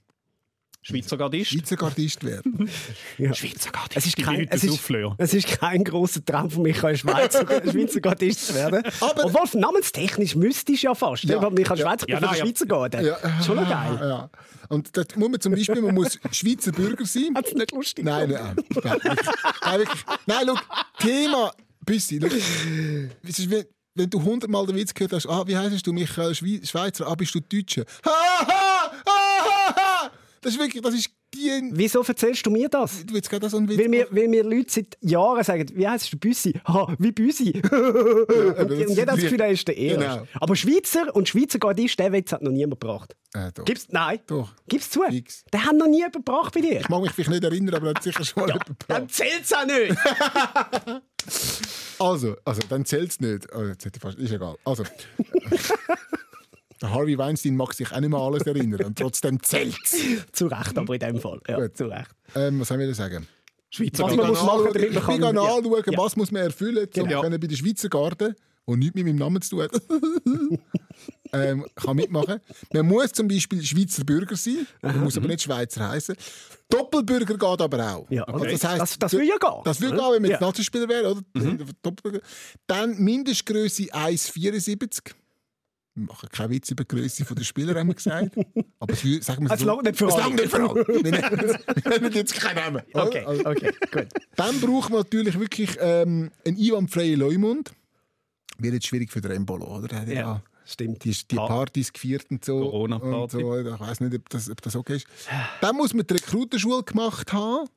Schweizer 0.83 1.17
Gardist. 1.17 1.51
Schweizer 1.51 1.75
Gardist 1.77 2.23
werden 2.23 2.69
Ja. 3.17 3.33
Schweizer 3.33 3.71
Gardist. 3.71 3.97
Es 3.97 4.05
ist, 4.05 4.17
kein, 4.17 4.47
es, 4.49 4.63
ist, 4.63 4.69
Souffleur. 4.71 5.15
es 5.17 5.33
ist 5.33 5.47
kein 5.47 5.83
grosser 5.83 6.23
Traum 6.23 6.49
von 6.51 6.61
mich, 6.63 6.83
ein 6.83 6.97
Schweizer, 6.97 7.45
Schweizer 7.71 8.01
Gardist 8.01 8.47
zu 8.47 8.53
werden. 8.53 8.83
Aber- 8.99 9.25
Obwohl, 9.25 9.59
namenstechnisch 9.59 10.35
müsste 10.35 10.73
ich 10.73 10.83
ja 10.83 10.93
fast. 10.93 11.23
Ja. 11.23 11.41
Ja. 11.41 11.51
Ich 11.57 11.63
kann 11.65 11.77
Schweizer 11.77 12.07
Ja, 12.09 12.19
ja, 12.19 12.27
nein, 12.27 12.35
Schweizer 12.35 12.65
gehen. 12.65 13.05
Ja. 13.05 13.43
Schon 13.43 13.55
noch 13.55 13.69
geil. 13.69 13.97
Ja. 14.01 14.29
Und 14.69 14.95
das 14.95 15.07
muss 15.15 15.29
man 15.29 15.39
zum 15.39 15.53
Beispiel, 15.53 15.81
man 15.81 15.95
muss 15.95 16.19
Schweizer 16.31 16.71
Bürger 16.71 17.05
sein. 17.05 17.29
Hat 17.35 17.47
es 17.47 17.53
nicht 17.53 17.71
lustig 17.71 18.05
Nein, 18.05 18.29
nein, 18.29 18.55
nein, 18.83 18.99
wirklich. 19.03 20.05
Nein, 20.25 20.45
schau, 20.47 20.55
Thema, 20.99 21.51
ist 21.89 23.49
wie, 23.51 23.63
wenn 23.95 24.09
du 24.09 24.21
hundertmal 24.21 24.65
den 24.65 24.75
Witz 24.75 24.93
gehört 24.93 25.13
hast, 25.13 25.27
ah, 25.27 25.43
wie 25.45 25.55
heißt 25.55 25.85
du, 25.85 25.93
Michael 25.93 26.33
Schwe 26.33 26.59
Schweizer, 26.65 27.07
ah, 27.07 27.15
bist 27.15 27.35
du 27.35 27.39
Deutscher? 27.39 27.83
Ha, 28.05 28.11
ha, 28.11 28.47
ha. 29.05 29.22
Das 30.43 30.53
ist 30.53 30.59
wirklich, 30.59 30.83
das 30.83 30.93
ist 30.93 31.09
die... 31.33 31.71
Wieso 31.71 32.01
erzählst 32.01 32.45
du 32.45 32.51
mir 32.51 32.67
das? 32.67 33.05
Du 33.05 33.13
willst 33.13 33.29
gerade 33.29 33.49
so 33.49 33.57
einen 33.57 33.69
Witz 33.69 33.79
Weil 33.79 33.87
mir, 33.87 34.07
weil 34.11 34.27
mir 34.27 34.43
Leute 34.43 34.71
seit 34.71 34.97
Jahren 35.01 35.43
sagen, 35.43 35.65
wie 35.73 35.87
heißt 35.87 36.11
du 36.11 36.17
Büssi? 36.17 36.53
Ha, 36.67 36.93
wie 36.99 37.11
Büssi. 37.11 37.53
das 37.61 37.71
und 37.71 38.89
jeder 38.89 39.01
hat 39.03 39.07
das 39.07 39.21
Gefühl, 39.21 39.39
er 39.39 39.49
ist 39.49 39.67
der 39.67 39.77
Erste. 39.77 39.99
Genau. 39.99 40.27
Aber 40.33 40.55
Schweizer 40.55 41.15
und 41.15 41.29
Schweizer 41.29 41.59
Gardist, 41.59 41.97
den 41.97 42.11
Witz 42.11 42.33
hat 42.33 42.41
noch 42.41 42.51
niemand 42.51 42.81
gebracht. 42.81 43.15
Äh, 43.33 43.51
doch. 43.53 43.63
Gibt's? 43.63 43.87
Nein. 43.89 44.19
Doch. 44.27 44.53
Gib's 44.67 44.89
zu. 44.89 45.01
Fix. 45.03 45.45
Den 45.45 45.65
hat 45.65 45.75
noch 45.75 45.87
nie 45.87 45.97
jemand 45.97 46.13
gebracht 46.13 46.53
bei 46.53 46.61
dir. 46.61 46.81
Ich 46.81 46.89
mag 46.89 47.01
mich 47.01 47.11
vielleicht 47.11 47.31
nicht 47.31 47.43
erinnern, 47.43 47.75
aber 47.75 47.87
er 47.87 47.95
hat 47.95 48.03
sicher 48.03 48.23
schon 48.25 48.41
mal 48.43 48.49
jemand 48.49 48.67
gebracht. 48.67 48.89
Dann 48.89 49.09
zählt's 49.09 49.53
auch 49.53 49.65
nicht. 49.65 49.97
Also, 51.99 52.35
also 52.43 52.61
dann 52.67 52.83
zählt 52.83 53.11
es 53.11 53.19
nicht. 53.21 53.47
Oh, 53.55 53.63
jetzt 53.63 53.85
hätte 53.85 53.95
ich 53.95 54.01
fast, 54.01 54.17
ist 54.17 54.31
egal. 54.33 54.57
Also. 54.65 54.83
Harvey 56.83 57.17
Weinstein 57.17 57.55
mag 57.55 57.73
sich 57.73 57.91
auch 57.91 57.99
nicht 57.99 58.09
mehr 58.09 58.19
alles 58.19 58.43
erinnern 58.43 58.83
und 58.85 58.97
trotzdem 58.97 59.41
zählt 59.41 59.75
zu 60.31 60.47
Recht, 60.47 60.77
aber 60.77 60.93
in 60.93 60.99
dem 60.99 61.19
Fall. 61.19 61.39
Ja, 61.47 61.59
Gut. 61.59 61.77
zu 61.77 61.85
Recht. 61.85 62.11
ähm, 62.35 62.59
Was 62.59 62.69
haben 62.71 62.79
wir 62.79 62.85
denn 62.87 62.95
sagen? 62.95 63.27
Schweizer 63.69 64.03
Was 64.03 64.15
man 64.15 64.27
muss 64.27 64.43
machen, 64.43 64.69
damit 64.73 64.75
man 64.75 64.83
ich 65.01 65.07
bin 65.07 65.21
kann- 65.21 65.37
anschauen, 65.37 65.65
Ja. 65.91 65.97
was 65.97 66.15
muss 66.15 66.31
man 66.31 66.43
erfüllen, 66.43 66.85
um 66.85 66.91
Genau. 67.07 67.21
können 67.21 67.39
bei 67.39 67.47
der 67.47 67.55
Schweizer 67.55 67.89
Garde, 67.89 68.35
die 68.67 68.75
nichts 68.77 68.95
mit 68.95 69.05
meinem 69.05 69.15
Namen 69.17 69.41
zu 69.41 69.49
tun 69.51 69.63
hat, 69.63 69.71
ähm, 71.33 71.65
kann 71.75 71.95
mitmachen. 71.95 72.39
Man 72.71 72.87
muss 72.87 73.11
zum 73.11 73.27
Beispiel 73.27 73.63
Schweizer 73.63 74.03
Bürger 74.03 74.35
sein, 74.35 74.67
man 74.81 75.01
muss 75.03 75.17
aber 75.17 75.27
nicht 75.27 75.41
Schweizer 75.41 75.89
heißen. 75.89 76.15
Doppelbürger 76.69 77.33
geht 77.33 77.61
aber 77.61 77.93
auch. 77.95 78.09
Ja, 78.11 78.23
Also 78.23 78.39
okay. 78.45 78.51
das, 78.51 78.63
heisst, 78.63 78.81
Das- 78.81 78.99
das 78.99 79.13
will 79.13 79.27
ja 79.27 79.35
gehen. 79.37 79.61
Das 79.63 79.81
will 79.81 79.89
Ja. 79.89 79.95
gehen, 79.95 80.13
wenn 80.13 80.21
man 80.21 80.31
jetzt 80.31 80.41
Ja. 80.41 80.47
Nazi-Spieler 80.47 80.89
wäre. 80.89 81.11
Oder? 81.11 81.21
Doppelbürger. 81.81 82.25
Dann 82.67 82.97
Mindestgröße 82.97 83.83
1,74. 83.93 85.13
Wir 85.95 86.05
machen 86.07 86.27
keinen 86.29 86.49
Witz 86.49 86.71
über 86.71 86.83
die 86.83 86.95
Größe 86.95 87.23
der 87.35 87.43
Spieler, 87.43 87.79
haben 87.79 87.87
wir 87.87 87.93
gesagt. 87.93 88.35
Aber 88.79 88.93
es, 88.93 89.03
wür- 89.03 89.21
sagen 89.23 89.45
wir 89.47 89.51
Es 89.53 89.61
langt 89.63 89.83
nicht 89.83 89.97
für 89.97 90.07
Es 90.07 90.13
alle. 90.15 90.23
langt 90.23 90.35
nicht 90.37 90.49
für 90.49 90.69
alle. 90.69 90.87
Wir 90.87 91.11
nennen 91.99 92.13
jetzt- 92.13 92.33
wir 92.33 92.41
keinen 92.41 92.55
Namen. 92.73 92.81
Okay, 92.93 93.23
Also, 93.25 93.45
okay, 93.45 93.71
gut. 93.91 94.07
dann 94.35 94.59
braucht 94.59 94.89
man 94.89 94.99
natürlich 95.01 95.39
wirklich 95.39 95.77
ähm, 95.79 96.31
einen 96.45 96.57
einwandfreien 96.57 97.19
Leumund. 97.19 97.73
Wird 98.57 98.73
jetzt 98.73 98.87
schwierig 98.87 99.11
für 99.11 99.21
den 99.21 99.31
Embolo, 99.31 99.65
oder? 99.77 99.87
Der 99.87 100.07
ja. 100.07 100.13
Ja, 100.21 100.41
stimmt. 100.65 101.03
Die, 101.03 101.11
die 101.11 101.35
Pa- 101.35 101.45
Partys 101.47 101.93
gefeiert 101.93 102.25
und 102.31 102.43
so. 102.43 102.59
Corona-Party. 102.59 103.39
So. 103.39 103.57
Ich 103.59 103.79
weiß 103.79 103.99
nicht, 103.99 104.15
ob 104.15 104.29
das, 104.29 104.49
ob 104.49 104.61
das 104.63 104.75
okay 104.75 104.95
ist. 104.95 105.07
Dann 105.61 105.75
muss 105.75 105.93
man 105.93 106.07
die 106.07 106.13
Rekrutenschule 106.15 106.81
gemacht 106.83 107.31
haben. 107.33 107.67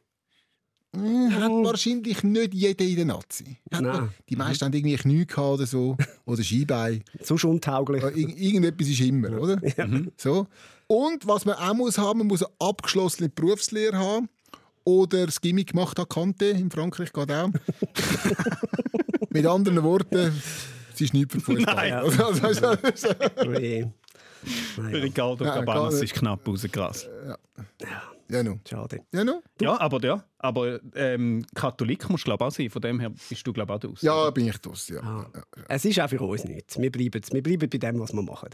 Hat 0.97 1.51
wahrscheinlich 1.51 2.23
nicht 2.23 2.55
jeder 2.55 2.85
in 2.85 2.97
der 2.97 3.05
Nazi. 3.05 3.59
Nein. 3.71 4.11
Die 4.29 4.37
meisten 4.37 4.65
haben 4.65 4.73
irgendwie 4.73 4.97
Knie 4.97 5.27
gehabt 5.27 5.39
oder 5.39 5.67
so. 5.67 5.97
Oder 6.25 6.43
Skibein. 6.43 7.03
Sonst 7.23 7.45
untauglich. 7.45 8.03
Ir 8.03 8.37
irgendetwas 8.37 8.89
ist 8.89 9.01
immer, 9.01 9.41
oder? 9.41 9.61
So. 10.17 10.47
Und 10.87 11.27
was 11.27 11.45
man 11.45 11.57
auch 11.57 11.75
muss 11.75 11.99
haben, 11.99 12.19
man 12.19 12.29
muss 12.29 12.43
eine 12.43 12.53
abgeschlossene 12.61 13.29
Berufslehre 13.29 13.97
haben. 13.99 14.29
Oder 14.85 15.27
das 15.27 15.41
Gimmick 15.41 15.73
gemacht 15.73 15.99
hat, 15.99 16.09
Kante. 16.09 16.47
In 16.47 16.71
Frankreich 16.71 17.13
geht 17.13 17.33
auch. 17.33 17.51
Mit 19.31 19.45
anderen 19.45 19.83
Worten, 19.83 20.33
es 20.95 21.01
ist 21.01 21.13
nichts 21.13 21.35
für 21.35 21.41
Fußball. 21.41 21.75
Nein. 21.75 21.93
Also, 21.93 22.25
also, 22.25 22.67
also, 22.69 23.09
Ui. 23.47 23.87
Ricardo 24.79 25.45
Ja, 25.45 25.55
Cabanas 25.55 26.01
ist 26.01 26.15
knapp 26.15 26.47
rausgerassen. 26.47 27.11
Ja, 28.29 28.43
no. 28.43 28.59
Schade. 28.69 29.01
Ja, 29.13 29.25
no. 29.25 29.43
Ja, 29.61 29.81
aber 29.81 30.01
ja. 30.01 30.25
Aber 30.39 30.81
ähm, 30.95 31.45
Katholik 31.55 32.09
musst 32.11 32.25
du 32.25 32.31
glaube 32.31 32.45
auch 32.45 32.51
sein. 32.51 32.69
Von 32.71 32.83
dem 32.83 33.01
her 33.01 33.11
bist 33.11 33.47
du 33.47 33.53
glaube 33.53 33.73
auch 33.75 33.85
aus. 33.85 34.03
Ja, 34.03 34.31
bin 34.31 34.49
ich 34.49 34.59
das, 34.59 34.89
ja. 34.89 35.01
Ah. 35.01 35.27
ja. 35.35 35.41
ja. 35.57 35.65
Es 35.69 35.85
ist 35.85 35.99
auch 36.01 36.09
für 36.09 36.21
uns 36.21 36.45
nichts. 36.45 36.79
Wir 36.79 36.93
bleiben, 36.93 37.21
wir 37.31 37.43
bleiben 37.43 37.71
bei 37.71 37.79
dem, 37.79 38.01
was 38.01 38.13
wir 38.13 38.23
machen. 38.23 38.51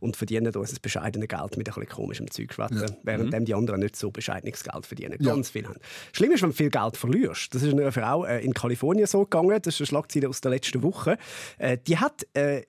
Und 0.00 0.16
verdienen 0.16 0.54
uns 0.54 0.70
das 0.70 0.80
bescheidene 0.80 1.26
Geld 1.26 1.56
mit 1.56 1.68
ein 1.68 1.74
bisschen 1.74 1.88
komischem 1.88 2.30
Zeug 2.30 2.52
schwätzen, 2.52 2.96
während 3.02 3.48
die 3.48 3.54
anderen 3.54 3.80
nicht 3.80 3.96
so 3.96 4.10
bescheidenes 4.10 4.62
Geld 4.62 4.86
verdienen. 4.86 5.16
Ja. 5.20 5.34
Ganz 5.34 5.50
viel 5.50 5.66
haben. 5.66 5.78
Schlimm 6.12 6.32
ist, 6.32 6.42
wenn 6.42 6.50
du 6.50 6.56
viel 6.56 6.70
Geld 6.70 6.96
verlierst. 6.96 7.54
Das 7.54 7.62
ist 7.62 7.72
einer 7.72 7.92
Frau 7.92 8.24
äh, 8.24 8.44
in 8.44 8.54
Kalifornien 8.54 9.06
so 9.06 9.22
gegangen. 9.22 9.58
Das 9.62 9.74
ist 9.74 9.80
eine 9.80 9.86
Schlagzeile 9.86 10.28
aus 10.28 10.40
der 10.40 10.52
letzten 10.52 10.82
Woche. 10.82 11.18
Äh, 11.58 11.78
die 11.86 11.98
hat 11.98 12.26
äh, 12.34 12.62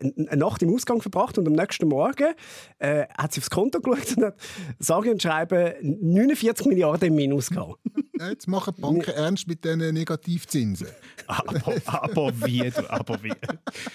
eine 0.00 0.36
Nacht 0.36 0.62
im 0.62 0.74
Ausgang 0.74 1.00
verbracht 1.02 1.38
und 1.38 1.46
am 1.46 1.52
nächsten 1.52 1.88
Morgen 1.88 2.34
äh, 2.78 3.06
hat 3.16 3.32
sie 3.32 3.40
aufs 3.40 3.50
Konto 3.50 3.80
geschaut 3.82 4.16
und 4.16 4.24
hat 4.24 4.36
sage 4.78 5.10
und 5.10 5.22
schreibe 5.22 5.76
49 5.82 6.66
Milliarden 6.66 7.08
im 7.08 7.14
Minus 7.14 7.50
gehabt. 7.50 7.78
Ja, 8.18 8.28
Jetzt 8.30 8.48
machen 8.48 8.74
die 8.76 8.80
Banken 8.80 9.10
ernst 9.10 9.46
mit 9.48 9.64
diesen 9.64 9.78
Negativzinsen. 9.94 10.88
Aber, 11.26 11.72
aber 11.84 12.32
wie? 12.46 12.70
du- 12.70 12.90
Aber 12.90 13.22
wie? 13.22 13.32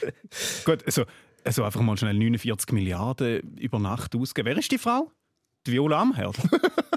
Gut, 0.65 0.85
also, 0.85 1.03
also 1.43 1.63
einfach 1.63 1.81
mal 1.81 1.97
schnell 1.97 2.13
49 2.13 2.71
Milliarden 2.73 3.57
über 3.57 3.79
Nacht 3.79 4.15
ausgeben. 4.15 4.47
Wer 4.47 4.57
ist 4.57 4.71
die 4.71 4.77
Frau? 4.77 5.11
Die 5.65 5.71
Viola 5.71 6.01
Amherd. 6.01 6.35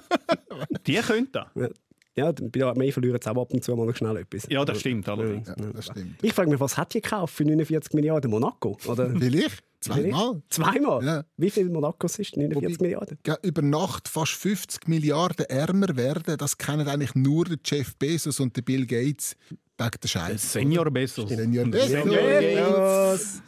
die 0.86 0.96
könnte 0.96 1.46
das. 1.54 1.70
Ja, 2.16 2.32
bei 2.32 2.48
der 2.48 2.68
Armee 2.68 2.90
verlieren 2.92 3.18
sie 3.22 3.30
auch 3.30 3.36
ab 3.42 3.52
und 3.52 3.62
zu 3.62 3.74
mal 3.76 3.86
noch 3.86 3.94
schnell 3.96 4.16
etwas. 4.16 4.46
Ja, 4.48 4.64
das 4.64 4.80
stimmt 4.80 5.06
allerdings. 5.08 5.48
Ja, 5.48 5.54
das 5.54 5.86
stimmt. 5.86 6.22
Ich 6.22 6.32
frage 6.32 6.48
mich, 6.50 6.58
was 6.60 6.76
hat 6.78 6.94
die 6.94 7.00
gekauft 7.02 7.34
für 7.34 7.44
49 7.44 7.92
Milliarden 7.92 8.30
Monaco? 8.30 8.76
Oder? 8.86 9.10
Vielleicht? 9.10 9.62
Zweimal? 9.80 10.42
Zweimal? 10.50 11.04
Ja. 11.04 11.24
Wie 11.36 11.50
viel 11.50 11.68
Monacos 11.68 12.18
ist 12.18 12.36
49 12.36 12.80
Milliarden? 12.80 13.18
Ja, 13.26 13.36
über 13.42 13.62
Nacht 13.62 14.08
fast 14.08 14.32
50 14.32 14.88
Milliarden 14.88 15.46
ärmer 15.46 15.96
werden, 15.96 16.36
das 16.38 16.56
kennen 16.58 16.88
eigentlich 16.88 17.14
nur 17.14 17.44
der 17.44 17.58
Jeff 17.64 17.94
Bezos 17.96 18.40
und 18.40 18.56
der 18.56 18.62
Bill 18.62 18.86
Gates 18.86 19.36
wegen 19.78 19.90
der 20.02 20.08
Scheiße. 20.08 20.46
Senior 20.46 20.90
Bezos. 20.90 21.28
Senior 21.28 21.66
Bezos. 21.66 22.10
Yes. 22.10 23.42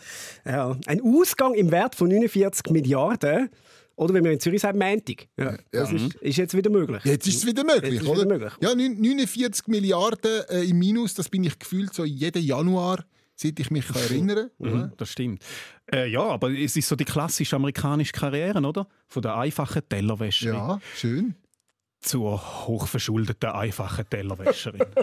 Ja. 0.45 0.77
Ein 0.87 1.01
Ausgang 1.03 1.55
im 1.55 1.71
Wert 1.71 1.95
von 1.95 2.09
49 2.09 2.71
Milliarden. 2.71 3.49
Oder 3.97 4.15
wie 4.15 4.21
man 4.21 4.31
in 4.33 4.39
Zürich 4.39 4.61
sagt, 4.63 4.79
Montag. 4.79 5.27
Ja, 5.37 5.57
das 5.73 5.93
ist, 5.93 6.15
ist 6.17 6.37
jetzt 6.37 6.57
wieder 6.57 6.71
möglich. 6.71 7.03
Jetzt 7.05 7.27
ist 7.27 7.39
es 7.39 7.47
wieder 7.47 7.65
möglich, 7.65 8.01
oder? 8.03 8.21
wieder 8.21 8.27
möglich. 8.27 8.53
Ja, 8.61 8.73
neun- 8.73 9.01
49 9.01 9.67
Milliarden 9.67 10.43
äh, 10.51 10.63
im 10.63 10.79
Minus, 10.79 11.15
das 11.15 11.29
bin 11.29 11.43
ich 11.43 11.59
gefühlt 11.59 11.93
so 11.93 12.05
jeden 12.05 12.43
Januar, 12.45 13.05
seit 13.40 13.59
ich 13.61 13.71
mich 13.71 13.87
kann 13.87 14.02
erinnern 14.11 14.50
kann. 14.61 14.73
Mhm, 14.73 14.92
das 14.97 15.11
stimmt. 15.12 15.42
Äh, 15.92 16.11
ja, 16.11 16.23
aber 16.23 16.50
es 16.50 16.76
ist 16.76 16.88
so 16.88 16.97
die 16.97 17.04
klassische 17.04 17.57
amerikanische 17.57 18.12
Karriere, 18.12 18.61
oder? 18.61 18.87
Von 19.07 19.23
der 19.23 19.37
einfachen 19.37 19.83
Tellerwäscherin 19.88 20.54
Ja, 20.54 20.80
schön. 20.95 21.35
Zur 22.00 22.67
hochverschuldeten 22.67 23.50
einfachen 23.50 24.09
Tellerwäscherin. 24.09 24.85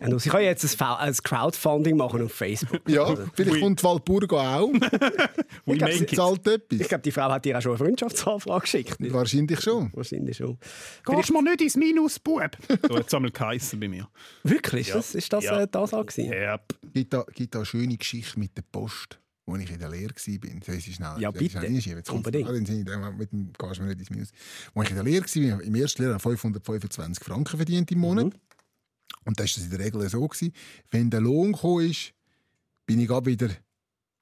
Ja, 0.00 0.18
sie 0.18 0.28
kann 0.30 0.42
jetzt 0.42 0.80
ein, 0.80 0.86
ein 0.96 1.12
Crowdfunding 1.14 1.96
machen 1.96 2.22
auf 2.22 2.32
Facebook. 2.32 2.80
Ja, 2.88 3.04
Also, 3.04 3.24
vielleicht 3.34 3.52
Ui. 3.56 3.60
kommt 3.60 3.82
Walpurga 3.82 4.58
auch, 4.58 4.68
We 5.66 5.76
glaub, 5.76 5.90
sie 5.90 6.00
make 6.00 6.12
it. 6.12 6.14
zahlt 6.16 6.46
Ich 6.46 6.52
etwas. 6.54 6.88
glaube, 6.88 7.02
die 7.02 7.10
Frau 7.12 7.30
hat 7.30 7.44
dir 7.44 7.58
auch 7.58 7.62
schon 7.62 7.72
eine 7.72 7.78
Freundschaftsanfrage 7.78 8.60
geschickt. 8.60 8.96
Wahrscheinlich 9.12 9.60
schon. 9.60 9.90
Wahrscheinlich 9.94 10.36
schon. 10.36 10.58
Gehst 11.04 11.32
mir 11.32 11.42
nicht 11.42 11.60
ins 11.62 11.76
Minus, 11.76 12.18
Bub? 12.18 12.50
So 12.88 12.96
hat 12.96 13.06
es 13.08 13.14
einmal 13.14 13.30
geheissen 13.32 13.80
bei 13.80 13.88
mir. 13.88 14.08
Wirklich? 14.44 14.90
Das, 14.92 15.14
ist 15.14 15.32
das 15.32 15.44
Ja. 15.44 15.60
äh, 15.62 15.68
das 15.70 15.92
auch 15.92 16.06
gewesen? 16.06 16.32
Ja. 16.32 16.60
Gibt 16.92 17.12
da, 17.12 17.24
gibt 17.34 17.54
da 17.54 17.60
eine 17.60 17.66
schöne 17.66 17.96
Geschichte 17.96 18.38
mit 18.38 18.56
der 18.56 18.62
Post, 18.70 19.18
wo 19.48 19.56
ich 19.56 19.70
in 19.70 19.78
der 19.78 19.88
Lehre 19.88 20.10
war. 20.10 20.74
Ich 20.76 20.84
sie 20.84 20.92
schnell, 20.92 21.14
Ja, 21.18 21.30
bitte. 21.30 21.58
schnell? 21.58 21.72
Jetzt 21.72 22.10
Unbedingt. 22.10 22.50
Mit 22.50 23.32
dem 23.32 23.52
gehst 23.58 23.78
du 23.78 23.82
mir 23.82 23.88
nicht 23.88 24.00
ins 24.00 24.10
Minus. 24.10 24.28
Wo 24.74 24.82
ich 24.82 24.90
in 24.90 24.94
der 24.96 25.04
Lehre 25.04 25.24
war, 25.24 25.62
im 25.62 25.74
ersten 25.74 26.02
Lehrjahr 26.02 26.20
525 26.20 27.24
Franken 27.24 27.56
verdient 27.56 27.90
im 27.90 27.98
Monat. 27.98 28.26
Mhm. 28.26 28.32
Und 29.24 29.38
da 29.40 29.44
war 29.44 29.48
das 29.48 29.56
in 29.64 29.70
der 29.70 29.78
Regel 29.78 30.06
so, 30.08 30.26
gewesen, 30.28 30.52
wenn 30.90 31.08
der 31.10 31.20
Lohn 31.22 31.52
gekommen 31.52 31.90
ist, 31.90 32.12
bin 32.86 33.00
ich 33.00 33.08
wieder, 33.08 33.48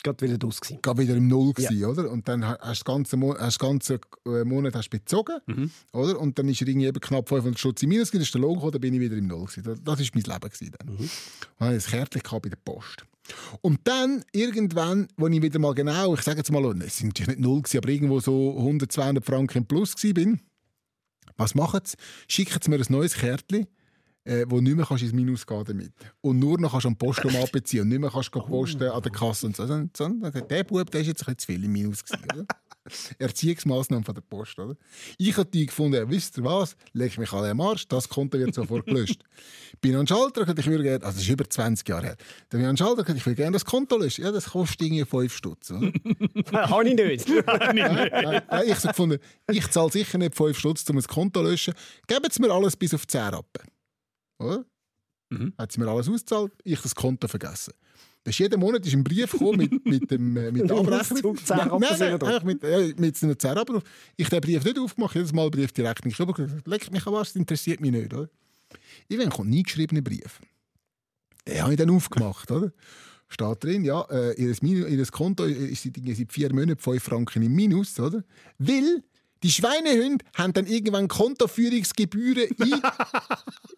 Gerade 0.03 0.21
wieder 0.27 0.39
draus 0.39 0.61
gewesen. 0.61 0.79
gerade 0.81 1.03
wieder 1.03 1.17
im 1.17 1.27
Null 1.27 1.53
Ja. 1.59 1.69
gewesen, 1.71 1.85
oder? 1.87 2.11
Und 2.11 2.29
dann 2.29 2.45
hast 2.47 2.61
du 2.61 2.67
das 2.69 2.85
ganze, 2.85 3.17
Mo 3.17 3.33
hast 3.35 3.41
das 3.41 3.59
ganze 3.59 4.01
äh, 4.27 4.45
Monat 4.45 4.75
hast 4.77 4.91
bezogen, 4.91 5.39
Mhm. 5.47 5.71
oder? 5.93 6.21
Und 6.21 6.39
dann 6.39 6.49
ist 6.49 6.61
er 6.61 6.69
irgendwie 6.69 6.87
eben 6.87 7.01
knapp 7.01 7.29
500 7.29 7.59
Stutz 7.59 7.83
im 7.83 7.89
Minus, 7.89 8.11
gewesen, 8.13 8.19
dann 8.21 8.23
ist 8.23 8.35
der 8.35 8.41
Lohn 8.43 8.55
gekommen, 8.55 8.73
dann 8.73 8.81
bin 8.81 8.95
ich 8.95 9.01
wieder 9.01 9.17
im 9.17 9.27
Null 9.27 9.47
gewesen. 9.47 9.63
Das, 9.65 9.83
das 9.83 10.01
ist 10.01 10.15
mein 10.15 10.23
Leben 10.25 10.41
gewesen 10.51 10.75
dann. 10.79 10.89
Und 10.89 11.11
dann 11.59 11.69
hatte 11.69 11.77
ich 11.79 11.85
ein 11.87 11.91
Kärtchen 11.91 12.41
bei 12.43 12.49
der 12.49 12.57
Post. 12.57 13.05
Und 13.61 13.81
dann 13.85 14.25
irgendwann, 14.33 15.09
wo 15.17 15.27
ich 15.29 15.43
wieder 15.43 15.59
mal 15.59 15.75
genau, 15.75 16.15
ich 16.15 16.23
sage 16.23 16.39
jetzt 16.39 16.51
mal, 16.53 16.65
es 16.83 16.99
sind 16.99 17.09
natürlich 17.09 17.37
nicht 17.37 17.41
null 17.41 17.63
aber 17.77 17.89
irgendwo 17.89 18.21
so 18.21 18.57
100, 18.59 18.91
200 18.91 19.25
Franken 19.25 19.59
im 19.59 19.67
Plus 19.67 19.95
bin, 19.95 20.41
was 21.37 21.55
machen 21.55 21.81
sie? 21.85 21.97
Schicken 22.29 22.59
sie 22.63 22.71
mir 22.71 22.77
ein 22.79 22.85
neues 22.89 23.15
Kärtchen, 23.15 23.67
äh, 24.25 24.45
wo 24.49 24.61
nicht 24.61 24.77
mehr 24.77 24.87
kannst 24.87 25.03
ins 25.03 25.13
Minus 25.13 25.47
gehen 25.47 25.65
damit. 25.65 25.93
Und 26.21 26.39
nur 26.39 26.59
noch 26.59 26.71
kannst 26.73 26.85
du 26.85 26.89
am 26.89 26.97
Postomat 26.97 27.53
beziehen 27.53 27.83
und 27.83 27.89
nicht 27.89 28.01
mehr 28.01 28.11
kannst 28.11 28.35
du 28.35 28.41
posten 28.41 28.83
an 28.89 29.03
der 29.03 29.13
Kasse 29.13 29.47
und 29.47 29.57
so. 29.57 29.67
Dann- 29.67 29.91
dann- 29.93 30.21
dann- 30.21 30.49
Der 30.49 30.65
Bub, 30.65 30.91
der 30.91 31.01
ist 31.03 31.07
jetzt 31.09 31.23
ein 31.23 31.35
bisschen 31.35 31.39
zu 31.39 31.47
viel 31.47 31.65
im 31.65 31.73
Minus 31.73 32.05
gewesen? 32.05 32.47
Erziehungsmaßnahmen 33.19 34.05
von 34.05 34.15
der 34.15 34.23
Post, 34.23 34.59
oder? 34.59 34.77
Ich 35.19 35.37
habe 35.37 35.49
die 35.49 35.67
gefunden, 35.67 35.95
ja, 35.95 36.09
wisst 36.09 36.39
ihr 36.39 36.45
was? 36.45 36.77
Leg 36.93 37.17
mich 37.19 37.33
an 37.33 37.45
den 37.45 37.61
Arsch, 37.61 37.89
das 37.89 38.09
Konto 38.09 38.39
wird 38.39 38.55
sofort 38.55 38.87
gelöscht. 38.87 39.23
bin 39.81 39.95
an 39.95 40.03
den 40.03 40.07
Schalter, 40.09 40.43
gesagt, 40.43 40.59
ich 40.59 40.67
würde 40.67 40.83
gerne, 40.85 41.05
also 41.05 41.17
das 41.17 41.23
ist 41.23 41.29
über 41.29 41.49
20 41.49 41.89
Jahre 41.89 42.07
her, 42.07 42.17
dann 42.49 42.59
bin 42.59 42.61
ich 42.61 42.67
an 42.67 42.75
den 42.75 42.79
Schalter, 42.79 43.03
gesagt, 43.03 43.19
ich 43.19 43.27
will 43.27 43.35
gerne 43.35 43.53
das 43.53 43.65
Konto 43.65 43.97
löschen. 43.99 44.25
Ja, 44.25 44.33
das 44.33 44.51
kostet 44.51 44.83
irgendwie 44.83 45.05
5 45.05 45.35
Stutz. 45.35 45.71
Habe 46.53 46.89
ich 46.89 46.95
nicht. 46.95 47.29
Nein, 47.29 48.43
nein, 48.49 48.63
ich 48.67 48.77
so 48.77 48.89
gefunden, 48.89 49.19
ich 49.51 49.71
zahle 49.71 49.91
sicher 49.91 50.19
nicht 50.19 50.35
5 50.35 50.59
Stutz, 50.59 50.89
um 50.91 50.99
ein 50.99 51.03
Konto 51.05 51.43
zu 51.43 51.49
löschen. 51.49 51.75
Geben 52.07 52.29
Sie 52.31 52.41
mir 52.41 52.51
alles 52.51 52.77
bis 52.77 52.95
auf 52.95 53.07
10 53.07 53.21
Rappen. 53.21 53.71
Oder? 54.39 54.65
Mhm. 55.31 55.55
Hat 55.59 55.73
sie 55.73 55.81
mir 55.81 55.89
alles 55.89 56.09
ausgezahlt, 56.09 56.53
ich 56.65 56.81
das 56.81 56.95
Konto 56.95 57.29
vergessen. 57.29 57.75
Das 58.27 58.33
ist 58.33 58.41
jeden 58.41 58.59
Monat 58.59 58.85
ist 58.85 58.93
ein 58.93 59.05
Brief 59.05 59.31
gekommen 59.31 59.59
mit, 59.59 59.87
mit, 59.87 60.11
dem, 60.11 60.37
äh, 60.37 60.51
mit 60.51 60.69
Abrechnung. 60.73 61.37
zu 61.37 61.45
10 61.45 61.57
Nein, 61.59 61.69
nein, 61.97 62.19
nein, 62.21 62.41
mit, 62.45 62.65
äh, 62.65 62.93
mit 62.99 63.23
einer 63.23 63.39
10 63.39 63.51
Rappen 63.53 63.77
drauf. 63.77 63.85
Ich 64.17 64.27
habe 64.27 64.41
den 64.41 64.41
Brief 64.41 64.65
nicht 64.65 64.79
aufgemacht, 64.81 65.15
jedes 65.15 65.33
Mal 65.33 65.49
Brief 65.49 65.71
die 65.71 65.83
Rechnung 65.83 66.13
schon 66.13 66.33
gesagt, 66.33 66.67
leck 66.67 66.91
mich 66.91 67.07
an 67.07 67.13
was, 67.13 67.29
das 67.29 67.37
interessiert 67.37 67.81
mich 67.81 67.93
nicht. 67.93 68.13
Oder? 68.13 68.29
Irgendwann 69.07 69.31
kommt 69.31 69.51
ein 69.51 69.59
eingeschriebener 69.59 70.03
Brief. 70.03 70.41
Den 71.47 71.63
habe 71.63 71.75
ich 71.75 71.79
dann 71.79 71.91
aufgemacht. 71.91 72.51
Oder? 72.51 72.73
Steht 73.29 73.63
drin, 73.63 73.85
ja, 73.85 74.01
äh, 74.11 74.35
ihr, 74.43 75.07
Konto 75.07 75.45
ist 75.45 75.85
seit, 75.85 75.97
seit 76.17 76.33
vier 76.33 76.53
Monaten 76.53 76.81
5 76.81 77.01
Franken 77.01 77.45
im 77.45 77.55
Minus. 77.55 78.01
Oder? 78.01 78.25
Weil 78.59 79.05
die 79.43 79.51
Schweinehunde 79.51 80.25
haben 80.35 80.53
dann 80.55 80.67
irgendwann 80.67 81.09
Kontoführungsgebühren 81.09 82.49
ein, 82.61 82.73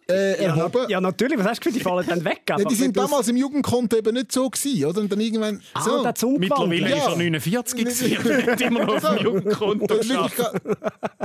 äh, 0.09 0.43
Ja, 0.43 0.55
erhoben. 0.55 0.89
ja, 0.89 1.01
natürlich. 1.01 1.37
Was 1.37 1.45
hast 1.47 1.59
du 1.59 1.63
gefühlt? 1.65 1.75
Die 1.75 1.79
fallen 1.81 2.07
dann 2.07 2.23
weg. 2.25 2.41
Ja, 2.49 2.55
einfach, 2.55 2.69
die 2.69 2.75
sind 2.75 2.95
damals 2.97 3.27
im 3.27 3.35
Jugendkonto 3.37 3.97
eben 3.97 4.13
nicht 4.15 4.31
so 4.31 4.49
gewesen, 4.49 4.85
oder? 4.85 5.01
Und 5.01 5.11
dann 5.11 5.19
irgendwann 5.19 5.61
Ah, 5.73 5.81
so. 5.83 6.11
zum 6.13 6.33
Mittlerweile 6.39 6.89
Ja. 6.89 6.97
ist 6.97 7.07
er 7.07 7.15
49 7.17 7.77
gewesen 7.85 8.59
immer 8.61 8.85
noch 8.85 9.03
auf 9.03 9.17
dem 9.17 9.23
Jugendkonto 9.25 9.99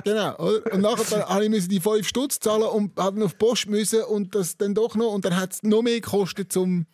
genau. 0.04 0.36
Oder? 0.36 0.72
Und 0.72 0.80
nachher 0.80 1.04
dann 1.18 1.28
habe 1.28 1.44
ich 1.44 1.50
müssen 1.50 1.68
die 1.68 1.80
5 1.80 2.06
Stutz 2.06 2.38
zahlen 2.40 2.64
und 2.64 2.98
habe 2.98 3.24
auf 3.24 3.32
die 3.32 3.38
Post 3.38 3.68
müssen 3.68 4.02
und 4.02 4.34
das 4.34 4.56
dann 4.56 4.74
doch 4.74 4.94
noch. 4.96 5.12
Und 5.12 5.24
dann 5.24 5.36
hat 5.36 5.52
es 5.52 5.62
noch 5.62 5.82
mehr 5.82 6.00
gekostet, 6.00 6.54
um 6.56 6.86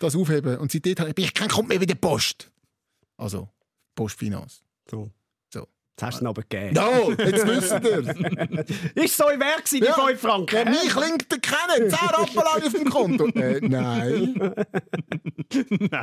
das 0.00 0.16
aufheben. 0.16 0.58
Und 0.58 0.72
seitdem 0.72 0.96
habe 0.98 1.10
ich, 1.10 1.14
bin 1.14 1.24
ich 1.26 1.34
kein 1.34 1.48
kommt 1.48 1.68
mehr 1.68 1.78
bei 1.78 1.86
der 1.86 1.94
Post. 1.96 2.50
Also, 3.16 3.48
Postfinanz. 3.94 4.62
So. 4.90 5.10
Jetzt 5.98 6.02
hast 6.06 6.20
du 6.20 6.24
ihn 6.24 6.28
aber 6.28 6.42
gegeben. 6.42 6.74
No, 6.74 7.10
jetzt 7.10 7.44
wisst 7.44 7.72
ihr. 7.84 8.94
Ist 9.04 9.16
so 9.16 9.28
im 9.30 9.40
Wert 9.40 9.64
gewesen, 9.64 9.80
die 9.80 9.86
Ja. 9.86 9.94
5 9.94 10.20
Franken? 10.20 10.56
Ja, 10.56 10.64
mich 10.70 10.94
linkt 10.94 11.32
ihr 11.32 11.40
kennen. 11.40 11.90
10 11.90 12.08
Rappen 12.08 12.38
auf 12.38 12.72
dem 12.72 12.84
Konto. 12.88 13.26
Äh, 13.36 13.58
nein. 13.62 14.40
Hey, 15.50 15.96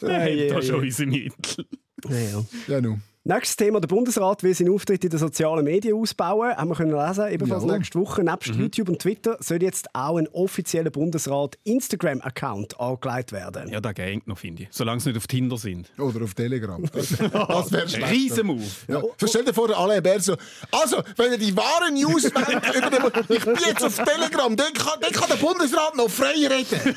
Da 0.00 0.08
hey, 0.08 0.62
schon 0.62 0.80
hey. 0.80 0.86
unsere 0.86 1.08
Mittel. 1.08 1.66
Ja, 2.08 2.16
ja. 2.18 2.44
Ja, 2.66 2.80
nun. 2.80 3.02
Nächstes 3.22 3.56
Thema: 3.56 3.80
Der 3.80 3.88
Bundesrat 3.88 4.42
will 4.42 4.54
seinen 4.54 4.70
Auftritt 4.72 5.04
in 5.04 5.10
den 5.10 5.18
sozialen 5.18 5.62
Medien 5.62 5.94
ausbauen. 5.94 6.56
Haben 6.56 6.68
wir 6.70 6.74
können 6.74 6.92
lesen. 6.92 7.28
Ebenfalls 7.28 7.64
Jawohl. 7.64 7.76
nächste 7.76 8.00
Woche. 8.00 8.24
Nebst 8.24 8.54
YouTube 8.54 8.88
und 8.88 8.98
Twitter 9.00 9.36
soll 9.40 9.62
jetzt 9.62 9.94
auch 9.94 10.16
ein 10.16 10.26
offizieller 10.28 10.88
Bundesrat-Instagram-Account 10.90 12.80
angelegt 12.80 13.32
werden. 13.32 13.68
Ja, 13.68 13.80
da 13.82 13.92
geht 13.92 14.26
noch, 14.26 14.38
finde 14.38 14.62
ich. 14.62 14.68
Solange 14.70 15.00
sie 15.00 15.10
nicht 15.10 15.18
auf 15.18 15.26
Tinder 15.26 15.58
sind. 15.58 15.90
Oder 15.98 16.24
auf 16.24 16.32
Telegram. 16.34 16.82
Das, 16.92 17.08
das 17.16 17.72
wäre 17.72 17.88
schlecht. 17.88 18.10
Riesenmove. 18.10 18.84
Ja. 18.88 19.02
Stell 19.24 19.44
dir 19.44 19.54
vor, 19.54 19.68
der 19.68 19.78
Alain 19.78 20.02
Bär 20.02 20.20
so, 20.20 20.36
also, 20.72 21.02
wenn 21.16 21.32
ihr 21.32 21.38
die 21.38 21.56
wahren 21.56 21.94
News 21.94 22.24
wollt, 22.34 22.76
über 22.76 23.10
den, 23.10 23.36
ich 23.36 23.44
bin 23.44 23.54
jetzt 23.66 23.84
auf 23.84 23.96
Telegram, 23.96 24.54
dann 24.56 24.72
kann, 24.72 25.00
dann 25.00 25.12
kann 25.12 25.28
der 25.28 25.36
Bundesrat 25.36 25.94
noch 25.96 26.08
frei 26.10 26.34
reden. 26.48 26.96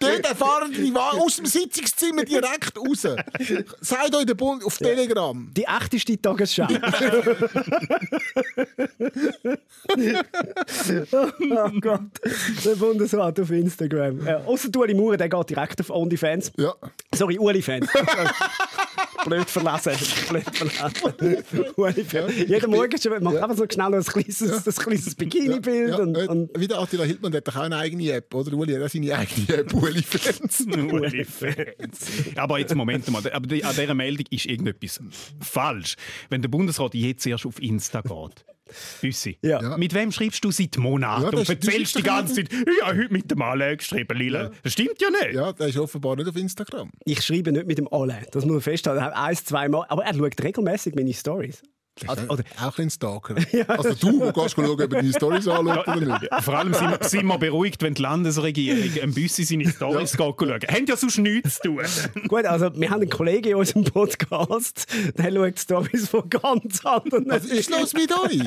Dort 0.00 0.24
erfahren 0.24 0.72
die 0.72 0.94
Wahrheit 0.94 1.20
aus 1.20 1.36
dem 1.36 1.46
Sitzungszimmer 1.46 2.24
direkt 2.24 2.78
raus. 2.78 3.06
Seid 3.80 4.14
euch 4.14 4.26
der 4.26 4.34
Bund 4.52 4.64
auf 4.66 4.76
Telegram. 4.78 5.50
Die 5.56 5.64
echteste 5.64 6.20
Tagesschau. 6.20 6.66
oh 11.50 11.70
Gott. 11.80 12.00
Der 12.64 12.74
Bundesrat 12.76 13.40
auf 13.40 13.50
Instagram. 13.50 14.26
Äh, 14.26 14.34
Außer 14.46 14.68
Ueli 14.76 14.94
Maurer, 14.94 15.16
der 15.16 15.28
geht 15.28 15.50
direkt 15.50 15.80
auf 15.80 15.90
OnlyFans. 15.90 16.52
Ja. 16.56 16.74
Sorry, 17.14 17.38
Uli-Fans. 17.38 17.88
blöd 19.24 19.48
verlesen. 19.50 19.92
Blöd 20.28 20.44
verlesen. 20.52 21.64
Ueli, 21.76 22.06
Jeden 22.46 22.70
Morgen 22.70 22.98
schon- 23.00 23.22
macht 23.22 23.36
einfach 23.36 23.56
so 23.56 23.64
schnell 23.70 23.94
ein 23.94 24.02
kleines, 24.02 24.42
ein 24.42 24.74
kleines 24.74 25.14
Bikini-Bild. 25.14 25.90
Ja, 25.90 25.96
und, 25.98 26.16
und 26.16 26.50
wie 26.58 26.66
der 26.68 26.78
Attila 26.80 27.04
Hildmann 27.04 27.32
der 27.32 27.38
hat 27.38 27.48
doch 27.48 27.56
auch 27.56 27.62
eine 27.62 27.76
eigene 27.76 28.10
App, 28.12 28.34
oder? 28.34 28.52
Uli 28.56 28.74
hat 28.74 28.82
auch 28.82 28.88
seine 28.88 29.16
eigene 29.16 29.48
App, 29.58 29.74
Uli 29.74 30.02
Fans. 30.02 30.60
Uli-Fans. 30.92 32.36
Aber 32.36 32.58
jetzt, 32.58 32.74
Moment 32.74 33.08
mal, 33.10 33.22
aber 33.32 33.46
die- 33.46 33.64
an 33.64 33.74
dieser 33.74 33.94
Meldung 33.94 34.26
ist 34.30 34.46
irgendetwas 34.46 35.00
falsch. 35.40 35.96
Wenn 36.30 36.42
der 36.42 36.48
Bundesrat 36.48 36.94
jetzt 36.94 37.26
erst 37.26 37.46
auf 37.46 37.60
Insta 37.62 38.00
geht. 38.00 38.44
Büssi, 39.00 39.38
Ja. 39.42 39.60
Ja. 39.62 39.76
mit 39.76 39.94
wem 39.94 40.12
schreibst 40.12 40.44
du 40.44 40.50
seit 40.50 40.76
Monaten 40.78 41.22
Ja, 41.22 41.28
und 41.30 41.48
erzählst 41.48 41.96
die 41.98 42.02
ganze 42.02 42.34
Zeit, 42.34 42.48
ich 42.52 42.82
habe 42.84 42.98
heute 42.98 43.12
mit 43.12 43.30
dem 43.30 43.42
Alain 43.42 43.76
geschrieben, 43.76 44.16
Lila. 44.18 44.50
Das 44.62 44.72
stimmt 44.72 45.00
ja 45.00 45.08
nicht. 45.10 45.34
Ja, 45.34 45.52
der 45.52 45.68
ist 45.68 45.78
offenbar 45.78 46.16
nicht 46.16 46.28
auf 46.28 46.36
Instagram. 46.36 46.90
ich 47.04 47.22
schreibe 47.22 47.52
nicht 47.52 47.66
mit 47.66 47.78
dem 47.78 47.88
Alle. 47.92 48.18
Das 48.32 48.44
muss 48.44 48.52
man 48.52 48.60
festhalten. 48.60 49.02
Eins, 49.02 49.44
zweimal. 49.44 49.84
Aber 49.88 50.04
er 50.04 50.14
schaut 50.14 50.42
regelmäßig 50.42 50.94
meine 50.94 51.12
Stories. 51.12 51.62
Also, 52.08 52.22
oder, 52.30 52.42
Auch 52.60 52.78
ein 52.78 52.88
Stalker. 52.90 53.34
also 53.68 53.92
du, 53.94 54.20
du 54.20 54.32
gehst 54.32 54.54
schauen, 54.56 54.70
ob 54.70 54.80
er 54.80 54.88
deine 54.88 55.12
Storys 55.12 55.46
anschaut 55.46 55.86
oder 55.88 56.00
nicht. 56.00 56.28
Ja, 56.30 56.40
Vor 56.40 56.56
allem 56.58 56.72
sind 56.72 56.90
wir, 56.90 57.06
sind 57.08 57.26
wir 57.26 57.36
beruhigt, 57.38 57.82
wenn 57.82 57.92
die 57.94 58.00
Landesregierung 58.02 59.02
ein 59.02 59.12
Büssi 59.12 59.44
seine 59.44 59.68
Stories 59.68 60.12
ja. 60.12 60.18
schauen. 60.18 60.60
Haben 60.70 60.86
ja 60.86 60.96
sonst 60.96 61.18
nichts 61.18 61.56
zu 61.60 61.68
tun. 61.68 61.82
gut, 62.28 62.46
also 62.46 62.74
wir 62.74 62.90
haben 62.90 63.02
einen 63.02 63.10
Kollegen 63.10 63.50
in 63.50 63.54
unserem 63.56 63.84
Podcast, 63.84 64.86
der 65.18 65.32
schaut 65.32 65.58
Stories 65.58 66.08
von 66.08 66.28
ganz 66.30 66.84
anderen. 66.84 67.26
Was 67.28 67.44
ist 67.44 67.68
los 67.70 67.92
mit 67.92 68.10
euch? 68.10 68.42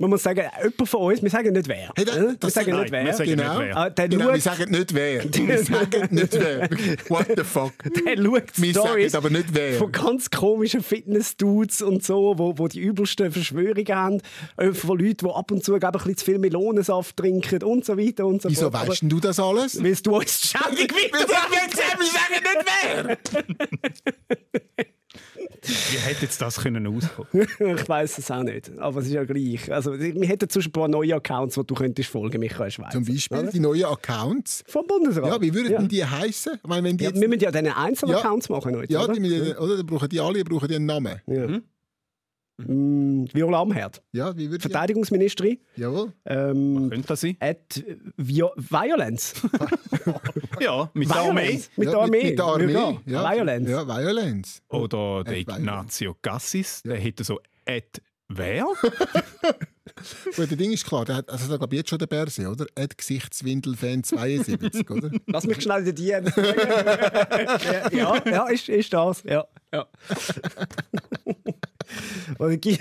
Man 0.00 0.10
muss 0.10 0.24
sagen, 0.24 0.42
jemand 0.60 0.88
von 0.88 1.00
uns, 1.02 1.22
wir 1.22 1.30
sagen 1.30 1.52
nicht 1.52 1.68
wer. 1.68 1.92
Hey, 1.94 2.04
da- 2.04 2.16
wir 2.16 2.34
das- 2.40 2.52
sagen 2.54 2.70
Nein, 2.72 2.80
nicht 2.80 2.92
wer. 2.92 3.04
wir 3.04 3.12
sagen 3.14 3.30
Genau. 3.30 3.58
nicht 3.58 3.68
wer. 3.68 3.76
Ah, 3.76 3.88
Genau, 3.90 4.18
wir 4.26 4.32
schaut, 4.34 4.42
sagen 4.42 4.70
nicht 4.72 4.94
wer. 4.94 5.24
Wir 5.32 5.64
sagen 5.64 6.08
nicht 6.14 6.32
wer. 6.32 6.68
What 7.08 7.26
the 7.36 7.44
fuck? 7.44 7.72
der 7.84 8.16
schaut 8.16 8.60
Wir 8.60 8.70
Stories 8.72 9.12
sagen 9.12 9.24
aber 9.26 9.30
nicht 9.36 9.54
wer. 9.54 9.74
von 9.78 9.92
ganz 9.92 10.30
komischen 10.30 10.82
Fitness-Dudes 10.82 11.82
und 11.82 12.02
so, 12.04 12.34
wo, 12.36 12.58
wo 12.58 12.68
die 12.74 12.80
übelsten 12.80 13.30
Verschwörungen 13.32 13.94
haben. 13.94 14.20
Äh, 14.56 14.72
Von 14.72 14.98
Leuten, 14.98 15.26
die 15.26 15.32
ab 15.32 15.50
und 15.50 15.64
zu 15.64 15.74
ein 15.74 15.80
bisschen 15.80 16.16
zu 16.16 16.24
viel 16.24 16.38
Melonensaft 16.38 17.16
trinken 17.16 17.62
und 17.62 17.84
so 17.84 17.96
weiter 17.98 18.26
und 18.26 18.42
so 18.42 18.48
Wieso 18.50 18.70
fort. 18.70 18.88
weißt 18.88 19.02
denn 19.02 19.08
du 19.08 19.20
das 19.20 19.38
alles? 19.38 19.82
Willst 19.82 20.06
du 20.06 20.16
uns 20.16 20.48
ständig 20.48 20.92
Wir 20.94 21.18
sagen 21.18 21.52
nicht 21.62 23.26
wer! 23.26 24.86
Wie 25.64 25.98
hätte 25.98 26.22
jetzt 26.22 26.42
das 26.42 26.58
können 26.60 26.86
auskommen 26.86 27.46
Ich 27.78 27.88
weiß 27.88 28.18
es 28.18 28.30
auch 28.30 28.42
nicht, 28.42 28.76
aber 28.78 29.00
es 29.00 29.06
ist 29.06 29.12
ja 29.12 29.22
gleich. 29.24 29.70
Also, 29.72 29.96
wir 29.98 30.26
hätten 30.26 30.48
zum 30.48 30.60
Beispiel 30.60 30.70
ein 30.70 30.72
paar 30.72 30.88
neue 30.88 31.14
Accounts, 31.14 31.54
die 31.54 31.64
du 31.64 31.74
könntest 31.74 32.10
folgen, 32.10 32.40
Michael 32.40 32.70
Schweizer. 32.70 32.90
Zum 32.92 33.04
Beispiel 33.04 33.38
Oder? 33.38 33.50
die 33.50 33.60
neuen 33.60 33.84
Accounts. 33.84 34.64
Vom 34.66 34.86
Bundesrat. 34.86 35.30
Ja, 35.30 35.40
wie 35.40 35.54
würden 35.54 35.72
ja. 35.72 35.82
die 35.82 36.04
heißen? 36.04 36.54
Ich 36.62 36.68
meine, 36.68 36.88
wenn 36.88 36.96
die 36.96 37.04
Ja, 37.04 37.10
jetzt, 37.10 37.20
wir 37.20 37.28
müssen 37.28 37.42
ja 37.42 37.52
diese 37.52 37.76
einzelnen 37.76 38.12
Ja. 38.12 38.18
Accounts 38.18 38.48
machen 38.48 38.74
heute, 38.74 38.92
ja, 38.92 39.04
oder? 39.04 39.12
die, 39.14 39.54
oder? 39.54 39.76
Dann 39.76 39.86
brauchen 39.86 40.08
die 40.08 40.18
alle 40.20 40.42
brauchen 40.42 40.66
die 40.68 40.74
einen 40.76 40.86
Namen. 40.86 41.20
Ja. 41.26 41.60
Mm, 42.66 43.24
Viola 43.32 43.60
Amherd, 43.60 44.02
Ja, 44.12 44.36
wie 44.36 44.42
würden 44.50 44.58
die? 44.58 44.60
Verteidigungsministerin. 44.62 45.58
Jawohl. 45.76 46.12
Ähm, 46.26 46.88
Könnte 46.90 47.08
das 47.08 47.20
sein? 47.20 47.36
at 47.40 47.82
Vio 48.16 48.50
Violence. 48.56 49.34
Ja, 50.60 50.90
mit 50.94 51.08
der 51.08 51.16
Armee. 51.16 51.40
Violence. 51.42 51.70
Mit 51.76 51.88
der 51.88 51.98
Armee. 51.98 52.24
Mit, 52.30 52.38
der 52.38 52.44
Armee. 52.44 52.98
Ja. 53.06 53.30
Violence. 53.32 53.70
Ja, 53.70 53.86
Violence. 53.86 54.62
Oder 54.68 55.24
der 55.24 55.32
Äh, 55.34 55.46
Violence. 55.46 55.58
Ignazio 55.58 56.16
Cassis, 56.22 56.82
der 56.82 56.96
hätte 56.98 57.24
so 57.24 57.40
«Et 57.64 58.00
wer?» 58.28 58.64
Gut, 60.36 60.50
der 60.50 60.56
Ding 60.56 60.72
ist 60.72 60.86
klar, 60.86 61.04
der 61.04 61.16
hat, 61.16 61.28
also 61.30 61.48
da 61.50 61.56
glaube 61.58 61.76
jetzt 61.76 61.90
schon 61.90 61.98
der 61.98 62.06
Berse, 62.06 62.48
oder? 62.48 62.66
Ed 62.76 62.96
Gesichtswindel-Fan 62.96 64.04
72, 64.04 64.88
oder? 64.90 65.10
Lass 65.26 65.44
mich 65.44 65.60
schnell 65.62 65.84
den 65.84 65.94
DM 65.94 66.24
ja, 67.92 68.22
ja, 68.24 68.46
ist, 68.48 68.68
ist 68.68 68.92
das. 68.92 69.22
Ja, 69.24 69.44
ja. 69.72 69.86
Oder 72.38 72.56
Guy 72.56 72.76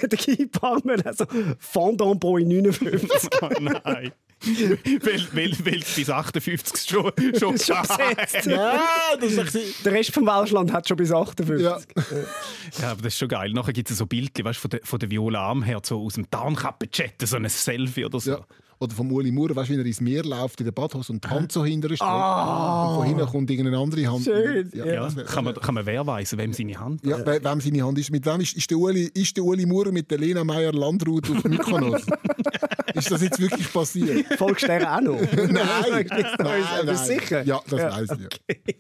Parmen, 0.52 1.02
also 1.06 1.26
Fondant 1.60 2.20
Boy 2.20 2.44
59. 2.44 3.10
Oh 3.42 3.50
nein. 3.60 4.12
weil, 4.44 5.28
weil, 5.34 5.52
weil 5.66 5.84
bis 5.96 6.10
58 6.10 6.90
schon, 6.90 7.12
schon, 7.38 7.58
Schon 7.58 7.82
besetzt. 7.82 8.46
ja, 8.48 8.82
das 9.20 9.54
ist 9.54 9.86
Der 9.86 9.94
Rest 9.94 10.14
vom 10.14 10.26
Welschland 10.26 10.72
hat 10.74 10.88
schon 10.88 10.98
bis 10.98 11.12
58. 11.12 11.64
ja. 11.64 11.78
Ja, 12.82 12.92
aber 12.92 13.04
das 13.04 13.14
ist 13.14 13.20
schon 13.20 13.28
geil. 13.28 13.52
Nachher 13.54 13.74
gibt 13.74 13.92
es 13.92 13.98
so 13.98 14.06
Bildchen 14.08 14.46
weißt, 14.46 14.60
von, 14.60 14.70
der, 14.72 14.80
von 14.84 15.00
der 15.00 15.12
Viola 15.12 15.52
Amherd, 15.52 15.86
so 15.86 16.02
aus 16.04 16.16
dem 16.16 16.30
Tarnkappen-Chat, 16.30 17.22
so 17.24 17.36
ein 17.38 17.48
Selfie 17.50 18.06
oder 18.06 18.20
so. 18.20 18.32
ja. 18.32 18.46
Oder 18.82 18.96
vom 18.96 19.12
Uli 19.12 19.32
Maurer, 19.32 19.56
weißt 19.56 19.70
du, 19.70 19.74
wie 19.76 19.80
er 19.80 19.86
ins 19.86 20.02
Meer 20.02 20.24
läuft 20.24 20.60
in 20.60 20.66
der 20.66 20.72
Badhose 20.72 21.14
und 21.14 21.24
die 21.24 21.30
Hand 21.30 21.52
so 21.52 21.64
hinter 21.64 21.92
ist. 21.92 22.02
Und 22.02 22.08
von 22.08 23.06
hinten 23.06 23.26
kommt 23.28 23.52
irgendeine 23.52 23.78
andere 23.78 24.12
Hand. 24.12 24.24
Schön, 24.24 24.70
Ja, 24.74 24.86
Ja, 24.86 25.04
das 25.04 25.16
wär- 25.16 25.24
kann, 25.26 25.44
man, 25.46 25.54
kann 25.54 25.76
man 25.76 25.86
wer 25.86 26.08
weiss, 26.08 26.36
wem 26.36 26.52
seine 26.52 26.80
Hand 26.80 27.06
Ja, 27.06 27.20
we- 27.24 27.40
wem 27.44 27.62
seine 27.62 27.84
Hand 27.86 28.00
ist. 28.00 28.10
Mit 28.12 28.26
wem 28.26 28.42
ist, 28.42 28.58
ist, 28.58 28.72
der, 28.72 28.80
Uli, 28.80 29.10
ist 29.14 29.38
der 29.38 29.44
Uli 29.44 29.68
Maurer 29.68 29.92
mit 29.92 30.10
der 30.10 30.18
Lena 30.18 30.44
Meyer-Landrut 30.44 31.30
auf 31.30 31.44
Mykonos? 31.44 32.02
ist 32.96 33.12
das 33.12 33.22
jetzt 33.22 33.40
wirklich 33.40 33.72
passiert? 33.72 34.26
Folgst 34.38 34.68
du 34.68 34.74
auch 34.92 35.00
noch? 35.02 35.20
Nein, 35.36 35.54
nein, 35.92 36.08
Bist 36.10 36.36
nein. 36.40 36.86
du 36.88 36.96
sicher? 36.98 37.44
Ja, 37.44 37.62
das 37.70 37.80
weiss 37.82 38.10
ich. 38.18 38.56
Ja. 38.58 38.74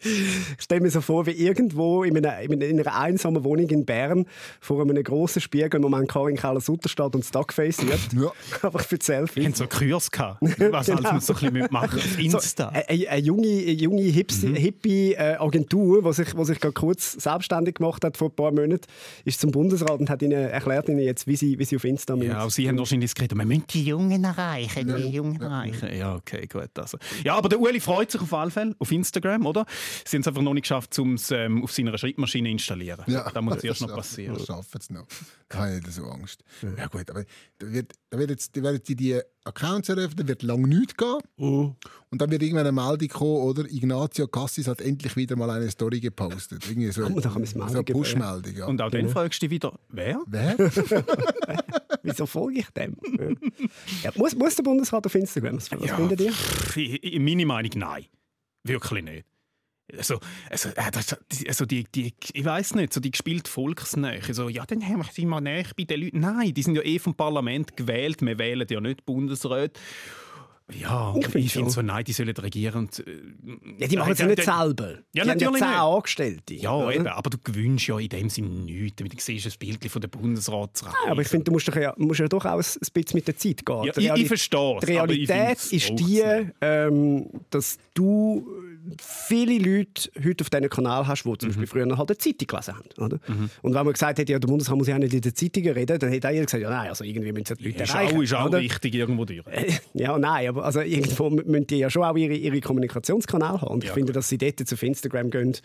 Ich 0.57 0.63
stelle 0.63 0.81
mir 0.81 0.89
so 0.89 1.01
vor, 1.01 1.27
wie 1.27 1.31
irgendwo 1.31 2.03
in 2.03 2.17
einer, 2.17 2.39
in 2.41 2.53
einer- 2.53 2.65
in 2.65 2.79
einer 2.79 2.95
einsamen 2.95 3.43
Wohnung 3.43 3.69
in 3.69 3.85
Bern 3.85 4.25
vor 4.59 4.81
einem 4.81 5.03
grossen 5.03 5.41
Spiegel, 5.41 5.81
wo 5.83 5.89
man 5.89 6.07
Karin 6.07 6.37
Keller-Sutter 6.37 6.89
steht 6.89 7.13
und 7.13 7.17
das 7.23 7.29
Duckface 7.31 7.77
sieht. 7.77 8.13
Ja. 8.19 8.31
Einfach 8.63 8.81
für 8.83 8.97
die 8.97 9.05
Selfie. 9.05 9.51
So 9.53 9.67
Kurs 9.91 10.11
gehabt, 10.11 10.41
was 10.71 10.85
Genau. 10.87 11.09
alles 11.09 11.25
so 11.27 11.33
ein 11.35 11.51
bisschen 11.53 11.67
machen 11.71 11.99
auf 11.99 12.19
Insta. 12.19 12.69
Eine, 12.69 12.89
eine, 12.89 13.09
eine 13.09 13.21
junge, 13.21 13.47
eine 13.47 13.71
junge 13.71 14.01
Hips, 14.03 14.41
Mhm. 14.43 14.55
hippie 14.55 15.13
äh, 15.13 15.35
Agentur, 15.37 16.01
die 16.03 16.13
sich, 16.13 16.33
die 16.33 16.45
sich 16.45 16.59
gerade 16.59 16.73
kurz 16.73 17.11
selbstständig 17.13 17.75
gemacht 17.75 18.03
hat 18.03 18.17
vor 18.17 18.29
ein 18.29 18.35
paar 18.35 18.51
Monaten, 18.51 18.87
ist 19.25 19.39
zum 19.41 19.51
Bundesrat 19.51 19.99
und 19.99 20.09
hat 20.09 20.21
ihnen 20.21 20.33
erklärt 20.49 20.89
ihnen 20.89 20.99
jetzt, 20.99 21.27
wie 21.27 21.35
sie, 21.35 21.57
wie 21.59 21.65
sie 21.65 21.75
auf 21.75 21.83
Insta 21.83 22.15
müssen. 22.15 22.31
Ja, 22.31 22.43
auch 22.43 22.49
sie 22.49 22.67
haben 22.67 22.77
wahrscheinlich 22.77 23.13
geredet, 23.13 23.37
wir 23.37 23.45
müssen 23.45 23.65
die 23.69 23.83
Jungen 23.85 24.23
erreichen, 24.23 24.87
die 24.97 25.09
Jungen 25.09 25.41
erreichen. 25.41 25.89
Ja, 25.95 26.15
okay, 26.15 26.47
gut. 26.47 26.69
Also. 26.75 26.97
Ja, 27.23 27.35
aber 27.35 27.49
der 27.49 27.59
Ueli 27.59 27.79
freut 27.79 28.11
sich 28.11 28.21
auf 28.21 28.33
alle 28.33 28.51
Fälle 28.51 28.75
auf 28.79 28.91
Instagram, 28.91 29.45
oder? 29.45 29.65
Sie 30.05 30.15
haben 30.17 30.21
es 30.21 30.27
einfach 30.27 30.41
noch 30.41 30.53
nicht 30.53 30.63
geschafft, 30.63 30.97
um 30.99 31.13
es 31.15 31.31
ähm, 31.31 31.63
auf 31.63 31.71
seiner 31.71 31.97
Schreibmaschine 31.97 32.47
zu 32.49 32.51
installieren. 32.53 33.03
da 33.07 33.41
muss 33.41 33.59
zuerst 33.59 33.81
noch 33.81 33.87
das 33.89 33.97
passieren. 33.97 34.35
Das 34.35 34.45
schaffen 34.45 34.81
sie 34.81 34.93
noch. 34.93 35.05
Nicht 35.71 35.91
so 35.91 36.05
Angst. 36.05 36.43
Ja 36.77 36.87
gut, 36.87 37.09
aber 37.09 37.25
da, 37.59 37.71
wird, 37.71 37.93
da, 38.09 38.17
wird 38.17 38.29
jetzt, 38.29 38.55
da 38.55 38.63
werden 38.63 38.79
sie 38.83 38.95
die 38.95 39.19
Accounts 39.43 39.89
eröffnen, 39.89 40.27
wird 40.27 40.43
lang 40.43 40.61
nichts 40.61 40.95
gehen. 40.95 41.19
Oh. 41.37 41.73
Und 42.09 42.21
dann 42.21 42.29
wird 42.29 42.43
irgendwann 42.43 42.67
eine 42.67 42.71
Meldung 42.71 43.07
kommen, 43.07 43.41
oder? 43.41 43.63
Ignazio 43.65 44.27
Cassis 44.27 44.67
hat 44.67 44.81
endlich 44.81 45.15
wieder 45.15 45.35
mal 45.35 45.49
eine 45.49 45.69
Story 45.71 45.99
gepostet. 45.99 46.63
Irgendwie 46.69 46.91
so, 46.91 47.07
bisschen 47.09 47.67
so 47.67 47.75
eine 47.77 47.83
Push-Meldung. 47.83 48.55
Ja. 48.55 48.65
Und 48.67 48.81
auch 48.81 48.91
dann 48.91 49.09
fragst 49.09 49.41
du 49.41 49.47
dich 49.47 49.55
wieder, 49.55 49.73
wer? 49.89 50.21
Wer? 50.27 50.55
Wieso 52.03 52.25
folge 52.25 52.59
ich 52.59 52.69
dem? 52.69 52.95
ja, 54.03 54.11
muss, 54.15 54.35
muss 54.35 54.55
der 54.55 54.63
Bundesrat 54.63 55.05
auf 55.05 55.15
Instagram? 55.15 55.57
Was, 55.57 55.71
was 55.71 55.85
Ja. 55.85 55.95
findet 55.95 56.21
ihr? 56.21 57.19
Meine 57.19 57.45
Meinung, 57.45 57.71
nein. 57.75 58.05
Wirklich 58.63 59.03
nicht. 59.03 59.25
Also, 59.97 60.19
also, 60.49 60.69
äh, 60.69 60.89
das, 60.91 61.17
also 61.47 61.65
die, 61.65 61.83
die, 61.93 62.13
ich 62.33 62.45
weiß 62.45 62.75
nicht, 62.75 62.93
so 62.93 63.01
die 63.01 63.11
gespielte 63.11 63.51
Volksnähe. 63.51 64.21
So, 64.33 64.47
ja, 64.47 64.65
dann 64.65 64.81
haben 64.87 64.97
wir 64.99 65.09
sie 65.11 65.25
mal 65.25 65.41
näher 65.41 65.65
bei 65.77 65.83
den 65.83 66.01
Leuten. 66.01 66.19
Nein, 66.19 66.53
die 66.53 66.63
sind 66.63 66.75
ja 66.75 66.81
eh 66.81 66.97
vom 66.99 67.13
Parlament 67.13 67.75
gewählt. 67.75 68.21
Wir 68.21 68.37
wählen 68.39 68.65
ja 68.69 68.79
nicht 68.79 69.05
Bundesrat. 69.05 69.77
Ja, 70.73 71.13
Ich 71.17 71.25
ich, 71.25 71.31
find 71.33 71.51
finde 71.51 71.69
so, 71.71 71.81
nein, 71.81 72.05
die 72.05 72.13
sollen 72.13 72.29
regieren. 72.29 72.83
Und, 72.85 72.99
äh, 72.99 73.03
Ja, 73.79 73.87
die 73.87 73.97
machen 73.97 74.13
es 74.13 74.19
ja 74.19 74.25
nicht 74.27 74.43
selber. 74.43 74.99
Ja, 75.11 75.23
die 75.25 75.29
haben 75.31 75.37
natürlich 75.39 75.59
ja 75.59 75.67
zehn. 75.67 75.79
Angestellte. 75.95 76.53
Ja, 76.53 76.73
oder? 76.73 76.95
eben, 76.95 77.07
aber 77.07 77.29
du 77.29 77.37
gewünscht 77.43 77.89
ja 77.89 77.99
in 77.99 78.07
dem 78.07 78.29
Sinne 78.29 78.47
nichts. 78.47 79.01
Wenn 79.03 79.09
du 79.09 79.17
siehst, 79.19 79.45
ein 79.47 79.53
Bild 79.59 79.85
von 79.91 79.99
der 80.01 80.07
Bundesratsreihe. 80.07 80.93
Ja, 81.07 81.11
aber 81.11 81.21
ich 81.23 81.27
finde, 81.27 81.43
du 81.43 81.51
musst, 81.51 81.67
doch 81.67 81.75
ja, 81.75 81.93
musst 81.97 82.21
ja 82.21 82.29
doch 82.29 82.45
auch 82.45 82.51
ein, 82.51 82.57
bisschen 82.93 83.05
mit 83.15 83.27
der 83.27 83.35
Zeit 83.35 83.65
gehen. 83.65 83.83
Ja, 83.83 83.91
Die 83.91 84.07
ich- 84.07 84.15
ich 84.21 84.27
verstehe 84.27 84.77
es, 84.77 84.85
Die 84.85 84.91
Realität 84.93 85.57
ist 85.73 85.89
die, 85.99 86.23
ähm, 86.61 87.25
dass 87.49 87.77
du 87.93 88.47
viele 88.99 89.57
Leute 89.57 90.09
heute 90.23 90.43
auf 90.43 90.49
diesem 90.49 90.69
Kanal 90.69 91.07
hast, 91.07 91.23
die 91.23 91.37
zum 91.37 91.49
Mhm. 91.49 91.53
Beispiel 91.53 91.67
früher 91.67 91.85
noch 91.85 91.97
halt 91.97 92.09
eine 92.09 92.17
Zeitung 92.17 92.47
gelesen 92.47 92.75
haben. 92.75 92.89
Oder? 93.05 93.19
Und 93.61 93.73
wenn 93.73 93.83
man 93.85 93.93
gesagt 93.93 94.17
hätte, 94.19 94.31
ja, 94.31 94.39
der 94.39 94.47
Bundesrat 94.47 94.77
muss 94.77 94.87
ja 94.87 94.95
auch 94.95 94.99
nicht 94.99 95.13
in 95.13 95.21
den 95.21 95.35
Zeitungen 95.35 95.71
reden, 95.73 95.99
dann 95.99 96.09
hätte 96.11 96.27
auch 96.27 96.31
jeder 96.31 96.45
gesagt, 96.45 96.63
ja, 96.63 96.69
nein, 96.69 96.89
also 96.89 97.03
irgendwie 97.03 97.31
müssen 97.31 97.55
die 97.57 97.65
Leute 97.69 97.83
ist 97.83 97.89
erreichen. 97.93 98.17
auch, 98.17 98.21
ist 98.21 98.33
auch 98.33 98.45
oder? 98.47 98.59
wichtig 98.61 98.95
irgendwo 98.95 99.25
durch. 99.25 99.41
Ja, 99.93 100.17
nein, 100.17 100.47
aber 100.49 100.65
also 100.65 100.81
irgendwo 100.81 101.29
müssen 101.29 101.67
die 101.67 101.77
ja 101.77 101.89
schon 101.89 102.03
auch 102.03 102.15
ihre, 102.15 102.33
ihre 102.33 102.59
Kommunikationskanäle 102.61 103.61
haben. 103.61 103.67
Und 103.67 103.83
ich 103.83 103.89
Ja, 103.89 103.93
finde, 103.93 104.13
dass 104.13 104.29
sie 104.29 104.37
dort 104.37 104.59
jetzt 104.59 104.73
auf 104.73 104.81
Instagram 104.83 105.29
gehen, 105.29 105.55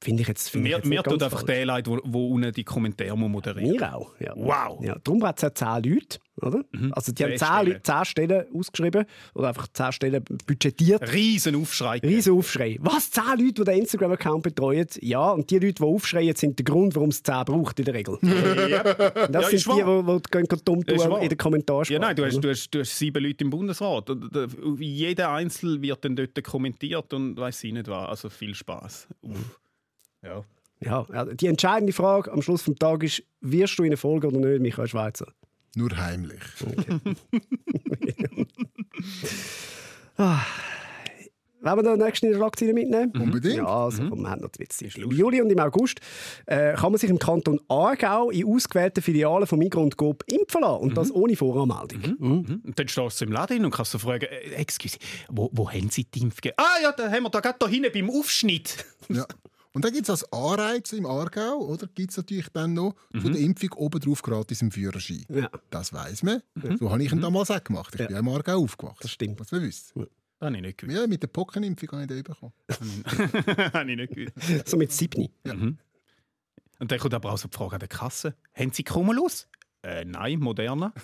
finde 0.00 0.22
ich 0.22 0.28
jetzt, 0.28 0.54
ich 0.54 0.60
Mir, 0.60 0.76
jetzt 0.76 0.86
mir 0.86 1.02
tut 1.02 1.22
einfach 1.22 1.42
der 1.44 1.64
leid, 1.66 1.86
wo, 1.86 1.98
wo 2.04 2.28
unten 2.34 2.52
die 2.52 2.64
Kommentare 2.64 3.16
moderieren 3.16 3.70
Mir 3.72 3.94
auch. 3.94 4.12
Ja. 4.20 4.32
Wow. 4.36 4.84
Ja, 4.84 4.96
darum 5.02 5.24
hat 5.24 5.36
es 5.38 5.42
ja 5.42 5.54
10 5.54 5.92
Leute. 5.92 6.18
Oder? 6.40 6.64
Also 6.92 7.12
die 7.12 7.24
haben 7.24 7.30
Zehn 7.30 7.38
10, 7.38 7.46
Stellen. 7.46 7.66
Leute- 7.66 7.82
10 7.82 8.04
Stellen 8.04 8.46
ausgeschrieben 8.54 9.04
oder 9.34 9.48
einfach 9.48 9.68
10 9.72 9.92
Stellen 9.92 10.24
budgetiert. 10.46 11.12
Riesen 11.12 11.54
Aufschrei. 11.56 11.98
Riesen 11.98 12.34
Aufschrei. 12.34 12.76
Was? 12.80 13.10
10 13.10 13.22
Leute, 13.38 13.52
die 13.52 13.64
den 13.64 13.78
Instagram-Account 13.80 14.42
betreuen? 14.42 14.86
Ja, 15.00 15.30
und 15.32 15.50
die 15.50 15.58
Leute, 15.58 15.74
die 15.74 15.82
aufschreien, 15.82 16.34
sind 16.36 16.58
der 16.58 16.64
Grund, 16.64 16.94
warum 16.94 17.08
es 17.10 17.22
10 17.22 17.44
braucht 17.44 17.78
in 17.78 17.84
der 17.84 17.94
Regel. 17.94 18.14
Und 18.22 19.34
das 19.34 19.52
Ja, 19.52 19.58
sind 19.58 19.66
die, 19.66 19.80
die, 19.80 19.86
wahr. 19.86 20.20
die, 20.20 20.42
die 20.42 20.64
dumm 20.64 20.82
Ist 20.86 21.04
tun 21.04 21.20
in 21.22 21.28
den 21.28 21.38
Kommentaren. 21.38 21.84
Ja, 21.88 21.98
nein, 21.98 22.14
du 22.16 22.24
hast, 22.24 22.40
du, 22.40 22.48
hast, 22.50 22.70
du 22.70 22.80
hast 22.80 22.96
sieben 22.98 23.22
Leute 23.22 23.44
im 23.44 23.50
Bundesrat. 23.50 24.10
Und, 24.10 24.34
äh, 24.36 24.46
Jeder 24.78 25.32
Einzel 25.32 25.80
wird 25.82 26.04
dann 26.04 26.16
dort 26.16 26.42
kommentiert 26.44 27.12
und 27.12 27.36
weiß 27.38 27.64
ich 27.64 27.72
nicht 27.72 27.88
was. 27.88 28.08
Also 28.08 28.28
viel 28.30 28.54
Spaß. 28.54 29.08
Ja. 30.22 30.44
Ja, 30.80 31.04
ja, 31.12 31.24
die 31.24 31.46
entscheidende 31.48 31.92
Frage 31.92 32.30
am 32.32 32.40
Schluss 32.40 32.64
des 32.64 32.76
Tages 32.76 33.18
ist, 33.18 33.26
wirst 33.40 33.78
du 33.78 33.82
in 33.82 33.88
eine 33.88 33.96
Folge 33.96 34.28
oder 34.28 34.38
nicht, 34.38 34.60
Michael 34.62 34.86
Schweizer? 34.86 35.26
Nur 35.76 35.96
heimlich. 35.96 36.40
Wollen 41.60 41.76
wir 41.76 41.82
den 41.82 41.98
nächsten 41.98 42.32
Schlagzeilen 42.32 42.74
mitnehmen? 42.74 43.12
Unbedingt. 43.18 43.56
Ja, 43.56 43.66
also, 43.66 44.08
komm, 44.08 44.22
wir 44.22 44.30
haben 44.30 44.42
noch 44.42 44.50
die 44.50 44.60
Witze. 44.60 44.86
Im 44.86 45.10
Juli 45.10 45.42
und 45.42 45.50
im 45.50 45.58
August 45.58 46.00
äh, 46.46 46.74
kann 46.74 46.92
man 46.92 46.98
sich 46.98 47.10
im 47.10 47.18
Kanton 47.18 47.60
Aargau 47.68 48.30
in 48.30 48.46
ausgewählten 48.46 49.02
Filialen 49.02 49.46
von 49.46 49.58
Migros 49.58 49.82
und 49.84 49.96
Coop 49.96 50.24
impfen 50.26 50.60
lassen. 50.60 50.82
Und 50.82 50.96
das 50.96 51.12
ohne 51.12 51.34
Voranmeldung. 51.34 52.16
Mhm. 52.18 52.28
Mhm. 52.28 52.62
Und 52.64 52.78
dann 52.78 52.88
stehst 52.88 53.20
du 53.20 53.24
im 53.24 53.32
Laden 53.32 53.64
und 53.64 53.72
kannst 53.72 53.92
du 53.92 53.98
fragen, 53.98 54.26
äh, 54.26 54.54
excuse, 54.54 54.98
wo, 55.28 55.50
wo 55.52 55.68
haben 55.68 55.90
Sie 55.90 56.04
die 56.04 56.22
Impfung? 56.22 56.52
Ah 56.56 56.80
ja, 56.82 56.92
da 56.92 57.10
haben 57.10 57.24
wir 57.24 57.30
da 57.30 57.40
gerade 57.40 57.56
da 57.58 57.66
hinten 57.66 57.92
beim 57.92 58.08
Aufschnitt. 58.08 58.84
Ja. 59.08 59.26
Und 59.72 59.84
dann 59.84 59.92
gibt 59.92 60.04
es 60.04 60.10
als 60.10 60.32
Anreiz 60.32 60.92
im 60.92 61.06
Aargau, 61.06 61.58
oder? 61.58 61.86
Gibt 61.94 62.10
es 62.10 62.16
natürlich 62.16 62.48
dann 62.48 62.74
noch 62.74 62.94
von 63.12 63.32
der 63.32 63.40
Impfung 63.40 63.72
obendrauf 63.74 64.22
gratis 64.22 64.62
im 64.62 64.70
Führerschein. 64.70 65.24
Ja. 65.28 65.50
Das 65.70 65.92
weiß 65.92 66.22
man. 66.22 66.42
So 66.78 66.90
habe 66.90 67.02
ich 67.02 67.12
ihn 67.12 67.20
damals 67.20 67.50
auch 67.50 67.62
gemacht. 67.62 67.94
Ich 67.94 67.98
bin 67.98 68.10
ja 68.10 68.18
im 68.18 68.28
Aargau 68.28 68.62
aufgewachsen. 68.62 68.98
Das 69.02 69.10
stimmt. 69.10 69.38
Was 69.38 69.52
wir 69.52 69.62
wissen. 69.62 70.06
Das 70.40 70.46
habe 70.46 70.56
ich 70.56 70.62
nicht 70.62 70.78
gewusst. 70.78 70.98
Ja, 70.98 71.06
mit 71.06 71.22
der 71.22 71.28
Pockenimpfung 71.28 71.90
habe 71.92 72.02
ich 72.02 72.08
den 72.08 72.22
bekommen. 72.22 72.52
habe 73.72 73.90
ich 73.90 73.96
nicht 73.96 74.14
gewusst. 74.14 74.68
So 74.68 74.76
mit 74.76 74.92
Siebni. 74.92 75.30
Und 75.44 76.92
dann 76.92 76.98
kommt 76.98 77.14
aber 77.14 77.32
auch 77.32 77.38
so 77.38 77.48
die 77.48 77.56
Frage 77.56 77.74
an 77.74 77.80
der 77.80 77.88
Kasse. 77.88 78.34
Haben 78.54 78.72
Sie 78.72 78.84
Cumulus? 78.84 79.48
Äh, 79.82 80.04
nein, 80.04 80.38
Moderna. 80.40 80.92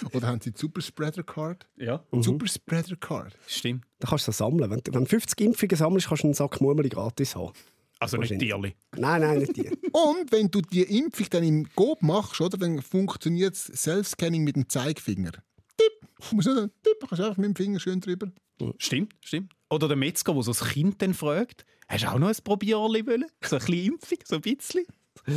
Oder 0.12 0.26
haben 0.28 0.40
sie 0.40 0.52
die 0.52 0.58
Super 0.60 0.80
Spreader 0.80 1.22
Card? 1.22 1.66
Ja, 1.76 2.04
Super 2.12 2.46
Spreader 2.46 2.96
Card. 2.96 3.36
stimmt. 3.46 3.84
Da 4.00 4.08
kannst 4.08 4.26
du 4.28 4.32
so 4.32 4.44
sammeln. 4.44 4.70
Wenn, 4.70 4.80
du- 4.80 4.92
wenn 4.94 5.04
du 5.04 5.08
50 5.10 5.40
Impfungen 5.40 5.76
sammelst, 5.76 6.08
kannst 6.08 6.22
du 6.22 6.26
einen 6.28 6.34
Sack 6.34 6.60
Murmeli 6.60 6.88
gratis 6.88 7.34
haben. 7.36 7.52
Also 7.98 8.16
nicht. 8.16 8.36
Tierli. 8.38 8.74
Nein, 8.96 9.20
nein, 9.20 9.38
nicht 9.38 9.56
die. 9.56 9.68
Und 9.92 10.32
wenn 10.32 10.50
du 10.50 10.60
die 10.60 10.82
Impfung 10.98 11.26
dann 11.30 11.44
im 11.44 11.68
Gob 11.76 12.02
machst, 12.02 12.40
oder, 12.40 12.58
dann 12.58 12.82
funktioniert 12.82 13.52
das 13.54 13.66
Self-Scanning 13.66 14.42
mit 14.42 14.56
dem 14.56 14.68
Zeigefinger. 14.68 15.30
Tipp. 15.76 16.08
Du 16.30 16.34
musst 16.36 16.48
nicht 16.48 16.70
tipp, 16.82 16.96
kannst 17.08 17.22
einfach 17.22 17.36
mit 17.36 17.46
dem 17.46 17.54
Finger 17.56 17.78
schön 17.78 18.00
drüber. 18.00 18.32
Stimmt, 18.78 19.14
stimmt. 19.20 19.52
Oder 19.70 19.86
der 19.88 19.96
Metzger, 19.96 20.32
der 20.34 20.42
so 20.42 20.50
das 20.52 20.64
Kind 20.68 21.00
dann 21.00 21.14
fragt, 21.14 21.64
hast 21.88 22.04
du 22.04 22.08
auch 22.10 22.18
noch 22.18 22.28
ein 22.28 22.36
Probierli 22.44 23.06
wollen? 23.06 23.24
So 23.44 23.56
ein 23.56 23.60
bisschen 23.64 23.92
Impfung, 23.94 24.18
so 24.24 24.34
ein 24.36 24.40
bisschen? 24.42 24.84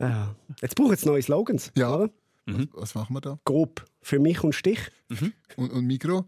Ja. 0.00 0.34
Jetzt 0.62 0.74
brauchen 0.76 0.90
jetzt 0.92 1.06
neue 1.06 1.22
Slogans. 1.22 1.72
Ja. 1.76 1.94
Oder? 1.96 2.10
Was, 2.48 2.70
was 2.74 2.94
machen 2.94 3.14
wir 3.14 3.20
da? 3.20 3.38
Grob. 3.44 3.84
Für 4.02 4.18
mich 4.18 4.42
und 4.42 4.54
Stich. 4.54 4.80
Und, 5.56 5.70
und 5.72 5.86
Mikro? 5.86 6.24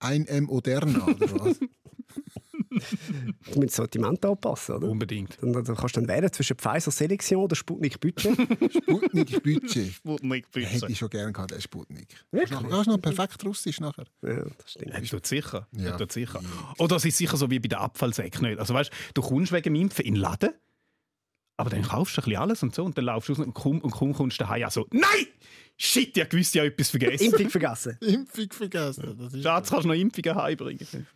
Ein 0.00 0.26
M 0.26 0.44
Moderna, 0.44 1.04
oder 1.06 1.40
was? 1.40 1.58
Du 2.70 3.60
musst 3.60 3.68
das 3.70 3.76
Sortiment 3.76 4.24
anpassen, 4.24 4.76
oder? 4.76 4.88
Unbedingt. 4.88 5.36
Dann, 5.40 5.52
dann 5.52 5.64
kannst 5.64 5.96
du 5.96 6.00
dann 6.00 6.08
wählen 6.08 6.32
zwischen 6.32 6.56
Pfizer 6.56 6.90
Selektion 6.90 7.42
oder 7.42 7.56
Sputnik 7.56 7.98
Budget. 7.98 8.34
Sputnik 8.72 9.42
Budget. 9.42 9.92
Sputnik 9.94 10.46
Hätte 10.54 10.86
ich 10.88 10.98
schon 10.98 11.10
gerne 11.10 11.32
gehabt, 11.32 11.50
der 11.50 11.60
Sputnik. 11.60 12.08
Wirklich? 12.30 12.58
Du 12.58 12.72
hast 12.72 12.86
noch 12.86 13.00
perfekt 13.00 13.44
Russisch 13.44 13.80
nachher. 13.80 14.04
ja, 14.22 14.44
das 14.44 14.70
stimmt. 14.72 14.92
Ja, 14.94 15.00
tut 15.00 15.26
sicher. 15.26 15.66
Ja. 15.72 15.84
Ja. 15.84 15.96
Tut 15.96 16.12
sicher. 16.12 16.40
Oder 16.78 16.96
es 16.96 17.04
ist 17.04 17.16
sicher 17.16 17.36
so 17.36 17.50
wie 17.50 17.58
bei 17.58 17.68
den 17.68 17.78
Abfallsäcken 17.78 18.42
nicht. 18.46 18.58
Also 18.58 18.74
weißt, 18.74 18.90
du 19.14 19.22
kommst 19.22 19.52
wegen 19.52 19.64
dem 19.64 19.74
Impfen 19.74 20.04
in 20.04 20.14
den 20.14 20.20
Laden, 20.20 20.50
aber 21.58 21.68
dann 21.70 21.82
kaufst 21.82 22.16
du 22.16 22.22
ein 22.22 22.24
bisschen 22.24 22.40
alles 22.40 22.62
und 22.62 22.74
so 22.74 22.84
und 22.84 22.96
dann 22.96 23.04
laufst 23.04 23.28
du 23.28 23.34
raus 23.34 23.44
und 23.44 23.52
kaum, 23.52 23.80
und 23.80 23.90
kaum 23.90 24.14
kommst 24.14 24.40
du 24.40 24.44
daheim. 24.44 24.64
Also, 24.64 24.86
nein! 24.90 25.26
Shit, 25.80 26.16
ich 26.16 26.28
gewusst, 26.28 26.56
ich 26.56 26.58
habe 26.60 26.70
etwas 26.72 26.90
vergessen. 26.90 27.24
Impfung 27.26 27.50
vergessen. 27.50 27.96
Impfung 28.00 28.50
vergessen. 28.50 29.16
Das 29.16 29.32
ist 29.32 29.42
Schatz, 29.44 29.70
kannst 29.70 29.84
du 29.84 29.88
noch 29.88 29.94
Impfungen 29.94 30.34
heimbringen? 30.34 31.06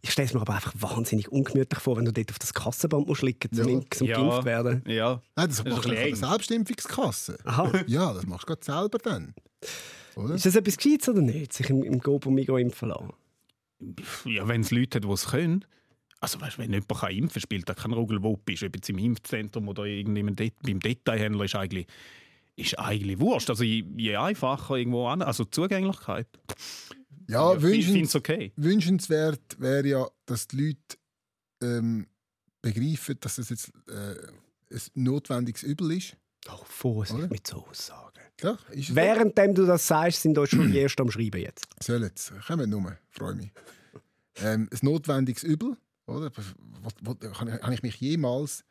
Ich 0.00 0.10
stelle 0.12 0.26
es 0.28 0.34
mir 0.34 0.40
aber 0.40 0.54
einfach 0.54 0.72
wahnsinnig 0.76 1.32
ungemütlich 1.32 1.80
vor, 1.80 1.96
wenn 1.96 2.04
du 2.04 2.12
dort 2.12 2.30
auf 2.30 2.38
das 2.38 2.54
Kassenband 2.54 3.08
musst 3.08 3.22
liegen 3.22 3.50
zum, 3.52 3.66
Ja. 3.68 3.74
Impf- 3.74 3.96
zum 3.96 4.06
geimpft 4.06 4.44
werden. 4.44 4.84
Ja. 4.86 5.20
Nein, 5.34 5.48
das 5.48 5.58
ist 5.58 5.64
macht 5.64 5.66
ein 5.66 5.72
man 5.72 5.82
von 5.82 5.90
der 5.90 6.04
bisschen 6.04 6.22
eng. 6.24 6.30
Selbstimpfungskasse. 6.30 7.38
Aha. 7.44 7.72
Ja, 7.88 8.12
das 8.12 8.24
machst 8.26 8.44
du 8.48 8.54
gerade 8.54 8.64
selber 8.64 8.98
dann. 8.98 9.34
Oder? 10.14 10.34
Ist 10.36 10.46
das 10.46 10.54
etwas 10.54 10.76
Gescheites 10.76 11.08
oder 11.08 11.20
nicht, 11.20 11.52
sich 11.52 11.68
im, 11.70 11.82
im 11.82 11.98
Gob 11.98 12.24
und 12.26 12.34
Migros 12.34 12.60
impfen 12.60 12.90
lassen? 12.90 13.12
Ja, 14.26 14.46
wenn 14.46 14.60
es 14.60 14.70
Leute 14.70 14.98
hat, 14.98 15.04
die 15.04 15.08
es 15.10 15.26
können. 15.30 15.64
Also 16.22 16.40
weißt, 16.40 16.56
wenn 16.58 16.72
jemand 16.72 16.88
kann 16.88 17.10
impfen 17.10 17.32
kann, 17.32 17.42
spielt 17.42 17.68
da 17.68 17.74
kein 17.74 17.92
Rugelwupp 17.92 18.48
ist, 18.48 18.62
ob 18.62 18.76
jetzt 18.76 18.88
im 18.88 18.98
Impfzentrum 18.98 19.66
oder 19.66 19.84
irgendjemand 19.84 20.38
Det 20.38 20.54
beim 20.62 20.78
Detailhändler 20.78 21.46
ist 21.46 21.56
eigentlich, 21.56 21.88
ist 22.54 22.78
eigentlich 22.78 23.18
wurscht. 23.18 23.50
Also 23.50 23.64
je, 23.64 23.84
je 23.96 24.16
einfacher 24.16 24.76
irgendwo 24.76 25.08
an, 25.08 25.20
also 25.20 25.42
die 25.42 25.50
Zugänglichkeit. 25.50 26.28
Ja, 27.28 27.54
ich 27.54 27.60
finde 27.60 27.76
wünschens, 27.76 28.08
es 28.10 28.14
okay. 28.14 28.52
wünschenswert 28.54 29.58
wäre 29.58 29.88
ja, 29.88 30.06
dass 30.26 30.46
die 30.46 30.56
Leute 30.58 30.96
ähm, 31.60 32.06
begreifen, 32.60 33.16
dass 33.20 33.36
das 33.36 33.50
jetzt 33.50 33.72
äh, 33.88 34.14
ein 34.70 34.80
notwendiges 34.94 35.64
Übel 35.64 35.90
ist. 35.90 36.16
Oh, 36.48 36.60
Vorsicht 36.64 37.18
Oder? 37.18 37.28
mit 37.28 37.48
so 37.48 37.66
Aussagen. 37.66 38.20
Ja, 38.40 38.58
ist 38.70 38.90
es 38.90 38.94
Währenddem 38.94 39.56
du 39.56 39.66
das 39.66 39.88
sagst, 39.88 40.22
sind 40.22 40.38
euch 40.38 40.50
schon 40.50 40.70
die 40.70 40.78
Ersten 40.78 41.02
am 41.02 41.10
Schreiben 41.10 41.40
jetzt. 41.40 41.66
Sollen 41.80 42.10
es. 42.14 42.32
Kommen 42.46 42.70
nur, 42.70 42.96
freue 43.10 43.34
mich. 43.34 43.50
Ähm, 44.36 44.68
ein 44.72 44.78
notwendiges 44.82 45.42
Übel, 45.42 45.76
oder? 46.06 46.30
Habe 46.34 47.74
ich- 47.74 47.82
mich 47.82 47.96
jemals 47.96 48.64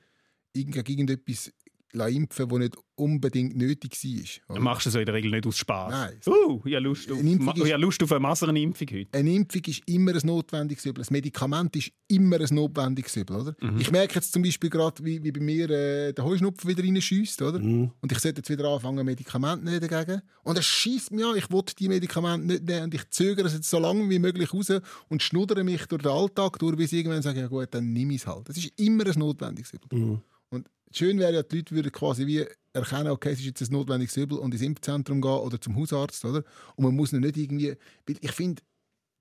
gegen 0.53 0.73
irgendetwas 0.73 1.53
impfen 1.93 2.47
das 2.49 2.59
nicht 2.59 2.75
unbedingt 2.95 3.55
nötig 3.57 3.91
war? 4.03 4.23
Du 4.47 4.53
oder? 4.53 4.61
machst 4.61 4.85
es 4.87 4.93
ja 4.93 4.99
in 4.99 5.05
der 5.07 5.15
Regel 5.15 5.31
nicht 5.31 5.47
aus 5.47 5.57
Spaß. 5.57 5.91
Nein. 5.91 6.13
Uh, 6.27 6.61
ich 6.65 6.75
habe 6.75 6.83
Lust 6.85 7.11
auf, 7.11 7.17
Eine 7.17 7.31
Impfung 7.31 7.45
Ma- 7.47 7.53
ist- 7.53 7.65
ich 7.65 7.71
habe 7.73 7.81
Lust 7.81 8.03
auf 8.03 8.11
eine 8.11 8.19
Masernimpfung 8.19 8.87
heute. 8.91 9.17
Eine 9.17 9.33
Impfung 9.33 9.61
ist 9.65 9.81
immer 9.87 10.13
ein 10.13 10.21
notwendiges 10.23 10.85
Übel. 10.85 11.03
Ein 11.03 11.07
Medikament 11.11 11.75
ist 11.75 11.91
immer 12.07 12.39
ein 12.39 12.47
notwendiges 12.55 13.15
Übel. 13.15 13.35
Oder? 13.37 13.55
Mhm. 13.59 13.79
Ich 13.79 13.91
merke 13.91 14.15
jetzt 14.15 14.31
zum 14.33 14.43
Beispiel 14.43 14.69
gerade, 14.69 15.03
wie, 15.03 15.23
wie 15.23 15.31
bei 15.31 15.39
mir 15.39 15.69
äh, 15.69 16.13
der 16.13 16.23
Heuschnupfen 16.23 16.69
wieder 16.69 16.83
reinschießt. 16.83 17.41
Oder? 17.41 17.59
Mhm. 17.59 17.91
Und 18.01 18.11
ich 18.11 18.19
sollte 18.19 18.39
jetzt 18.39 18.49
wieder 18.49 18.65
anfangen, 18.69 19.03
Medikamente 19.05 19.65
nehmen 19.65 19.79
dagegen. 19.87 20.21
Und 20.43 20.57
es 20.59 20.65
schießt 20.65 21.11
mir 21.11 21.27
an, 21.27 21.37
ich 21.37 21.49
will 21.51 21.63
die 21.79 21.87
Medikamente 21.87 22.45
nicht 22.47 22.63
nehmen. 22.65 22.83
Und 22.83 22.93
ich 22.93 23.09
zögere 23.09 23.47
es 23.47 23.53
jetzt 23.53 23.69
so 23.69 23.79
lange 23.79 24.07
wie 24.09 24.19
möglich 24.19 24.53
raus 24.53 24.71
und 25.09 25.23
schnuddere 25.23 25.63
mich 25.63 25.85
durch 25.87 26.03
den 26.03 26.11
Alltag 26.11 26.59
durch, 26.59 26.75
bis 26.75 26.91
ich 26.91 26.99
irgendwann 26.99 27.21
sage, 27.23 27.39
ja 27.39 27.47
gut, 27.47 27.67
dann 27.71 27.91
nimm 27.93 28.11
ich 28.11 28.17
es 28.21 28.27
halt. 28.27 28.47
Das 28.47 28.57
ist 28.57 28.71
immer 28.79 29.05
ein 29.07 29.17
notwendiges 29.19 29.73
Übel. 29.73 29.97
Mhm. 29.99 30.21
Schön 30.93 31.19
wäre 31.19 31.33
ja, 31.33 31.43
die 31.43 31.57
Leute 31.57 31.75
würden 31.75 31.91
quasi 31.91 32.27
wie 32.27 32.45
erkennen, 32.73 33.09
okay, 33.09 33.31
es 33.31 33.39
ist 33.39 33.45
jetzt 33.45 33.61
ein 33.61 33.73
notwendiges 33.73 34.15
Übel 34.17 34.37
und 34.37 34.53
ins 34.53 34.61
Impfzentrum 34.63 35.21
gehen 35.21 35.31
oder 35.31 35.59
zum 35.59 35.75
Hausarzt, 35.75 36.23
oder? 36.25 36.43
Und 36.75 36.85
man 36.85 36.95
muss 36.95 37.11
nicht 37.11 37.37
irgendwie, 37.37 37.75
weil 38.07 38.15
ich 38.21 38.31
finde, 38.31 38.61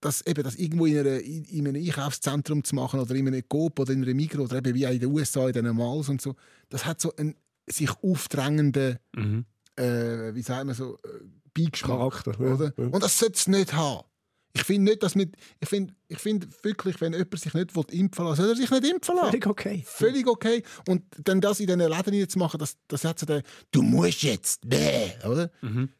dass 0.00 0.24
eben 0.26 0.42
das 0.42 0.54
irgendwo 0.56 0.86
in, 0.86 0.98
einer, 0.98 1.20
in, 1.20 1.44
in 1.44 1.68
einem 1.68 1.82
Einkaufszentrum 1.82 2.64
zu 2.64 2.74
machen 2.74 3.00
oder 3.00 3.14
in 3.14 3.26
einem 3.28 3.42
Coop 3.48 3.78
oder 3.78 3.92
in 3.92 4.02
einer 4.02 4.14
Mikro 4.14 4.42
oder 4.44 4.56
eben 4.58 4.74
wie 4.74 4.86
auch 4.86 4.92
in 4.92 5.00
den 5.00 5.12
USA, 5.12 5.46
in 5.46 5.52
den 5.52 5.76
Malls 5.76 6.08
und 6.08 6.22
so, 6.22 6.36
das 6.70 6.86
hat 6.86 7.00
so 7.00 7.14
einen 7.16 7.34
sich 7.68 7.90
aufdrängenden, 8.02 8.98
Mhm. 9.14 9.44
äh, 9.76 10.34
wie 10.34 10.42
sagt 10.42 10.64
man 10.66 10.74
so, 10.74 10.96
äh, 11.04 11.08
Beigeschmack, 11.52 11.98
Charakter, 11.98 12.32
ja. 12.40 12.54
oder? 12.54 12.72
Ja. 12.76 12.84
Und 12.86 13.02
das 13.02 13.18
sollte 13.18 13.34
es 13.34 13.48
nicht 13.48 13.72
haben. 13.74 14.06
Ich 14.52 14.64
finde 14.64 14.90
nicht, 14.90 15.02
dass 15.02 15.14
mit, 15.14 15.36
ich 15.60 15.68
finde, 15.68 15.94
ich 16.08 16.18
finde 16.18 16.48
wirklich, 16.62 17.00
wenn 17.00 17.12
jemand 17.12 17.38
sich 17.38 17.54
nicht 17.54 17.70
impfen 17.92 18.24
lassen, 18.24 18.42
soll 18.42 18.50
er 18.50 18.56
sich 18.56 18.70
nicht 18.70 18.84
impfen 18.84 19.14
lassen. 19.14 19.28
Völlig 19.30 19.46
okay. 19.46 19.84
Völlig 19.86 20.26
okay. 20.26 20.62
Und 20.88 21.02
dann 21.24 21.40
das 21.40 21.60
in 21.60 21.66
diesen 21.68 21.80
Läden 21.80 22.28
zu 22.28 22.38
machen, 22.38 22.58
das, 22.58 22.76
das 22.88 23.04
hat 23.04 23.20
so 23.20 23.26
den, 23.26 23.42
du 23.70 23.82
musst 23.82 24.22
jetzt, 24.24 24.68
bäh, 24.68 25.12
oder? 25.24 25.50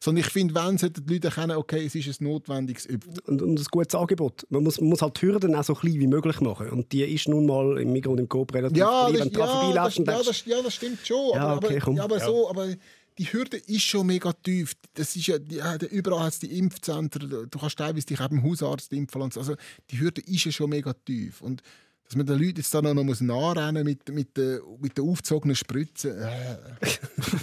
Sondern 0.01 0.23
ich 0.25 0.29
finde, 0.29 0.53
wenn 0.55 0.77
sollten 0.77 1.05
die 1.05 1.13
Leute 1.13 1.27
erkennen, 1.27 1.55
okay, 1.55 1.85
es 1.85 1.95
ist 1.95 2.19
ein 2.19 2.25
notwendiges 2.25 2.85
Übel. 2.87 3.09
Und, 3.25 3.41
und 3.41 3.57
ein 3.59 3.65
gutes 3.71 3.95
Angebot. 3.95 4.45
Man 4.49 4.63
muss, 4.63 4.81
man 4.81 4.89
muss 4.89 5.01
halt 5.01 5.21
die 5.21 5.27
Hürden 5.27 5.55
auch 5.55 5.63
so 5.63 5.73
klein 5.73 5.93
wie 5.93 6.07
möglich 6.07 6.41
machen. 6.41 6.69
Und 6.71 6.91
die 6.91 7.03
ist 7.03 7.29
nun 7.29 7.45
mal 7.45 7.77
im 7.79 7.93
Migros 7.93 8.11
und 8.13 8.19
im 8.19 8.27
Coop 8.27 8.53
relativ 8.53 8.77
Ja, 8.77 9.07
klein. 9.07 9.21
Wenn 9.21 9.31
du 9.31 9.39
ja, 9.39 9.45
das, 9.45 9.55
vorbeiläufst 9.55 9.97
ja, 9.99 10.03
das, 10.03 10.45
ja, 10.45 10.61
das 10.61 10.73
stimmt 10.75 11.07
schon. 11.07 11.35
Ja, 11.35 11.41
aber, 11.47 11.65
okay, 11.67 11.75
aber, 11.77 11.85
komm. 11.85 11.95
ja, 11.95 12.03
aber 12.03 12.17
Ja. 12.17 12.25
so, 12.25 12.49
aber 12.49 12.67
die 13.17 13.25
Hürde 13.25 13.57
ist 13.57 13.83
schon 13.83 14.07
mega 14.07 14.33
tief. 14.33 14.73
Das 14.93 15.15
ist 15.15 15.27
ja, 15.27 15.37
ja 15.49 15.75
überall 15.89 16.25
hat 16.25 16.33
es 16.33 16.39
die 16.39 16.57
Impfzentren. 16.57 17.47
Du 17.49 17.59
kannst 17.59 17.77
teilweise 17.77 18.05
dich 18.05 18.19
eben 18.19 18.37
im 18.37 18.43
Hausarzt 18.43 18.91
impfen 18.93 19.21
lassen. 19.21 19.39
Also 19.39 19.55
die 19.89 19.99
Hürde 19.99 20.21
ist 20.21 20.45
ja 20.45 20.51
schon 20.51 20.69
mega 20.69 20.93
tief. 20.93 21.41
Und 21.41 21.61
dass 22.05 22.17
man 22.17 22.25
den 22.25 22.39
Leuten 22.39 22.57
jetzt 22.57 22.73
dann 22.73 22.85
auch 22.87 22.93
noch 22.93 23.05
muss 23.05 23.21
nachrennen 23.21 23.85
mit, 23.85 24.09
mit, 24.09 24.35
der, 24.35 24.59
mit 24.81 24.97
der 24.97 25.05
aufgezogenen 25.05 25.55
Spritze. 25.55 26.09
Äh, 26.09 26.57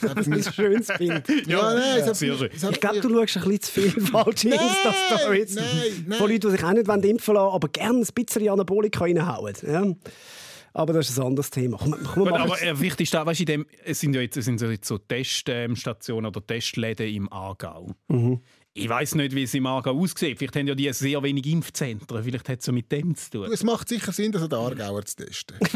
das 0.14 0.26
mich- 0.26 0.46
ein 0.46 0.52
schönes 0.52 0.88
Bild. 0.98 1.26
ja, 1.46 1.74
nein, 1.74 2.00
es 2.00 2.06
hat 2.06 2.16
für 2.18 2.36
sehr 2.36 2.36
schön. 2.36 2.50
Ich 2.72 2.80
glaube, 2.80 3.00
du 3.00 3.08
schaust 3.08 3.36
ein 3.38 3.44
bisschen 3.48 3.60
zu 3.62 3.72
viel 3.72 4.00
falsche 4.02 4.48
Nein, 4.50 4.58
Insta-Stories. 4.60 5.54
nein, 5.54 5.64
nein. 6.06 6.18
Von 6.18 6.30
Leuten, 6.30 6.40
die 6.40 6.50
sich 6.50 6.64
auch 6.64 6.72
nicht 6.72 7.04
impfen 7.06 7.34
lassen 7.34 7.54
aber 7.54 7.68
gerne 7.68 8.00
ein 8.00 8.06
bisschen 8.14 8.48
Anabolika 8.48 9.00
reinhauen. 9.04 9.54
Ja. 9.66 9.86
Aber 10.78 10.92
das 10.92 11.10
ist 11.10 11.18
ein 11.18 11.26
anderes 11.26 11.50
Thema. 11.50 11.76
Komm, 11.76 11.96
komm, 12.04 12.22
Gut, 12.22 12.32
aber 12.32 12.62
äh, 12.62 12.78
wichtig 12.78 13.06
ist, 13.06 13.14
da, 13.14 13.26
weißt, 13.26 13.40
in 13.40 13.46
dem, 13.46 13.66
es 13.84 13.98
sind 13.98 14.14
ja 14.14 14.20
jetzt, 14.20 14.36
es 14.36 14.44
sind 14.44 14.60
so, 14.60 14.66
jetzt 14.66 14.86
so 14.86 14.96
Teststationen 14.96 16.26
oder 16.26 16.46
Testläden 16.46 17.08
im 17.08 17.32
Aargau. 17.32 17.90
Mhm. 18.06 18.40
Ich 18.78 18.88
weiß 18.88 19.16
nicht, 19.16 19.34
wie 19.34 19.42
es 19.42 19.52
im 19.54 19.66
Aargau 19.66 19.98
aussieht. 19.98 20.38
Vielleicht 20.38 20.54
haben 20.54 20.68
ja 20.68 20.74
die 20.74 20.92
sehr 20.92 21.20
wenig 21.22 21.46
Impfzentren. 21.46 22.22
Vielleicht 22.22 22.48
hat 22.48 22.60
es 22.60 22.64
so 22.64 22.72
mit 22.72 22.92
dem 22.92 23.16
zu 23.16 23.30
tun. 23.30 23.52
Es 23.52 23.64
macht 23.64 23.88
sicher 23.88 24.12
Sinn, 24.12 24.30
das 24.30 24.42
an 24.42 24.50
den 24.50 24.58
Aargauer 24.58 25.04
zu 25.04 25.16
testen. 25.16 25.56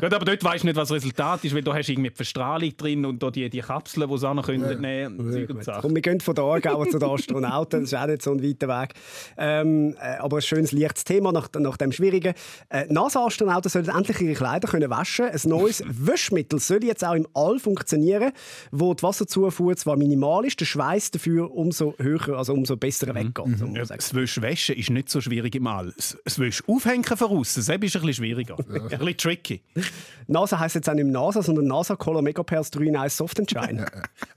Gut, 0.00 0.14
aber 0.14 0.24
dort 0.24 0.42
weißt 0.42 0.62
du 0.62 0.68
nicht, 0.68 0.76
was 0.76 0.88
das 0.88 0.96
Resultat 0.96 1.44
ist, 1.44 1.54
weil 1.54 1.62
da 1.62 1.74
hast 1.74 1.88
du 1.88 1.92
irgendwie 1.92 2.08
die 2.08 2.16
Verstrahlung 2.16 2.74
drin 2.76 3.04
und 3.04 3.22
da 3.22 3.30
die, 3.30 3.50
die 3.50 3.60
Kapseln, 3.60 4.08
die 4.08 4.18
sie 4.18 4.28
auch 4.28 4.34
noch 4.34 4.46
können 4.46 4.80
nehmen 4.80 5.18
können. 5.18 5.46
Und 5.50 5.64
Sachen. 5.64 5.82
Komm, 5.82 5.94
wir 5.94 6.00
gehen 6.00 6.20
von 6.20 6.34
der 6.34 6.44
Aargauer 6.44 6.88
zu 6.88 6.98
den 6.98 7.10
Astronauten, 7.10 7.80
das 7.80 7.92
ist 7.92 7.98
auch 7.98 8.06
nicht 8.06 8.22
so 8.22 8.32
ein 8.32 8.42
weiter 8.42 8.68
Weg. 8.68 8.94
Ähm, 9.36 9.94
äh, 10.00 10.16
aber 10.16 10.38
ein 10.38 10.42
schönes, 10.42 10.72
leichtes 10.72 11.04
Thema 11.04 11.32
nach, 11.32 11.50
nach 11.58 11.76
dem 11.76 11.92
Schwierigen. 11.92 12.32
Äh, 12.70 12.86
NASA-Astronauten 12.88 13.68
sollen 13.68 13.88
endlich 13.88 14.20
ihre 14.22 14.34
Kleider 14.34 14.68
können 14.68 14.88
waschen 14.88 15.26
Ein 15.26 15.40
neues 15.44 15.82
Wäschmittel 15.86 16.58
soll 16.60 16.82
jetzt 16.84 17.04
auch 17.04 17.14
im 17.14 17.26
All 17.34 17.58
funktionieren, 17.58 18.32
wo 18.70 18.94
die 18.94 19.02
Wasserzufuhr 19.02 19.76
zwar 19.76 19.96
minimal 19.96 20.46
ist, 20.46 20.60
der 20.60 20.64
Schweiß 20.64 21.09
dafür 21.10 21.50
umso 21.52 21.94
höher, 21.98 22.36
also 22.38 22.52
umso 22.52 22.76
besser 22.76 23.14
weggeht. 23.14 23.58
so 23.58 23.66
Ja, 23.66 23.84
sagen. 23.84 23.98
das 24.00 24.14
Wäsch 24.14 24.40
waschen 24.42 24.76
ist 24.76 24.90
nicht 24.90 25.08
so 25.08 25.20
schwierig 25.20 25.54
im 25.54 25.66
All. 25.66 25.92
Das 25.96 26.16
das 26.24 26.38
Wäsch 26.38 26.62
aufhängen 26.66 27.04
von 27.04 27.18
außen, 27.18 27.60
das 27.60 27.68
ist 27.68 27.70
ein 27.70 27.80
bisschen 27.80 28.14
schwieriger. 28.14 28.56
Ein 28.68 28.88
bisschen 28.88 29.16
tricky. 29.16 29.62
NASA 30.26 30.58
heisst 30.58 30.74
jetzt 30.76 30.88
auch 30.88 30.94
nicht 30.94 31.06
NASA, 31.06 31.42
sondern 31.42 31.66
NASA 31.66 31.96
Color 31.96 32.22
Megapairs 32.22 32.70
3 32.70 32.84
Nice 32.90 33.16
Soft 33.16 33.38
and 33.40 33.50
Shine. 33.50 33.86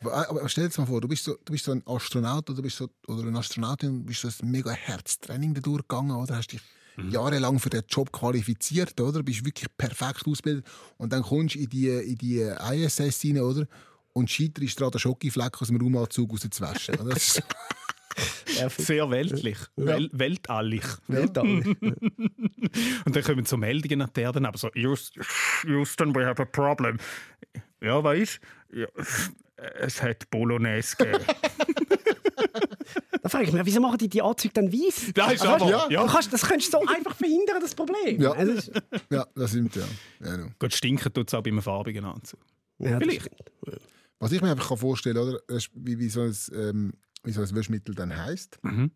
aber, 0.02 0.30
aber 0.30 0.50
stell 0.50 0.70
dir 0.70 0.82
mal 0.82 0.88
vor, 0.88 1.02
du 1.02 1.08
bist 1.08 1.24
so, 1.24 1.36
du 1.46 1.52
bist 1.52 1.66
so 1.66 1.72
ein 1.72 1.84
Astronaut 1.86 2.50
oder, 2.50 2.62
bist 2.62 2.78
so, 2.78 2.90
oder 3.08 3.28
eine 3.28 3.38
Astronautin, 3.38 4.00
du 4.00 4.06
bist 4.06 4.22
so 4.22 4.30
ein 4.30 4.52
mega 4.52 4.72
Herztraining 4.72 5.54
durchgegangen, 5.56 6.16
oder? 6.16 6.38
Hast 6.38 6.48
dich 6.48 6.62
jahrelang 7.10 7.60
für 7.60 7.70
den 7.70 7.84
Job 7.90 8.12
qualifiziert, 8.12 9.00
oder? 9.02 9.24
Bist 9.24 9.46
wirklich 9.46 9.68
perfekt 9.78 10.28
ausgebildet 10.28 10.66
und 10.98 11.12
dann 11.12 11.24
kommst 11.24 11.56
du 11.56 11.60
in 11.60 11.70
die, 11.70 11.88
in 11.90 12.16
die 12.18 12.40
ISS 12.40 13.24
rein, 13.26 13.40
oder? 13.42 13.68
Und 14.14 14.30
scheiterst 14.30 14.80
daran, 14.80 14.92
den 14.92 15.00
Schokofleck 15.00 15.62
aus 15.62 15.68
dem 15.70 15.78
Raumanzug 15.82 16.32
rauszuwaschen. 16.32 16.96
Das 17.10 18.68
ist- 18.78 18.86
Sehr 18.86 19.10
weltlich. 19.10 19.58
Wel 19.76 20.08
weltallig. 20.14 20.84
Weltall. 21.08 21.48
Und 23.06 23.16
dann 23.16 23.24
kommen 23.24 23.46
so 23.46 23.58
Meldungen 23.58 23.98
nach 23.98 24.10
der 24.10 24.26
Erde, 24.26 24.48
aber 24.48 24.58
so, 24.60 24.70
"Houston, 24.76 26.14
we 26.14 26.24
have 26.24 26.40
a 26.40 26.46
problem. 26.46 27.00
Ja, 27.82 28.04
weißt 28.04 28.40
ja, 28.76 28.86
es 29.80 30.00
hat 30.04 30.30
Bolognese 30.30 30.96
gegeben. 30.96 31.26
Da 33.24 33.30
frage 33.30 33.46
ich 33.46 33.52
mich, 33.52 33.66
wieso 33.66 33.82
machen 33.82 33.98
die 33.98 34.10
die 34.10 34.22
Anzüge 34.22 34.54
dann 34.54 34.72
weiß? 34.72 35.12
Das 35.16 35.34
ist 35.34 35.42
Also, 35.42 35.66
aber- 35.66 35.88
du, 35.88 35.94
ja. 35.94 36.06
du 36.06 36.12
kannst, 36.12 36.32
das 36.32 36.42
könntest 36.44 36.72
du 36.72 36.78
so 36.82 36.86
einfach 36.88 37.16
verhindern, 37.16 37.58
das 37.62 37.74
Problem. 37.74 38.22
Ja. 38.22 38.32
Also, 38.34 38.54
das 38.54 38.68
ist- 38.68 38.82
ja, 39.10 39.26
das 39.34 39.50
stimmt, 39.50 39.76
ja. 39.76 39.84
ja. 40.24 40.48
Gut, 40.60 40.74
stinken 40.74 41.12
tut 41.12 41.28
es 41.30 41.34
auch 41.34 41.42
bei 41.42 41.50
einem 41.50 41.64
farbigen 41.64 42.06
Anzug. 42.06 42.40
ja, 42.78 42.92
das 42.92 43.00
Vielleicht. 43.00 43.30
Was 44.20 44.32
ich 44.32 44.42
mir 44.42 44.52
einfach 44.52 44.78
vorstellen 44.78 45.16
kann, 45.16 45.38
das 45.48 45.66
ist, 45.66 45.72
wie, 45.74 46.00
wie, 46.00 46.10
so 46.10 46.22
ein, 46.22 46.36
ähm, 46.54 46.94
wie 47.24 47.32
so 47.32 47.42
ein 47.42 47.56
Wäschmittel 47.56 47.96
dann 47.96 48.16
heisst. 48.16 48.60
Mhm. 48.64 48.92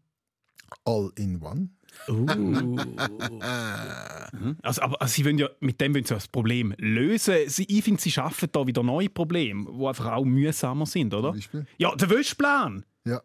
All 0.86 1.12
in 1.16 1.42
one. 1.42 1.70
Also, 4.62 4.82
aber 4.82 5.02
also, 5.02 5.14
sie 5.14 5.26
wollen 5.26 5.38
ja, 5.38 5.50
mit 5.62 5.80
dem 5.80 5.94
wollen 5.94 6.04
sie 6.04 6.12
ja 6.12 6.18
das 6.18 6.28
Problem 6.28 6.74
lösen. 6.78 7.36
Sie, 7.48 7.64
ich 7.64 7.84
finde, 7.84 8.02
sie 8.02 8.12
schaffen 8.12 8.50
da 8.52 8.68
wieder 8.68 8.84
neue 8.84 9.10
Probleme, 9.10 9.72
die 9.72 9.86
einfach 9.86 10.12
auch 10.12 10.26
mühsamer 10.26 10.86
sind, 10.86 11.14
oder? 11.14 11.30
Zum 11.30 11.38
Beispiel? 11.38 11.66
Ja, 11.78 11.96
der 11.96 12.10
Wäschplan. 12.10 12.86
Ja. 13.06 13.22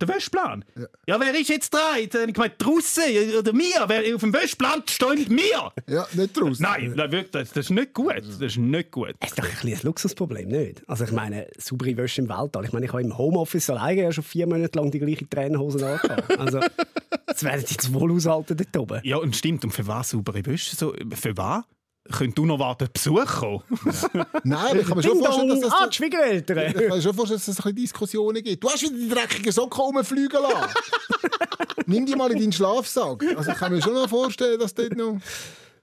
Der 0.00 0.08
Wäschplan? 0.08 0.64
Ja. 0.76 0.86
Ja. 1.06 1.20
wer 1.20 1.38
ist 1.38 1.48
jetzt 1.48 1.72
dran? 1.72 2.00
Jetzt 2.00 2.14
habe 2.14 2.26
ich 2.26 2.34
gemeint, 2.34 2.54
draussen 2.58 3.02
oder 3.38 3.52
mir? 3.52 3.84
Wer 3.86 4.14
auf 4.14 4.20
dem 4.20 4.32
Wäschplan 4.32 4.82
steht 4.88 5.30
mir? 5.30 5.72
Ja, 5.86 6.06
nicht 6.12 6.38
draus. 6.38 6.60
Nein, 6.60 6.92
nein, 6.96 7.12
wirklich, 7.12 7.30
das, 7.30 7.52
das 7.52 7.66
ist 7.66 7.70
nicht 7.70 7.94
gut. 7.94 8.16
Das 8.16 8.40
ist 8.40 8.56
nicht 8.58 8.90
gut. 8.90 9.14
Das 9.20 9.30
ist 9.30 9.38
doch 9.38 9.44
ein, 9.44 9.72
ein 9.72 9.78
Luxusproblem, 9.82 10.48
nicht? 10.48 10.82
Also 10.88 11.04
ich 11.04 11.12
meine, 11.12 11.46
saubere 11.56 11.96
Wäsche 11.96 12.22
im 12.22 12.28
Weltall. 12.28 12.64
Ich 12.64 12.72
meine, 12.72 12.86
ich 12.86 12.92
habe 12.92 13.02
im 13.02 13.16
Homeoffice 13.16 13.70
alleine 13.70 14.02
ja 14.02 14.12
schon 14.12 14.24
vier 14.24 14.46
Monate 14.46 14.78
lang 14.78 14.90
die 14.90 14.98
gleiche 14.98 15.28
Trainerhose 15.28 15.86
angehabt. 15.86 16.38
Also, 16.38 16.60
das 17.26 17.42
werden 17.42 17.64
sie 17.64 17.74
jetzt 17.74 17.92
wohl 17.92 18.12
aushalten 18.12 18.56
dort 18.56 18.76
oben. 18.76 19.00
Ja, 19.04 19.16
und 19.16 19.34
stimmt. 19.34 19.64
Und 19.64 19.70
für 19.72 19.86
was 19.86 20.10
saubere 20.10 20.44
Wäsche? 20.44 20.76
So, 20.76 20.94
für 21.14 21.36
was? 21.36 21.64
Könnt 22.12 22.36
du 22.36 22.46
noch 22.46 22.58
warten, 22.58 22.88
Besuch 22.92 23.24
kommen? 23.26 23.62
Nein, 24.44 24.58
aber 24.70 24.80
ich 24.80 24.86
kann 24.86 24.96
mir 24.96 25.02
schon 25.02 25.18
vorstellen, 25.18 25.48
dass 25.48 25.60
das... 25.60 25.72
ah, 25.72 25.86
die 25.86 25.96
Schwiegereltern. 25.96 26.58
Ich 26.68 26.74
kann 26.74 26.88
mir 26.96 27.02
schon 27.02 27.14
vorstellen, 27.14 27.38
dass 27.40 27.48
es 27.48 27.56
ein 27.58 27.62
bisschen 27.62 27.76
Diskussionen 27.76 28.42
gibt. 28.42 28.62
Du 28.62 28.68
hast 28.68 28.82
wieder 28.82 28.94
die 28.96 29.08
dreckigen 29.08 29.52
Socken 29.52 29.80
rumfliegen 29.80 30.40
lassen. 30.42 30.74
Nimm 31.86 32.06
die 32.06 32.14
mal 32.16 32.30
in 32.32 32.38
deinen 32.38 32.52
Schlafsack. 32.52 33.24
Also 33.36 33.50
ich 33.52 33.56
kann 33.56 33.72
mir 33.72 33.80
schon 33.82 33.94
noch 33.94 34.08
vorstellen, 34.08 34.58
dass 34.58 34.74
dort 34.74 34.96
noch... 34.96 35.18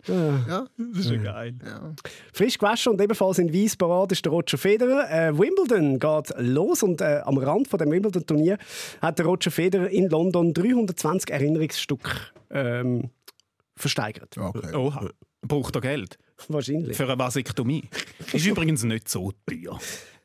Ja, 0.07 0.65
Das 0.77 0.99
ist 1.05 1.11
ja 1.11 1.17
geil. 1.17 1.55
ja. 1.65 1.93
Frisch 2.31 2.57
gewaschen 2.57 2.93
und 2.93 3.01
ebenfalls 3.01 3.39
in 3.39 3.53
Weiss 3.53 3.75
parat 3.75 4.09
ist 4.13 4.23
der 4.23 4.31
Roger 4.31 4.57
Federer. 4.57 5.09
Äh, 5.11 5.37
Wimbledon 5.37 5.99
geht 5.99 6.33
los 6.37 6.81
und 6.81 7.01
äh, 7.01 7.19
am 7.25 7.37
Rand 7.37 7.67
von 7.67 7.77
dem 7.77 7.91
Wimbledon-Turnier 7.91 8.57
hat 9.01 9.19
der 9.19 9.25
Roger 9.25 9.51
Federer 9.51 9.89
in 9.89 10.07
London 10.09 10.53
320 10.53 11.29
Erinnerungsstücke 11.29 12.11
ähm, 12.51 13.09
versteigert. 13.75 14.37
Okay. 14.37 14.73
Oha. 14.75 15.09
Braucht 15.41 15.75
er 15.75 15.81
Geld? 15.81 16.17
Wahrscheinlich. 16.47 16.95
Für 16.97 17.05
eine 17.05 17.17
Vasektomie. 17.17 17.89
Ist 18.33 18.45
übrigens 18.47 18.83
nicht 18.83 19.09
so 19.09 19.31
teuer. 19.45 19.79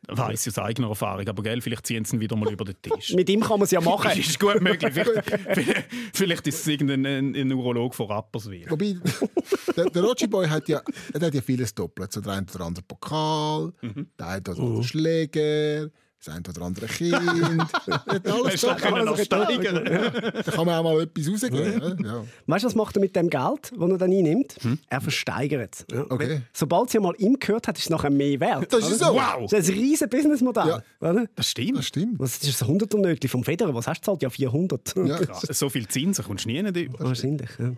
Weiss 0.09 0.49
aus 0.49 0.59
eigener 0.59 0.89
Erfahrung. 0.89 1.29
Aber 1.29 1.43
gell, 1.43 1.61
vielleicht 1.61 1.87
ziehen 1.87 2.05
sie 2.05 2.17
ihn 2.17 2.21
wieder 2.21 2.35
mal 2.35 2.53
über 2.53 2.65
den 2.65 2.75
Tisch. 2.83 3.15
Mit 3.15 3.29
ihm 3.31 3.41
kann 3.41 3.61
man 3.61 3.63
es 3.63 3.71
ja 3.71 3.81
machen. 3.81 4.09
Das 4.09 4.19
ist 4.19 4.41
gut 4.41 4.61
möglich. 4.61 4.93
Vielleicht, 4.93 5.89
vielleicht 6.13 6.47
ist 6.49 6.61
es 6.61 6.67
irgendein 6.67 7.07
ein, 7.07 7.37
ein 7.37 7.53
Urolog 7.53 7.95
von 7.95 8.07
Rapperswil. 8.07 8.69
Wobei, 8.69 8.97
der, 9.77 9.91
der 9.91 10.03
Roger 10.03 10.27
Boy 10.27 10.49
hat 10.49 10.69
ja, 10.69 10.83
er 11.13 11.21
hat 11.21 11.35
ja 11.35 11.41
vieles 11.41 11.73
doppelt. 11.75 12.13
So 12.13 12.21
der 12.21 12.33
eine 12.33 12.47
oder 12.53 12.65
andere 12.65 12.85
Pokal, 12.85 13.73
der 14.19 14.27
eine 14.27 14.41
oder 14.41 14.59
andere 14.59 14.85
Schläger, 14.85 15.89
das 16.25 16.35
eine 16.35 16.45
oder 16.49 16.63
andere 16.63 16.87
Kind. 16.87 17.15
Alles 18.25 18.63
noch 18.63 19.19
steigern? 19.19 19.85
Da 19.85 20.43
kann 20.43 20.67
man 20.67 20.75
auch 20.77 20.83
mal 20.85 21.01
etwas 21.03 21.29
rausgeben. 21.29 22.05
Ja. 22.05 22.25
Weißt 22.47 22.65
du, 22.65 22.69
was 22.69 22.75
macht 22.75 22.97
er 22.97 23.01
mit 23.01 23.17
dem 23.17 23.29
Geld, 23.29 23.73
das 23.73 23.91
er 23.91 23.99
dann 23.99 24.13
einnimmt? 24.13 24.57
Er 24.89 25.01
versteigert 25.01 25.75
es. 25.75 25.87
Ja. 25.93 26.05
Okay. 26.09 26.43
Sobald 26.53 26.91
sie 26.91 27.01
mal 27.01 27.15
ihm 27.19 27.39
gehört 27.39 27.67
hat, 27.69 27.77
ist 27.77 27.85
es 27.85 27.91
nachher 27.91 28.11
mehr 28.11 28.39
wert. 28.41 28.73
Das 28.73 28.89
ist 28.89 29.01
so. 29.01 29.07
Wow! 29.07 29.51
Das 29.51 29.69
ist 29.69 29.71
ein 29.71 29.79
riesiges 29.79 30.09
Businessmodell. 30.09 30.83
Ja. 31.01 31.25
Das 31.35 31.49
stimmt. 31.49 31.79
Das 31.79 31.87
stimmt. 31.87 32.19
Was 32.19 32.39
ist 32.39 32.61
das 32.61 32.69
100er 32.69 32.99
Nötchen 32.99 33.29
vom 33.29 33.45
Federer? 33.45 33.75
Was 33.75 33.87
hast 33.87 34.03
du 34.03 34.13
zahlt? 34.13 34.23
Ja, 34.23 34.31
400. 34.31 34.95
Ja. 34.97 35.19
Krass. 35.19 35.43
So 35.51 35.69
viel 35.69 35.89
Zinsen 35.89 36.25
kommst 36.25 36.45
du 36.45 36.51
nie 36.51 36.63
nicht 36.63 36.77
über. 36.77 37.01
Wahrscheinlich. 37.01 37.51
Ja. 37.59 37.73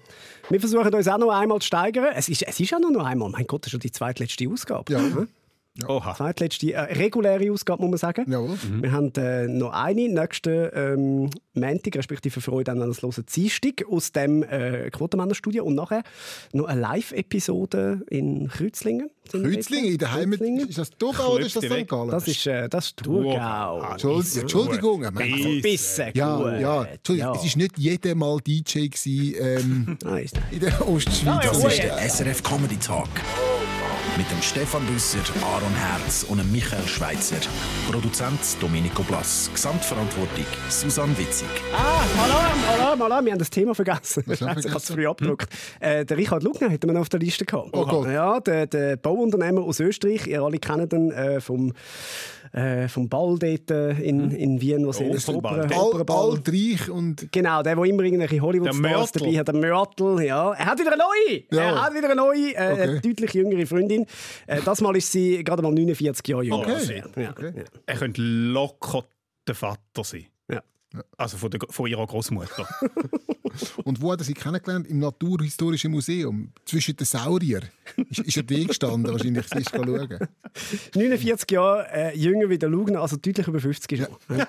Wir 0.50 0.60
versuchen 0.60 0.92
uns 0.94 1.08
auch 1.08 1.18
noch 1.18 1.30
einmal 1.30 1.60
zu 1.60 1.66
steigern. 1.66 2.08
Es 2.14 2.28
ist, 2.28 2.42
es 2.42 2.60
ist 2.60 2.70
ja 2.70 2.78
nur 2.78 2.90
noch 2.90 3.04
einmal. 3.06 3.30
Mein 3.30 3.46
Gott, 3.46 3.62
das 3.62 3.68
ist 3.68 3.72
schon 3.72 3.80
die 3.80 3.92
zweitletzte 3.92 4.48
Ausgabe. 4.48 4.92
Ja. 4.92 5.00
Oha. 5.88 6.14
Zweitletzte 6.14 6.72
äh, 6.72 6.80
reguläre 6.80 7.50
Ausgabe, 7.50 7.82
muss 7.82 7.90
man 7.90 7.98
sagen. 7.98 8.30
Jawohl. 8.30 8.56
Wir 8.80 8.92
haben 8.92 9.12
äh, 9.16 9.48
noch 9.48 9.72
eine 9.72 10.08
nächsten 10.08 10.70
ähm, 10.72 11.30
Montag, 11.54 11.96
respektive 11.96 12.40
Freude 12.40 12.70
an 12.70 12.78
das 12.78 13.02
hören 13.02 13.26
Dienstag 13.34 13.84
aus 13.90 14.12
dem 14.12 14.44
äh, 14.44 14.88
Quotenmännerstudio 14.90 15.64
und 15.64 15.74
nachher 15.74 16.04
noch 16.52 16.66
eine 16.66 16.80
Live-Episode 16.80 18.02
in 18.08 18.48
Kreuzlingen. 18.48 19.10
Kreuzlingen 19.28 19.92
in 19.92 19.98
der 19.98 20.12
Heimat. 20.12 20.40
Ist 20.40 20.78
das 20.78 20.90
Thurgau 20.90 21.34
oder 21.34 21.46
ist 21.46 21.56
das 21.56 21.64
St. 21.64 21.88
Gallen? 21.88 22.10
Das 22.10 22.28
ist, 22.28 22.46
äh, 22.46 22.68
das 22.68 22.86
ist 22.86 22.96
Thurgau. 22.98 23.82
Entschuldigung, 23.90 24.42
Entschuldigung. 24.42 25.00
mein 25.12 25.30
Gott. 25.30 25.62
Bisschen 25.62 26.12
Ja, 26.14 26.56
ja, 26.56 26.84
Entschuldigung, 26.84 27.34
es 27.34 27.42
war 27.42 27.62
nicht 27.62 27.78
jeder 27.78 28.14
Mal 28.14 28.38
DJ 28.40 28.86
gewesen, 28.86 29.34
ähm, 29.40 29.98
Nein, 30.04 30.28
nein. 30.32 30.42
in 30.52 30.60
der 30.60 30.88
Ostschweiz. 30.88 31.24
ja, 31.24 31.40
Das 31.40 31.64
oh 31.64 31.66
ist 31.66 31.78
ja. 31.78 31.96
der 31.96 32.08
SRF 32.08 32.42
Comedy 32.44 32.76
Talk. 32.76 33.08
Mit 34.16 34.30
dem 34.30 34.40
Stefan 34.42 34.86
Büsser, 34.86 35.18
Aaron 35.42 35.74
Herz 35.74 36.24
und 36.28 36.38
dem 36.38 36.52
Michael 36.52 36.86
Schweitzer. 36.86 37.36
Produzent 37.90 38.38
Domenico 38.60 39.02
Blass. 39.02 39.50
Gesamtverantwortung 39.52 40.44
Susanne 40.68 41.18
Witzig. 41.18 41.48
Ah, 41.72 42.00
Alarm, 42.22 42.58
Alarm, 42.74 43.02
Alarm. 43.02 43.24
Wir 43.24 43.32
haben 43.32 43.40
das 43.40 43.50
Thema 43.50 43.74
vergessen. 43.74 44.22
Was 44.26 44.40
Ich 44.40 44.46
habe 44.46 44.60
es 44.60 44.90
früh 44.90 45.08
abgedruckt. 45.08 45.48
Äh, 45.80 46.04
der 46.04 46.16
Richard 46.16 46.44
Lugner 46.44 46.68
hätten 46.70 46.88
wir 46.88 46.94
noch 46.94 47.00
auf 47.00 47.08
der 47.08 47.18
Liste 47.18 47.44
gehabt. 47.44 47.70
Oh 47.72 47.84
Gott. 47.84 48.06
Ja, 48.06 48.38
der, 48.38 48.68
der 48.68 48.96
Bauunternehmer 48.96 49.62
aus 49.62 49.80
Österreich. 49.80 50.28
Ihr 50.28 50.42
alle 50.42 50.60
kennt 50.60 50.92
ihn 50.92 51.10
äh, 51.10 51.40
vom, 51.40 51.72
äh, 52.54 52.88
vom 52.88 53.08
Ball 53.08 53.38
dort 53.38 53.70
äh, 53.70 53.90
in, 54.00 54.30
in 54.30 54.60
Wien, 54.60 54.86
wo 54.86 54.92
sie 54.92 55.04
Oh, 55.04 55.40
Ball. 55.40 55.66
Oper- 55.66 55.76
Operball... 55.82 56.30
altreich 56.30 56.88
und 56.88 57.30
Genau, 57.32 57.62
der, 57.62 57.74
der 57.76 57.84
immer 57.84 58.02
irgendwelche 58.04 58.40
Hollywood-Stars 58.40 59.12
dabei 59.12 59.38
hat. 59.38 59.48
Der 59.48 59.54
Mörtel, 59.56 60.20
ja. 60.22 60.52
Er 60.52 60.66
hat 60.66 60.78
wieder 60.78 60.92
eine 60.92 61.02
neue! 61.02 61.42
Ja. 61.50 61.62
Er 61.70 61.82
hat 61.84 61.94
wieder 61.94 62.06
eine 62.06 62.14
neue, 62.16 62.54
äh, 62.54 62.72
Okay. 62.72 62.82
eine 62.82 63.00
deutlich 63.00 63.34
jüngere 63.34 63.66
Freundin. 63.66 64.06
Äh, 64.46 64.60
das 64.64 64.80
Mal 64.80 64.96
ist 64.96 65.10
sie 65.12 65.42
gerade 65.44 65.62
mal 65.62 65.72
49 65.72 66.26
Jahre 66.28 66.44
jünger. 66.44 66.58
Okay. 66.58 67.02
er. 67.16 67.22
Ja. 67.22 67.30
Okay. 67.30 67.52
Ja. 67.56 67.62
Er 67.86 67.96
könnte 67.96 68.22
locker 68.22 69.04
der 69.46 69.54
Vater 69.54 70.04
sein. 70.04 70.26
Also 71.16 71.36
von, 71.38 71.50
der, 71.50 71.60
von 71.70 71.86
ihrer 71.88 72.06
Großmutter. 72.06 72.68
Und 73.84 74.00
wo 74.02 74.10
hat 74.12 74.20
er 74.20 74.24
sie 74.24 74.34
kennengelernt? 74.34 74.86
Im 74.88 74.98
Naturhistorischen 74.98 75.92
Museum. 75.92 76.52
Zwischen 76.64 76.96
den 76.96 77.04
Saurier. 77.04 77.62
Ist, 78.10 78.20
ist 78.20 78.36
er 78.36 78.42
da 78.42 78.64
gestanden, 78.64 79.12
wahrscheinlich. 79.12 79.46
Sie 79.48 79.58
ist 79.58 79.70
schauen. 79.70 80.18
49 80.94 81.50
Jahre 81.50 81.86
äh, 81.92 82.18
jünger 82.18 82.48
wie 82.50 82.58
der 82.58 82.68
Lugner, 82.68 83.00
also 83.00 83.16
deutlich 83.16 83.46
über 83.46 83.60
50 83.60 83.92
ist. 84.00 84.10
Ja. 84.28 84.46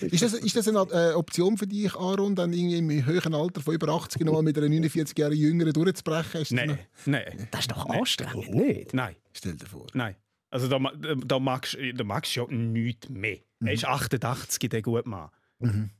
Ist 0.00 0.22
das, 0.22 0.34
ist 0.34 0.56
das 0.56 0.68
eine 0.68 0.78
äh, 0.92 1.12
Option 1.14 1.58
für 1.58 1.66
dich, 1.66 1.94
Aaron, 1.94 2.34
dann 2.34 2.52
irgendwie 2.52 2.78
im 2.78 3.04
höheren 3.06 3.34
Alter 3.34 3.60
von 3.60 3.74
über 3.74 3.88
80 3.92 4.22
nochmal 4.24 4.42
mit 4.42 4.56
einer 4.56 4.68
49 4.68 5.18
Jahre 5.18 5.34
Jüngeren 5.34 5.72
durchzubrechen? 5.72 6.44
Nein, 6.56 6.78
nein, 7.06 7.48
Das 7.50 7.62
ist 7.62 7.70
doch 7.72 7.86
anstrengend, 7.86 8.54
nicht? 8.54 8.94
nein, 8.94 9.16
Stell 9.32 9.54
dir 9.56 9.66
vor. 9.66 9.86
nein. 9.94 10.16
Also 10.50 10.68
da, 10.68 10.78
da, 11.26 11.38
magst, 11.40 11.76
da 11.96 12.04
magst 12.04 12.36
du 12.36 12.40
ja 12.42 12.46
nichts 12.48 13.08
mehr. 13.08 13.38
Mhm. 13.58 13.66
Er 13.66 13.72
ist 13.74 13.84
88, 13.86 14.70
der 14.70 14.82
gute 14.82 15.08
Mann. 15.08 15.28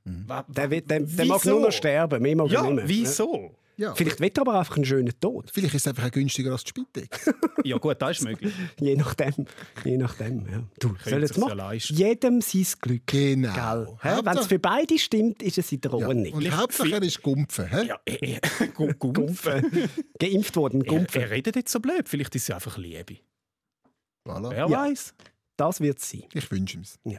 Wa- 0.05 0.45
Der, 0.49 0.71
will- 0.71 0.81
der, 0.83 1.01
der 1.01 1.25
mag 1.27 1.45
nur 1.45 1.61
noch 1.61 1.73
sterben, 1.73 2.23
mehr 2.23 2.37
mag 2.37 2.47
er 2.49 2.53
Ja, 2.53 2.63
nicht 2.63 2.75
mehr. 2.77 2.89
wieso? 2.89 3.57
Ja, 3.77 3.93
Vielleicht 3.93 4.21
will 4.21 4.31
er 4.33 4.41
aber 4.43 4.57
einfach 4.61 4.77
einen 4.77 4.85
schönen 4.85 5.13
Tod. 5.19 5.51
vielleicht 5.53 5.75
ist 5.75 5.83
es 5.85 5.89
einfach 5.89 6.09
günstiger 6.13 6.53
als 6.53 6.63
die 6.65 6.69
Spitex. 6.71 7.29
Ja 7.65 7.79
gut, 7.79 7.97
das 8.01 8.19
ist 8.19 8.25
möglich. 8.25 8.53
Je 8.79 8.95
nachdem. 8.95 9.47
Je 9.85 9.97
nachdem 9.97 10.47
ja. 10.47 10.63
Du, 10.79 10.95
soll 11.03 11.23
jetzt 11.23 11.35
sich's 11.35 11.89
ja 11.89 12.07
jedem 12.07 12.41
sein 12.43 12.67
Glück. 12.83 13.07
Genau. 13.07 13.99
Wenn 14.03 14.37
es 14.39 14.47
für 14.47 14.59
beide 14.59 14.99
stimmt, 14.99 15.43
ist 15.43 15.57
es 15.59 15.73
in 15.73 15.81
der 15.81 15.91
Ja. 15.99 16.07
Ordnung. 16.09 16.33
Und 16.35 16.57
Hauptsache 16.57 16.93
er 16.93 17.03
ist 17.03 17.23
Gumpfen. 17.23 17.67
Ja, 17.87 17.99
äh, 18.05 18.35
äh, 18.35 18.41
gu- 18.75 18.93
Gumpfen. 18.99 19.89
Geimpft 20.21 20.55
worden, 20.57 20.83
Er, 20.83 20.87
Gumpfen. 20.87 21.23
er 21.23 21.31
redet 21.31 21.57
jetzt 21.57 21.73
so 21.73 21.81
blöd. 21.81 22.07
Vielleicht 22.07 22.35
ist 22.37 22.43
es 22.51 22.55
einfach 22.55 22.77
Liebe. 22.77 23.17
Voilà. 24.29 24.51
Wer 24.51 24.69
Ja. 24.69 24.71
weiß? 24.71 25.15
Das 25.57 25.81
wird 25.81 25.99
es 25.99 26.11
sein. 26.11 26.25
Ich 26.35 26.51
wünsche 26.51 26.77
ihm 26.77 26.85
Ja. 27.05 27.19